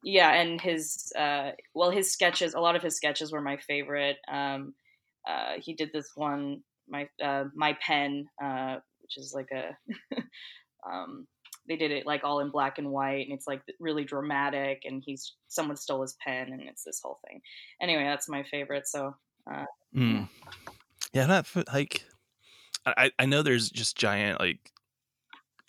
yeah, 0.04 0.32
and 0.32 0.60
his 0.60 1.12
uh, 1.16 1.52
well, 1.74 1.90
his 1.90 2.12
sketches, 2.12 2.54
a 2.54 2.60
lot 2.60 2.76
of 2.76 2.82
his 2.82 2.96
sketches 2.96 3.32
were 3.32 3.40
my 3.40 3.56
favorite. 3.56 4.18
Um, 4.28 4.74
uh, 5.28 5.54
he 5.60 5.74
did 5.74 5.90
this 5.92 6.10
one, 6.14 6.62
my 6.88 7.08
uh, 7.22 7.44
my 7.54 7.76
pen, 7.84 8.28
uh, 8.42 8.78
which 9.16 9.24
is 9.24 9.34
like 9.34 9.50
a. 9.52 9.76
um, 10.90 11.26
they 11.68 11.76
did 11.76 11.92
it 11.92 12.06
like 12.06 12.24
all 12.24 12.40
in 12.40 12.50
black 12.50 12.78
and 12.78 12.90
white, 12.90 13.26
and 13.26 13.32
it's 13.32 13.46
like 13.46 13.62
really 13.78 14.04
dramatic. 14.04 14.82
And 14.84 15.02
he's 15.04 15.34
someone 15.48 15.76
stole 15.76 16.02
his 16.02 16.16
pen, 16.24 16.52
and 16.52 16.62
it's 16.62 16.84
this 16.84 17.00
whole 17.02 17.20
thing. 17.26 17.40
Anyway, 17.80 18.04
that's 18.04 18.28
my 18.28 18.42
favorite. 18.42 18.86
So 18.88 19.14
uh, 19.52 19.64
Mm. 19.94 20.28
Yeah, 21.12 21.26
not 21.26 21.46
like 21.72 22.04
I 22.86 23.10
I 23.18 23.26
know 23.26 23.42
there's 23.42 23.70
just 23.70 23.96
giant 23.96 24.40
like 24.40 24.72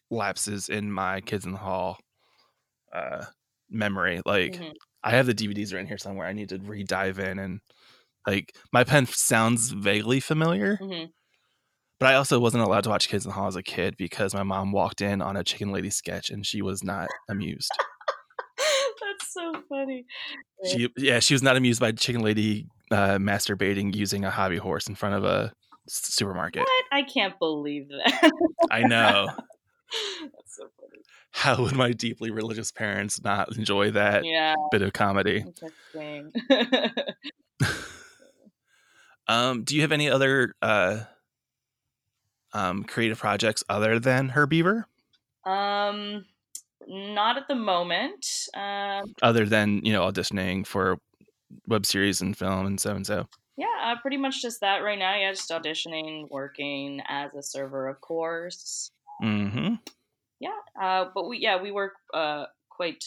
lapses 0.09 0.69
in 0.69 0.91
my 0.91 1.21
Kids 1.21 1.45
in 1.45 1.51
the 1.53 1.57
Hall 1.57 1.97
uh 2.93 3.25
memory. 3.69 4.21
Like 4.25 4.55
mhm. 4.55 4.73
I 5.03 5.11
have 5.11 5.25
the 5.25 5.33
DVDs 5.33 5.73
right 5.73 5.81
in 5.81 5.87
here 5.87 5.97
somewhere. 5.97 6.27
I 6.27 6.33
need 6.33 6.49
to 6.49 6.59
re-dive 6.59 7.19
in 7.19 7.39
and 7.39 7.61
like 8.27 8.55
my 8.73 8.83
pen 8.83 9.05
sounds 9.07 9.71
vaguely 9.71 10.19
familiar, 10.19 10.79
Mhm. 10.79 11.13
But 12.03 12.11
I 12.11 12.15
also 12.15 12.37
wasn't 12.37 12.65
allowed 12.65 12.83
to 12.83 12.89
watch 12.89 13.07
Kids 13.07 13.23
in 13.23 13.29
the 13.29 13.33
Hall 13.33 13.47
as 13.47 13.55
a 13.55 13.63
kid 13.63 13.95
because 13.95 14.33
my 14.33 14.43
mom 14.43 14.73
walked 14.73 14.99
in 14.99 15.21
on 15.21 15.37
a 15.37 15.43
Chicken 15.43 15.71
Lady 15.71 15.89
sketch 15.89 16.31
and 16.31 16.45
she 16.45 16.61
was 16.61 16.83
not 16.83 17.07
amused. 17.29 17.71
that's 18.57 19.33
so 19.33 19.53
funny. 19.69 20.05
She 20.65 20.89
yeah, 20.97 21.21
she 21.21 21.33
was 21.33 21.41
not 21.41 21.55
amused 21.55 21.79
by 21.79 21.93
Chicken 21.93 22.21
Lady 22.21 22.67
uh, 22.91 23.19
masturbating 23.19 23.95
using 23.95 24.25
a 24.25 24.29
hobby 24.29 24.57
horse 24.57 24.87
in 24.89 24.95
front 24.95 25.15
of 25.15 25.23
a 25.23 25.53
supermarket. 25.87 26.63
What? 26.63 26.85
I 26.91 27.03
can't 27.03 27.39
believe 27.39 27.87
that. 27.87 28.31
I 28.69 28.83
know. 28.83 29.27
That's 30.23 30.57
so 30.57 30.67
funny. 30.77 31.03
How 31.31 31.63
would 31.63 31.73
my 31.77 31.93
deeply 31.93 32.31
religious 32.31 32.73
parents 32.73 33.23
not 33.23 33.55
enjoy 33.55 33.91
that 33.91 34.25
Yeah, 34.25 34.55
bit 34.71 34.81
of 34.81 34.91
comedy? 34.91 35.45
shame. 35.95 36.33
Um, 39.27 39.63
do 39.63 39.75
you 39.75 39.81
have 39.81 39.91
any 39.91 40.09
other 40.09 40.53
uh, 40.61 41.01
um, 42.53 42.83
creative 42.83 43.19
projects 43.19 43.63
other 43.69 43.99
than 43.99 44.29
Her 44.29 44.45
Beaver? 44.47 44.87
um, 45.45 46.25
not 46.87 47.37
at 47.37 47.47
the 47.47 47.55
moment. 47.55 48.25
Um, 48.55 49.13
Other 49.21 49.45
than 49.45 49.81
you 49.85 49.93
know 49.93 50.03
auditioning 50.09 50.65
for 50.67 50.97
web 51.67 51.85
series 51.85 52.21
and 52.21 52.37
film 52.37 52.65
and 52.65 52.79
so 52.79 52.95
and 52.95 53.05
so. 53.07 53.27
yeah, 53.57 53.67
uh, 53.83 53.95
pretty 54.01 54.17
much 54.17 54.41
just 54.41 54.59
that 54.61 54.77
right 54.79 54.99
now. 54.99 55.15
Yeah, 55.15 55.31
just 55.31 55.49
auditioning, 55.49 56.29
working 56.29 57.01
as 57.07 57.33
a 57.35 57.41
server, 57.43 57.87
of 57.87 58.01
course. 58.01 58.89
Mm-hmm. 59.23 59.75
Yeah, 60.39 60.49
uh, 60.81 61.05
but 61.13 61.27
we 61.29 61.37
yeah 61.39 61.61
we 61.61 61.71
work 61.71 61.93
uh, 62.13 62.45
quite 62.69 63.03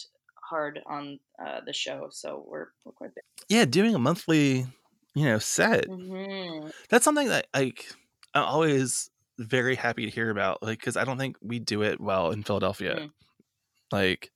hard 0.49 0.79
on 0.87 1.19
uh, 1.45 1.59
the 1.65 1.73
show, 1.73 2.07
so 2.11 2.43
we're 2.47 2.67
we're 2.85 2.93
quite 2.93 3.13
big. 3.13 3.23
Yeah, 3.49 3.65
doing 3.65 3.93
a 3.93 3.99
monthly 3.99 4.65
you 5.13 5.25
know 5.25 5.37
set. 5.39 5.85
hmm 5.85 6.67
That's 6.89 7.05
something 7.05 7.27
that 7.27 7.47
like 7.53 7.85
I'm 8.33 8.43
always 8.43 9.09
very 9.39 9.75
happy 9.75 10.05
to 10.05 10.11
hear 10.11 10.29
about. 10.29 10.61
Like 10.63 10.79
because 10.79 10.97
I 10.97 11.03
don't 11.05 11.17
think 11.17 11.37
we 11.41 11.59
do 11.59 11.83
it 11.83 11.99
well 11.99 12.31
in 12.31 12.43
Philadelphia. 12.43 12.95
Mhm. 12.95 13.11
Like 13.91 14.31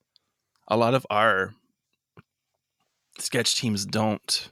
a 0.67 0.77
lot 0.77 0.93
of 0.93 1.05
our 1.09 1.53
sketch 3.19 3.55
teams 3.55 3.85
don't 3.85 4.51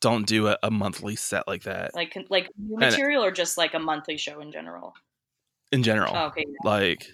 don't 0.00 0.26
do 0.26 0.48
a, 0.48 0.58
a 0.64 0.70
monthly 0.70 1.14
set 1.14 1.46
like 1.46 1.62
that 1.62 1.94
Like 1.94 2.16
like 2.28 2.48
new 2.58 2.74
And- 2.74 2.90
material 2.90 3.22
or 3.24 3.30
just 3.30 3.56
like 3.56 3.72
a 3.74 3.78
monthly 3.78 4.16
show 4.16 4.40
in 4.40 4.50
general? 4.52 4.94
in 5.70 5.82
general. 5.82 6.12
Oh, 6.14 6.26
okay. 6.26 6.44
Like 6.64 7.06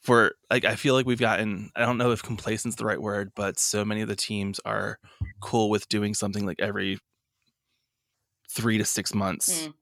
for 0.00 0.32
like 0.50 0.64
I 0.64 0.76
feel 0.76 0.94
like 0.94 1.04
we've 1.06 1.18
gotten 1.18 1.70
I 1.76 1.84
don't 1.84 1.98
know 1.98 2.10
if 2.12 2.22
complacent's 2.22 2.76
the 2.76 2.84
right 2.86 3.00
word, 3.00 3.32
but 3.34 3.58
so 3.58 3.84
many 3.84 4.00
of 4.02 4.08
the 4.08 4.16
teams 4.16 4.60
are 4.64 4.98
cool 5.40 5.68
with 5.68 5.88
doing 5.88 6.14
something 6.14 6.46
like 6.46 6.60
every 6.60 6.98
three 8.50 8.78
to 8.78 8.84
six 8.84 9.14
months 9.14 9.64
Mm. 9.66 9.74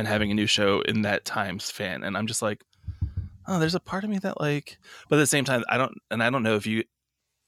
And 0.00 0.08
having 0.08 0.30
a 0.30 0.34
new 0.34 0.46
show 0.46 0.80
in 0.82 1.02
that 1.02 1.24
time 1.24 1.60
span. 1.60 2.02
And 2.04 2.16
I'm 2.16 2.26
just 2.26 2.40
like, 2.42 2.64
oh, 3.46 3.58
there's 3.58 3.74
a 3.74 3.80
part 3.80 4.02
of 4.02 4.10
me 4.10 4.18
that 4.18 4.40
like 4.40 4.78
but 5.08 5.16
at 5.16 5.20
the 5.20 5.26
same 5.26 5.44
time 5.44 5.62
I 5.68 5.76
don't 5.78 5.92
and 6.10 6.22
I 6.22 6.30
don't 6.30 6.42
know 6.42 6.56
if 6.56 6.66
you 6.66 6.84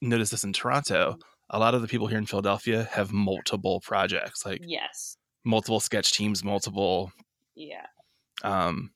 notice 0.01 0.31
this 0.31 0.45
in 0.45 0.53
Toronto. 0.53 1.17
A 1.51 1.59
lot 1.59 1.75
of 1.75 1.83
the 1.83 1.89
people 1.89 2.07
here 2.07 2.19
in 2.19 2.27
Philadelphia 2.27 2.89
have 2.93 3.13
multiple 3.13 3.81
projects, 3.81 4.45
like 4.47 4.61
Yes. 4.65 5.17
multiple 5.45 5.81
sketch 5.81 6.13
teams, 6.13 6.45
multiple 6.45 7.13
Yeah. 7.55 7.87
um 8.45 8.93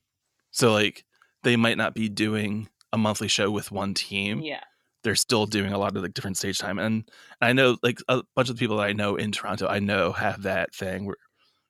so 0.51 0.73
like 0.73 1.05
they 1.43 1.57
might 1.57 1.77
not 1.77 1.95
be 1.95 2.09
doing 2.09 2.69
a 2.93 2.99
monthly 2.99 3.29
show 3.29 3.51
with 3.51 3.71
one 3.71 3.95
team 3.95 4.41
Yeah. 4.41 4.61
they're 5.03 5.15
still 5.15 5.47
doing 5.47 5.73
a 5.73 5.79
lot 5.79 5.95
of 5.97 6.03
like 6.03 6.15
different 6.15 6.37
stage 6.39 6.59
time 6.59 6.79
and 6.79 7.09
i 7.41 7.53
know 7.53 7.77
like 7.83 7.99
a 8.09 8.23
bunch 8.35 8.49
of 8.49 8.57
the 8.57 8.61
people 8.61 8.79
that 8.79 8.85
i 8.89 8.93
know 8.93 9.17
in 9.17 9.31
toronto 9.33 9.67
i 9.69 9.79
know 9.79 10.13
have 10.13 10.43
that 10.43 10.75
thing 10.75 11.05
where 11.05 11.17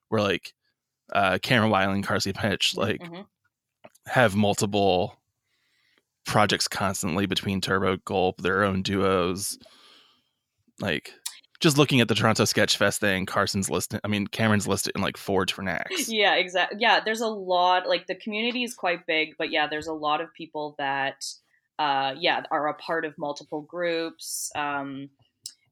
where 0.08 0.22
like 0.22 0.54
uh 1.12 1.38
cameron 1.42 1.72
and 1.90 2.06
carsey 2.06 2.34
pitch 2.34 2.76
like 2.76 3.00
Mhm. 3.02 3.26
have 4.06 4.34
multiple 4.34 5.18
projects 6.24 6.66
constantly 6.68 7.26
between 7.26 7.60
turbo 7.60 7.96
gulp 7.98 8.40
their 8.42 8.64
own 8.64 8.82
duos 8.82 9.58
like 10.80 11.12
just 11.60 11.78
looking 11.78 12.00
at 12.00 12.08
the 12.08 12.14
toronto 12.14 12.44
sketch 12.44 12.76
fest 12.76 13.00
thing 13.00 13.24
carson's 13.26 13.70
listed 13.70 14.00
i 14.04 14.08
mean 14.08 14.26
cameron's 14.26 14.66
listed 14.66 14.92
in 14.96 15.00
like 15.02 15.16
four 15.16 15.44
different 15.44 15.70
acts 15.70 16.08
Yeah, 16.08 16.34
exactly. 16.34 16.78
Yeah, 16.80 17.00
there's 17.04 17.20
a 17.20 17.28
lot. 17.28 17.88
Like 17.88 18.06
the 18.06 18.14
community 18.14 18.62
is 18.64 18.74
quite 18.74 19.06
big, 19.06 19.34
but 19.38 19.50
yeah, 19.50 19.66
there's 19.66 19.86
a 19.86 19.92
lot 19.92 20.20
of 20.20 20.32
people 20.34 20.74
that, 20.78 21.24
uh, 21.78 22.14
yeah, 22.16 22.42
are 22.50 22.68
a 22.68 22.74
part 22.74 23.04
of 23.04 23.16
multiple 23.18 23.62
groups, 23.62 24.50
um, 24.54 25.08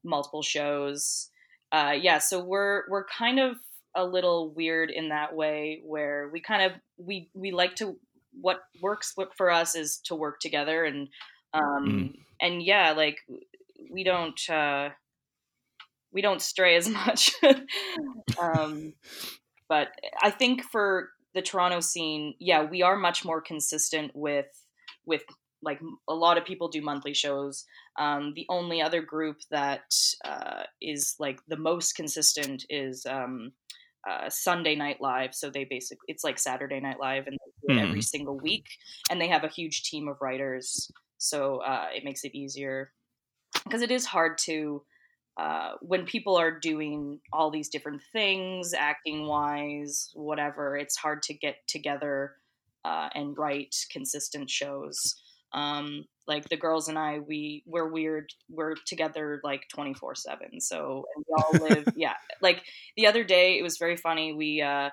multiple 0.03 0.41
shows. 0.41 1.29
Uh, 1.71 1.93
yeah, 1.99 2.17
so 2.17 2.43
we're 2.43 2.83
we're 2.89 3.05
kind 3.05 3.39
of 3.39 3.57
a 3.95 4.03
little 4.03 4.53
weird 4.53 4.91
in 4.91 5.09
that 5.09 5.35
way, 5.35 5.81
where 5.85 6.29
we 6.31 6.41
kind 6.41 6.63
of 6.63 6.71
we 6.97 7.29
we 7.33 7.51
like 7.51 7.75
to 7.75 7.97
what 8.41 8.59
works 8.81 9.13
for 9.37 9.49
us 9.49 9.75
is 9.75 9.99
to 10.03 10.13
work 10.13 10.39
together 10.41 10.83
and 10.83 11.07
um 11.53 12.13
and 12.41 12.61
yeah, 12.63 12.91
like 12.91 13.19
we 13.91 14.03
don't 14.03 14.39
uh, 14.49 14.89
we 16.11 16.21
don't 16.21 16.41
stray 16.41 16.75
as 16.75 16.89
much. 17.05 17.31
um, 18.41 18.93
but 19.67 19.89
I 20.21 20.29
think 20.29 20.63
for 20.63 21.09
the 21.33 21.41
Toronto 21.41 21.79
scene, 21.79 22.35
yeah, 22.39 22.63
we 22.63 22.81
are 22.81 22.95
much 22.95 23.25
more 23.25 23.41
consistent 23.41 24.11
with 24.15 24.47
with 25.05 25.23
like 25.61 25.79
a 26.07 26.13
lot 26.13 26.37
of 26.37 26.45
people 26.45 26.67
do 26.67 26.81
monthly 26.81 27.13
shows. 27.13 27.65
Um, 27.97 28.33
the 28.35 28.45
only 28.49 28.81
other 28.81 29.01
group 29.01 29.37
that 29.49 29.91
uh, 30.23 30.63
is 30.81 31.15
like 31.19 31.39
the 31.47 31.57
most 31.57 31.93
consistent 31.93 32.65
is 32.69 33.05
um, 33.09 33.51
uh, 34.09 34.29
Sunday 34.29 34.75
Night 34.75 35.01
Live. 35.01 35.33
So 35.33 35.49
they 35.49 35.65
basically 35.65 36.05
it's 36.07 36.23
like 36.23 36.39
Saturday 36.39 36.79
Night 36.79 36.99
Live, 36.99 37.27
and 37.27 37.35
they 37.35 37.73
do 37.73 37.79
it 37.79 37.83
every 37.83 38.01
single 38.01 38.37
week, 38.39 38.65
and 39.09 39.19
they 39.19 39.27
have 39.27 39.43
a 39.43 39.49
huge 39.49 39.83
team 39.83 40.07
of 40.07 40.17
writers. 40.21 40.89
So 41.17 41.57
uh, 41.57 41.87
it 41.95 42.03
makes 42.03 42.23
it 42.23 42.35
easier 42.35 42.91
because 43.63 43.81
it 43.81 43.91
is 43.91 44.05
hard 44.05 44.37
to 44.39 44.83
uh, 45.37 45.73
when 45.81 46.05
people 46.05 46.35
are 46.35 46.59
doing 46.59 47.19
all 47.33 47.51
these 47.51 47.69
different 47.69 48.01
things, 48.13 48.73
acting 48.73 49.27
wise, 49.27 50.09
whatever, 50.13 50.77
it's 50.77 50.95
hard 50.95 51.21
to 51.23 51.33
get 51.33 51.57
together 51.67 52.35
uh, 52.85 53.09
and 53.13 53.37
write 53.37 53.75
consistent 53.91 54.49
shows. 54.49 55.21
Um, 55.55 56.05
like 56.27 56.49
the 56.49 56.57
girls 56.57 56.87
and 56.87 56.97
I, 56.97 57.19
we 57.19 57.63
we're 57.65 57.89
weird. 57.89 58.31
We're 58.49 58.75
together 58.85 59.39
like 59.43 59.67
twenty 59.73 59.93
four 59.93 60.13
seven. 60.13 60.59
So 60.59 61.05
and 61.15 61.25
we 61.27 61.33
all 61.35 61.67
live. 61.67 61.87
yeah, 61.95 62.13
like 62.41 62.63
the 62.97 63.07
other 63.07 63.23
day, 63.23 63.57
it 63.57 63.63
was 63.63 63.77
very 63.77 63.97
funny. 63.97 64.33
We 64.33 64.61
uh, 64.61 64.89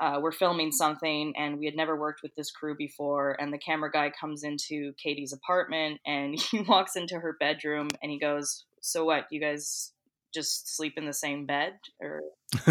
uh, 0.00 0.18
we're 0.20 0.32
filming 0.32 0.72
something 0.72 1.32
and 1.36 1.58
we 1.58 1.64
had 1.64 1.76
never 1.76 1.96
worked 1.96 2.22
with 2.22 2.34
this 2.34 2.50
crew 2.50 2.76
before 2.76 3.36
and 3.40 3.52
the 3.52 3.58
camera 3.58 3.90
guy 3.90 4.10
comes 4.10 4.42
into 4.42 4.92
katie's 5.02 5.32
apartment 5.32 6.00
and 6.06 6.38
he 6.50 6.60
walks 6.60 6.96
into 6.96 7.18
her 7.18 7.36
bedroom 7.40 7.88
and 8.02 8.10
he 8.10 8.18
goes 8.18 8.64
so 8.80 9.04
what 9.04 9.26
you 9.30 9.40
guys 9.40 9.92
just 10.34 10.76
sleep 10.76 10.94
in 10.98 11.06
the 11.06 11.14
same 11.14 11.46
bed 11.46 11.72
or 12.00 12.20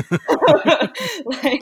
like, 1.26 1.62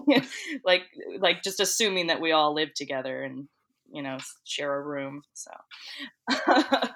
like 0.65 0.83
like 1.19 1.43
just 1.43 1.61
assuming 1.61 2.07
that 2.07 2.19
we 2.19 2.33
all 2.33 2.53
live 2.53 2.73
together 2.73 3.23
and 3.23 3.47
you 3.93 4.01
know 4.01 4.17
share 4.43 4.73
a 4.75 4.81
room 4.81 5.21
so. 5.33 5.51
Yeah 6.29 6.89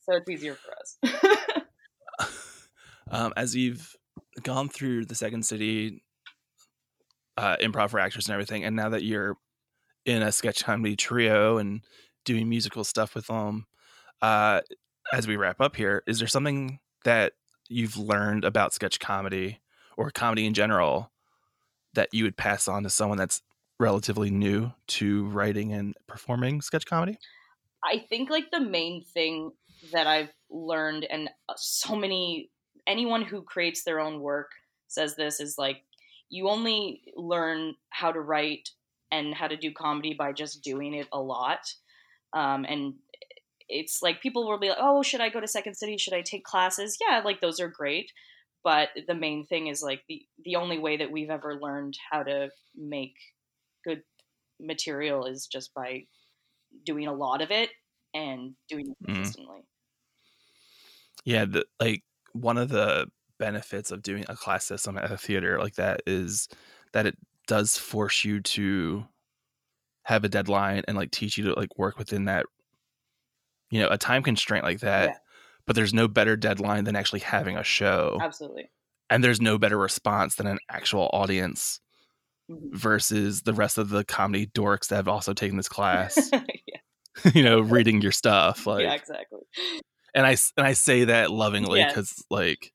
so 0.00 0.16
it's 0.16 0.28
easier 0.30 0.54
for 0.54 0.72
us. 0.72 0.98
Um, 3.10 3.32
as 3.36 3.56
you've 3.56 3.96
gone 4.42 4.68
through 4.68 5.06
the 5.06 5.14
second 5.14 5.44
city 5.44 6.02
uh, 7.36 7.56
improv 7.56 7.90
for 7.90 8.00
actors 8.00 8.26
and 8.26 8.34
everything, 8.34 8.64
and 8.64 8.76
now 8.76 8.90
that 8.90 9.02
you're 9.02 9.36
in 10.04 10.22
a 10.22 10.32
sketch 10.32 10.64
comedy 10.64 10.96
trio 10.96 11.58
and 11.58 11.82
doing 12.24 12.48
musical 12.48 12.84
stuff 12.84 13.14
with 13.14 13.26
them, 13.28 13.66
uh, 14.20 14.60
as 15.12 15.26
we 15.26 15.36
wrap 15.36 15.60
up 15.60 15.76
here, 15.76 16.02
is 16.06 16.18
there 16.18 16.28
something 16.28 16.80
that 17.04 17.32
you've 17.68 17.96
learned 17.96 18.44
about 18.44 18.74
sketch 18.74 19.00
comedy 19.00 19.60
or 19.96 20.10
comedy 20.10 20.46
in 20.46 20.54
general 20.54 21.10
that 21.94 22.12
you 22.12 22.24
would 22.24 22.36
pass 22.36 22.68
on 22.68 22.82
to 22.82 22.90
someone 22.90 23.18
that's 23.18 23.42
relatively 23.78 24.30
new 24.30 24.72
to 24.86 25.26
writing 25.28 25.72
and 25.72 25.94
performing 26.06 26.60
sketch 26.60 26.86
comedy? 26.86 27.18
I 27.84 27.98
think 27.98 28.30
like 28.30 28.50
the 28.50 28.60
main 28.60 29.04
thing 29.04 29.52
that 29.92 30.06
I've 30.06 30.30
learned, 30.50 31.04
and 31.04 31.28
uh, 31.48 31.54
so 31.56 31.94
many 31.94 32.50
anyone 32.86 33.22
who 33.22 33.42
creates 33.42 33.84
their 33.84 34.00
own 34.00 34.20
work 34.20 34.50
says 34.88 35.14
this 35.14 35.40
is 35.40 35.56
like 35.58 35.82
you 36.30 36.48
only 36.48 37.02
learn 37.16 37.74
how 37.90 38.10
to 38.10 38.20
write 38.20 38.70
and 39.10 39.34
how 39.34 39.46
to 39.46 39.56
do 39.56 39.72
comedy 39.72 40.14
by 40.14 40.32
just 40.32 40.62
doing 40.62 40.94
it 40.94 41.06
a 41.12 41.20
lot. 41.20 41.60
Um, 42.32 42.64
and 42.68 42.94
it's 43.68 44.02
like 44.02 44.20
people 44.20 44.48
will 44.48 44.58
be 44.58 44.68
like, 44.68 44.78
"Oh, 44.80 45.02
should 45.02 45.20
I 45.20 45.28
go 45.28 45.40
to 45.40 45.46
Second 45.46 45.74
City? 45.76 45.96
Should 45.96 46.14
I 46.14 46.22
take 46.22 46.44
classes?" 46.44 46.98
Yeah, 47.00 47.20
like 47.24 47.40
those 47.40 47.60
are 47.60 47.68
great, 47.68 48.12
but 48.64 48.88
the 49.06 49.14
main 49.14 49.46
thing 49.46 49.68
is 49.68 49.82
like 49.82 50.02
the 50.08 50.26
the 50.44 50.56
only 50.56 50.78
way 50.78 50.96
that 50.96 51.10
we've 51.10 51.30
ever 51.30 51.58
learned 51.60 51.96
how 52.10 52.22
to 52.22 52.50
make 52.76 53.14
good 53.88 54.02
material 54.60 55.26
is 55.26 55.46
just 55.46 55.74
by 55.74 56.04
doing 56.84 57.06
a 57.08 57.14
lot 57.14 57.42
of 57.42 57.50
it 57.50 57.70
and 58.14 58.54
doing 58.68 58.90
it 58.90 58.98
Mhm. 59.06 59.14
consistently. 59.14 59.62
Yeah, 61.24 61.44
the, 61.44 61.66
like 61.80 62.04
one 62.32 62.58
of 62.58 62.68
the 62.68 63.08
benefits 63.38 63.90
of 63.90 64.02
doing 64.02 64.24
a 64.28 64.36
class 64.36 64.64
system 64.64 64.98
at 64.98 65.10
a 65.12 65.16
theater 65.16 65.58
like 65.58 65.74
that 65.76 66.02
is 66.06 66.48
that 66.92 67.06
it 67.06 67.16
does 67.46 67.78
force 67.78 68.24
you 68.24 68.40
to 68.40 69.06
have 70.04 70.24
a 70.24 70.28
deadline 70.28 70.82
and 70.88 70.96
like 70.96 71.10
teach 71.10 71.38
you 71.38 71.44
to 71.44 71.54
like 71.54 71.76
work 71.78 71.98
within 71.98 72.24
that 72.26 72.46
you 73.70 73.80
know 73.80 73.88
a 73.90 73.98
time 73.98 74.22
constraint 74.22 74.64
like 74.64 74.80
that 74.80 75.10
Yeah. 75.10 75.18
but 75.66 75.76
there's 75.76 75.94
no 75.94 76.08
better 76.08 76.36
deadline 76.36 76.84
than 76.84 76.96
actually 76.96 77.20
having 77.20 77.56
a 77.56 77.64
show 77.64 78.18
Absolutely. 78.20 78.70
and 79.10 79.22
there's 79.24 79.40
no 79.40 79.58
better 79.58 79.78
response 79.78 80.36
than 80.36 80.46
an 80.46 80.58
actual 80.70 81.10
audience 81.12 81.80
Mhm. 82.50 82.72
versus 82.72 83.42
the 83.42 83.52
rest 83.52 83.76
of 83.78 83.90
the 83.90 84.04
comedy 84.04 84.46
dorks 84.46 84.88
that 84.88 84.96
have 84.96 85.08
also 85.08 85.34
taken 85.34 85.56
this 85.58 85.68
class 85.76 86.30
yeah, 86.32 86.80
you 87.34 87.42
know 87.42 87.60
reading 87.60 88.00
your 88.00 88.12
stuff 88.12 88.66
like 88.66 88.84
yeah, 88.84 88.94
exactly. 88.94 89.40
and 90.14 90.26
I 90.26 90.36
and 90.56 90.66
I 90.66 90.72
say 90.72 91.04
that 91.04 91.30
lovingly 91.30 91.80
Yes. 91.80 91.92
because 91.92 92.24
like 92.30 92.72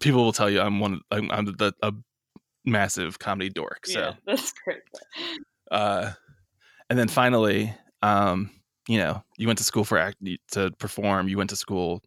people 0.00 0.24
will 0.24 0.32
tell 0.32 0.50
you 0.50 0.60
I'm 0.60 0.78
one 0.80 1.00
I'm, 1.10 1.30
I'm 1.30 1.44
the 1.46 1.74
a 1.82 1.92
massive 2.64 3.18
comedy 3.18 3.48
dork. 3.50 3.86
So 3.86 4.00
Yeah, 4.00 4.12
that's 4.24 4.52
great. 4.64 4.82
uh, 5.70 6.12
and 6.88 6.98
then 6.98 7.08
finally, 7.08 7.74
um, 8.02 8.50
you 8.88 8.98
know, 8.98 9.22
you 9.36 9.46
went 9.48 9.58
to 9.58 9.64
school 9.64 9.84
for 9.84 9.98
act 9.98 10.18
to 10.52 10.70
perform. 10.78 11.28
You 11.28 11.38
went 11.38 11.50
to 11.50 11.56
school 11.56 12.02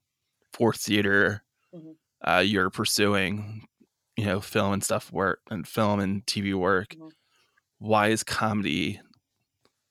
for 0.54 0.72
theater. 0.74 1.44
Mhm. 1.76 1.96
Uh, 2.26 2.40
you're 2.40 2.70
pursuing, 2.70 3.68
you 4.18 4.26
know, 4.26 4.42
film 4.42 4.74
and 4.74 4.84
stuff 4.84 5.12
work 5.12 5.42
and 5.50 5.68
film 5.68 6.00
and 6.00 6.26
TV 6.28 6.54
work. 6.54 6.96
Mhm. 6.96 7.10
Why 7.80 8.10
is 8.10 8.24
comedy, 8.24 9.02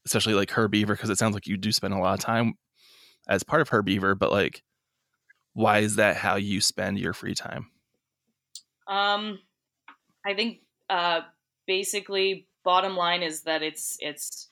especially 0.07 0.35
like 0.35 0.51
Her 0.53 0.69
Beaver, 0.69 0.95
because 0.95 1.11
it 1.11 1.19
sounds 1.19 1.35
like 1.35 1.47
you 1.47 1.57
do 1.57 1.73
spend 1.73 1.95
a 1.95 1.99
lot 1.99 2.15
of 2.19 2.21
time 2.25 2.55
as 3.29 3.43
part 3.43 3.63
of 3.63 3.71
Her 3.71 3.83
Beaver, 3.83 4.15
but 4.15 4.33
like, 4.33 4.63
why 5.55 5.81
is 5.81 5.97
that 5.97 6.17
how 6.17 6.37
you 6.37 6.61
spend 6.61 6.99
your 6.99 7.15
free 7.15 7.35
time? 7.35 7.71
Um, 8.87 9.41
I 10.27 10.35
think 10.35 10.61
uh, 10.91 11.23
basically, 11.67 12.49
bottom 12.65 12.97
line 12.97 13.23
is 13.23 13.43
that 13.45 13.63
it's 13.63 13.97
it's 14.01 14.51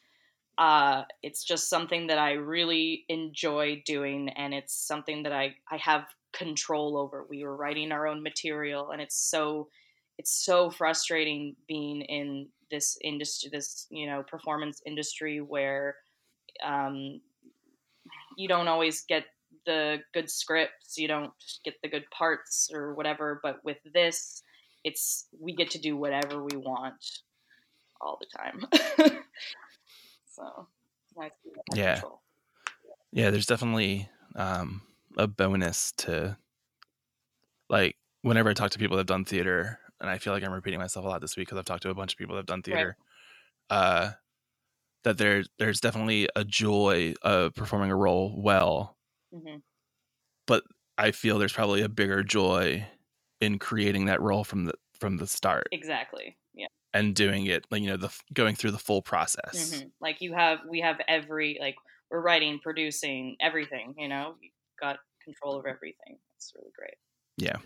uh, 0.59 1.05
it's 1.23 1.45
just 1.45 1.69
something 1.71 2.09
that 2.09 2.19
I 2.19 2.33
really 2.33 3.05
enjoy 3.09 3.83
doing, 3.87 4.31
and 4.31 4.55
it's 4.55 4.75
something 4.75 5.25
that 5.25 5.33
I 5.33 5.57
I 5.71 5.79
have 5.79 6.07
control 6.33 6.97
over. 6.99 7.27
We 7.29 7.45
were 7.45 7.57
writing 7.57 7.93
our 7.93 8.07
own 8.07 8.23
material, 8.23 8.91
and 8.91 9.01
it's 9.01 9.17
so 9.17 9.69
it's 10.19 10.31
so 10.45 10.71
frustrating 10.71 11.57
being 11.67 12.03
in 12.03 12.49
this 12.71 12.97
industry, 13.03 13.51
this 13.53 13.87
you 13.91 14.07
know 14.07 14.23
performance 14.23 14.81
industry 14.87 15.41
where 15.41 15.97
um, 16.65 17.21
you 18.37 18.49
don't 18.49 18.69
always 18.69 19.03
get 19.03 19.25
the 19.67 19.99
good 20.13 20.31
scripts, 20.31 20.97
you 20.99 21.09
don't 21.09 21.33
get 21.65 21.75
the 21.83 21.89
good 21.89 22.05
parts 22.11 22.71
or 22.73 22.95
whatever. 22.95 23.41
But 23.43 23.65
with 23.65 23.79
this, 23.93 24.43
it's 24.85 25.27
we 25.39 25.55
get 25.55 25.71
to 25.71 25.79
do 25.79 25.97
whatever 25.97 26.43
we 26.43 26.57
want 26.57 27.05
all 28.01 28.19
the 28.21 28.27
time. 28.37 28.67
so 30.31 30.67
nice 31.17 31.31
Yeah. 31.75 31.95
control. 31.95 32.21
Yeah, 33.13 33.31
there's 33.31 33.47
definitely 33.47 34.09
um, 34.37 34.81
a 35.17 35.27
bonus 35.27 35.93
to 35.93 36.37
like 37.69 37.97
whenever 38.23 38.51
I 38.51 38.55
talk 38.55 38.71
to 38.73 38.79
people 38.79 38.97
that 38.97 39.01
have 39.01 39.07
done 39.07 39.25
theater, 39.25 39.81
and 40.01 40.11
I 40.11 40.19
feel 40.19 40.33
like 40.33 40.43
I'm 40.45 40.53
repeating 40.53 40.81
myself 40.81 41.05
a 41.05 41.09
lot 41.09 41.21
this 41.21 41.37
week 41.37 41.49
because 41.49 41.59
I've 41.59 41.65
talked 41.65 41.83
to 41.83 41.91
a 41.91 41.95
bunch 41.95 42.13
of 42.13 42.19
people 42.19 42.35
that 42.35 42.41
have 42.41 42.47
done 42.47 42.63
theater. 42.63 42.97
Uh, 43.71 44.13
that 45.05 45.19
there 45.19 45.45
there's 45.59 45.81
definitely 45.81 46.29
a 46.37 46.45
joy 46.45 47.15
of 47.23 47.55
performing 47.55 47.91
a 47.91 47.97
role 47.97 48.41
well. 48.41 48.97
hmm 49.33 49.59
I 50.99 51.11
feel 51.11 51.39
there's 51.39 51.53
probably 51.53 51.83
a 51.83 51.89
bigger 51.89 52.23
joy 52.23 52.87
in 53.41 53.59
creating 53.59 54.07
that 54.07 54.21
role 54.21 54.45
from 54.45 54.67
the 54.67 54.75
from 54.99 55.17
the 55.17 55.27
start 55.27 55.67
Exactly. 55.73 56.37
Yeah. 56.55 56.69
and 56.95 57.15
doing 57.15 57.47
it 57.47 57.67
like 57.71 57.83
you 57.83 57.89
know 57.89 57.97
the 57.97 58.17
going 58.33 58.55
through 58.55 58.71
the 58.71 58.79
full 58.79 59.03
process. 59.03 59.83
hmm 59.83 59.89
Like 60.01 60.21
you 60.21 60.33
have, 60.35 60.61
we 60.69 60.81
have 60.81 61.01
every 61.09 61.59
like 61.61 61.75
we're 62.11 62.21
writing, 62.21 62.61
producing, 62.63 63.37
everything. 63.41 63.95
You 63.99 64.09
know, 64.09 64.37
got 64.83 64.99
control 65.25 65.59
of 65.59 65.67
everything. 65.67 66.19
It's 66.37 66.53
really 66.57 66.73
great. 66.77 66.97
Yeah. 67.37 67.57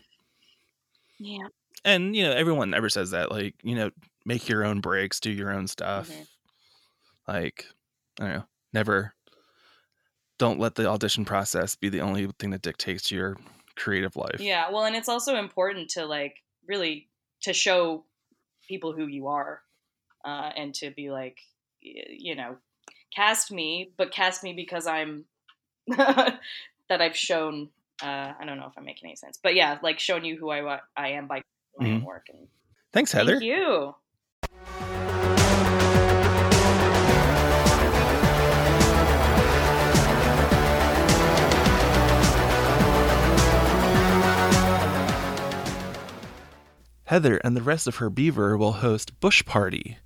Yeah. 1.18 1.48
And 1.84 2.14
you 2.14 2.24
know 2.24 2.32
everyone 2.32 2.74
ever 2.74 2.88
says 2.88 3.10
that 3.10 3.30
like 3.30 3.54
you 3.62 3.74
know 3.74 3.90
make 4.24 4.48
your 4.48 4.64
own 4.64 4.80
breaks, 4.80 5.20
do 5.20 5.30
your 5.30 5.50
own 5.50 5.66
stuff. 5.66 6.10
Mhm. 6.10 6.26
Like 7.26 7.66
I 8.20 8.24
don't 8.24 8.34
know, 8.34 8.44
never 8.72 9.14
don't 10.38 10.60
let 10.60 10.74
the 10.74 10.86
audition 10.86 11.24
process 11.24 11.74
be 11.76 11.88
the 11.88 12.00
only 12.00 12.26
thing 12.38 12.50
that 12.50 12.62
dictates 12.62 13.10
your 13.10 13.36
creative 13.76 14.16
life. 14.16 14.38
Yeah. 14.38 14.70
Well, 14.70 14.84
and 14.84 14.94
it's 14.94 15.08
also 15.08 15.36
important 15.36 15.90
to 15.90 16.04
like 16.04 16.36
really 16.66 17.08
to 17.42 17.52
show 17.52 18.04
people 18.68 18.92
who 18.92 19.06
you 19.06 19.28
are, 19.28 19.62
uh, 20.24 20.50
and 20.56 20.74
to 20.74 20.90
be 20.90 21.10
like, 21.10 21.38
you 21.80 22.34
know, 22.34 22.56
cast 23.14 23.50
me, 23.52 23.92
but 23.96 24.10
cast 24.12 24.42
me 24.42 24.52
because 24.52 24.86
I'm 24.86 25.24
that 26.88 27.00
I've 27.00 27.16
shown. 27.16 27.68
Uh, 28.02 28.32
I 28.38 28.44
don't 28.44 28.58
know 28.58 28.66
if 28.66 28.72
I'm 28.76 28.84
making 28.84 29.08
any 29.08 29.16
sense, 29.16 29.38
but 29.42 29.54
yeah, 29.54 29.78
like 29.82 29.98
showing 29.98 30.24
you 30.24 30.36
who 30.36 30.50
I 30.50 30.80
I 30.96 31.08
am 31.10 31.26
by 31.26 31.42
my 31.78 31.88
own 31.88 32.00
Mhm. 32.02 32.04
work. 32.04 32.26
And 32.28 32.48
Thanks, 32.92 33.12
Heather. 33.12 33.38
Thank 33.40 33.44
you. 33.44 33.94
Heather 47.04 47.36
and 47.44 47.56
the 47.56 47.62
rest 47.62 47.86
of 47.86 47.96
her 47.96 48.10
beaver 48.10 48.56
will 48.56 48.72
host 48.72 49.18
Bush 49.20 49.44
Party 49.44 49.98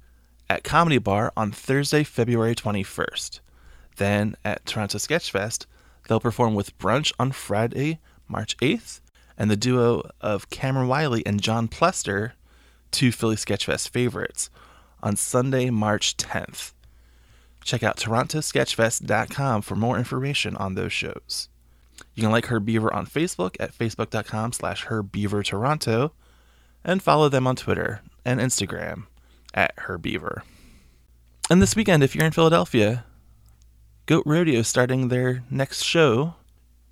at 0.50 0.64
Comedy 0.64 0.98
Bar 0.98 1.32
on 1.36 1.50
Thursday, 1.50 2.04
February 2.04 2.54
21st. 2.54 3.40
Then 3.96 4.36
at 4.44 4.66
Toronto 4.66 4.98
Sketchfest, 4.98 5.64
they'll 6.10 6.18
perform 6.18 6.56
with 6.56 6.76
Brunch 6.76 7.12
on 7.20 7.30
Friday, 7.30 8.00
March 8.26 8.56
8th, 8.56 9.00
and 9.38 9.48
the 9.48 9.56
duo 9.56 10.02
of 10.20 10.50
Cameron 10.50 10.88
Wiley 10.88 11.24
and 11.24 11.40
John 11.40 11.68
Plester, 11.68 12.34
two 12.90 13.12
Philly 13.12 13.36
Sketchfest 13.36 13.90
favorites, 13.90 14.50
on 15.04 15.14
Sunday, 15.14 15.70
March 15.70 16.16
10th. 16.16 16.72
Check 17.62 17.84
out 17.84 17.96
torontosketchfest.com 17.96 19.62
for 19.62 19.76
more 19.76 19.96
information 19.96 20.56
on 20.56 20.74
those 20.74 20.92
shows. 20.92 21.48
You 22.14 22.24
can 22.24 22.32
like 22.32 22.46
Her 22.46 22.58
Beaver 22.58 22.92
on 22.92 23.06
Facebook 23.06 23.54
at 23.60 23.72
facebook.com 23.72 24.52
slash 24.52 24.86
herbeavertoronto 24.86 26.10
and 26.82 27.00
follow 27.00 27.28
them 27.28 27.46
on 27.46 27.54
Twitter 27.54 28.00
and 28.24 28.40
Instagram 28.40 29.04
at 29.54 29.74
herbeaver. 29.76 30.42
And 31.48 31.62
this 31.62 31.76
weekend, 31.76 32.02
if 32.02 32.16
you're 32.16 32.26
in 32.26 32.32
Philadelphia, 32.32 33.04
Goat 34.10 34.26
Rodeo 34.26 34.62
starting 34.62 35.06
their 35.06 35.44
next 35.50 35.84
show. 35.84 36.34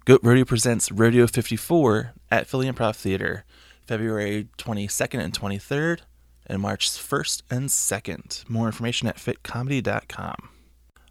Goat 0.04 0.20
Rodeo 0.22 0.44
presents 0.44 0.92
Rodeo 0.92 1.26
54 1.26 2.12
at 2.30 2.46
Philly 2.46 2.70
Improv 2.70 2.94
Theater, 2.94 3.44
February 3.84 4.46
22nd 4.56 5.18
and 5.18 5.36
23rd, 5.36 6.02
and 6.46 6.62
March 6.62 6.88
1st 6.88 7.42
and 7.50 7.70
2nd. 7.70 8.48
More 8.48 8.66
information 8.66 9.08
at 9.08 9.16
phitcomedy.com. 9.16 10.50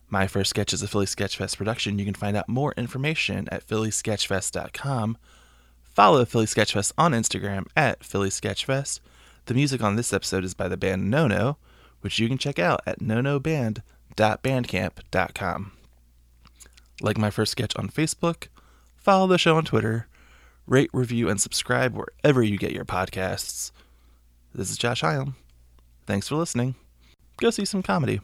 My 0.08 0.28
First 0.28 0.52
Sketch 0.52 0.72
is 0.72 0.82
a 0.82 0.88
Philly 0.88 1.08
Sketchfest 1.08 1.58
production. 1.58 2.00
You 2.00 2.06
can 2.06 2.14
find 2.14 2.38
out 2.38 2.48
more 2.48 2.74
information 2.78 3.50
at 3.52 3.68
phillysketchfest.com. 3.68 5.18
Follow 5.84 6.24
Philly 6.24 6.46
Sketchfest 6.46 6.94
on 6.98 7.12
Instagram 7.12 7.66
at 7.76 8.02
Philly 8.02 8.30
Sketchfest. 8.30 9.02
The 9.48 9.54
music 9.54 9.84
on 9.84 9.98
this 9.98 10.14
episode 10.14 10.46
is 10.46 10.54
by 10.54 10.70
the 10.70 10.78
band 10.78 11.12
Nono, 11.12 11.58
which 12.00 12.18
you 12.18 12.30
can 12.30 12.38
check 12.38 12.60
out 12.60 12.80
at 12.88 13.00
nonoband.bandcamp.com. 13.00 15.77
Like 17.02 17.18
my 17.18 17.30
first 17.30 17.52
sketch 17.52 17.76
on 17.76 17.90
Facebook, 17.90 18.48
follow 18.96 19.28
the 19.28 19.38
show 19.38 19.56
on 19.58 19.66
Twitter, 19.66 20.08
rate, 20.66 20.90
review, 20.94 21.30
and 21.30 21.40
subscribe 21.40 21.96
wherever 21.96 22.42
you 22.42 22.58
get 22.58 22.72
your 22.72 22.86
podcasts. 22.86 23.72
This 24.54 24.72
is 24.72 24.78
Josh 24.78 25.04
Hyam. 25.04 25.36
Thanks 26.08 26.28
for 26.28 26.36
listening. 26.36 26.76
Go 27.38 27.52
see 27.52 27.66
some 27.66 27.84
comedy. 27.84 28.20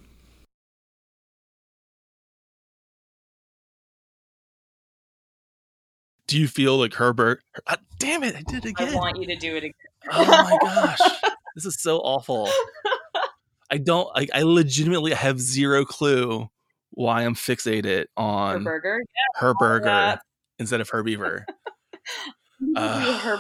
Do 6.25 6.39
you 6.39 6.47
feel 6.47 6.77
like 6.77 6.95
Herbert? 6.95 7.43
Ah, 7.67 7.77
damn 7.99 8.23
it! 8.23 8.35
I 8.35 8.41
did 8.47 8.65
it 8.65 8.69
again. 8.69 8.93
I 8.93 8.95
want 8.95 9.19
you 9.19 9.27
to 9.27 9.35
do 9.35 9.55
it 9.55 9.65
again. 9.65 9.73
Oh 10.11 10.25
my 10.25 10.57
gosh. 10.61 10.99
this 11.53 11.65
is 11.65 11.79
so 11.79 11.99
awful. 11.99 12.49
I 13.69 13.77
don't 13.77 14.09
I, 14.15 14.27
I 14.33 14.41
legitimately 14.41 15.13
have 15.13 15.39
zero 15.39 15.85
clue 15.85 16.49
why 16.93 17.23
I'm 17.23 17.35
fixated 17.35 18.05
on 18.15 18.63
burger. 18.63 19.01
her 19.35 19.53
burger 19.55 19.85
that. 19.85 20.21
instead 20.59 20.81
of 20.81 20.89
her 20.89 21.03
beaver. 21.03 21.45
Uh, 22.77 23.39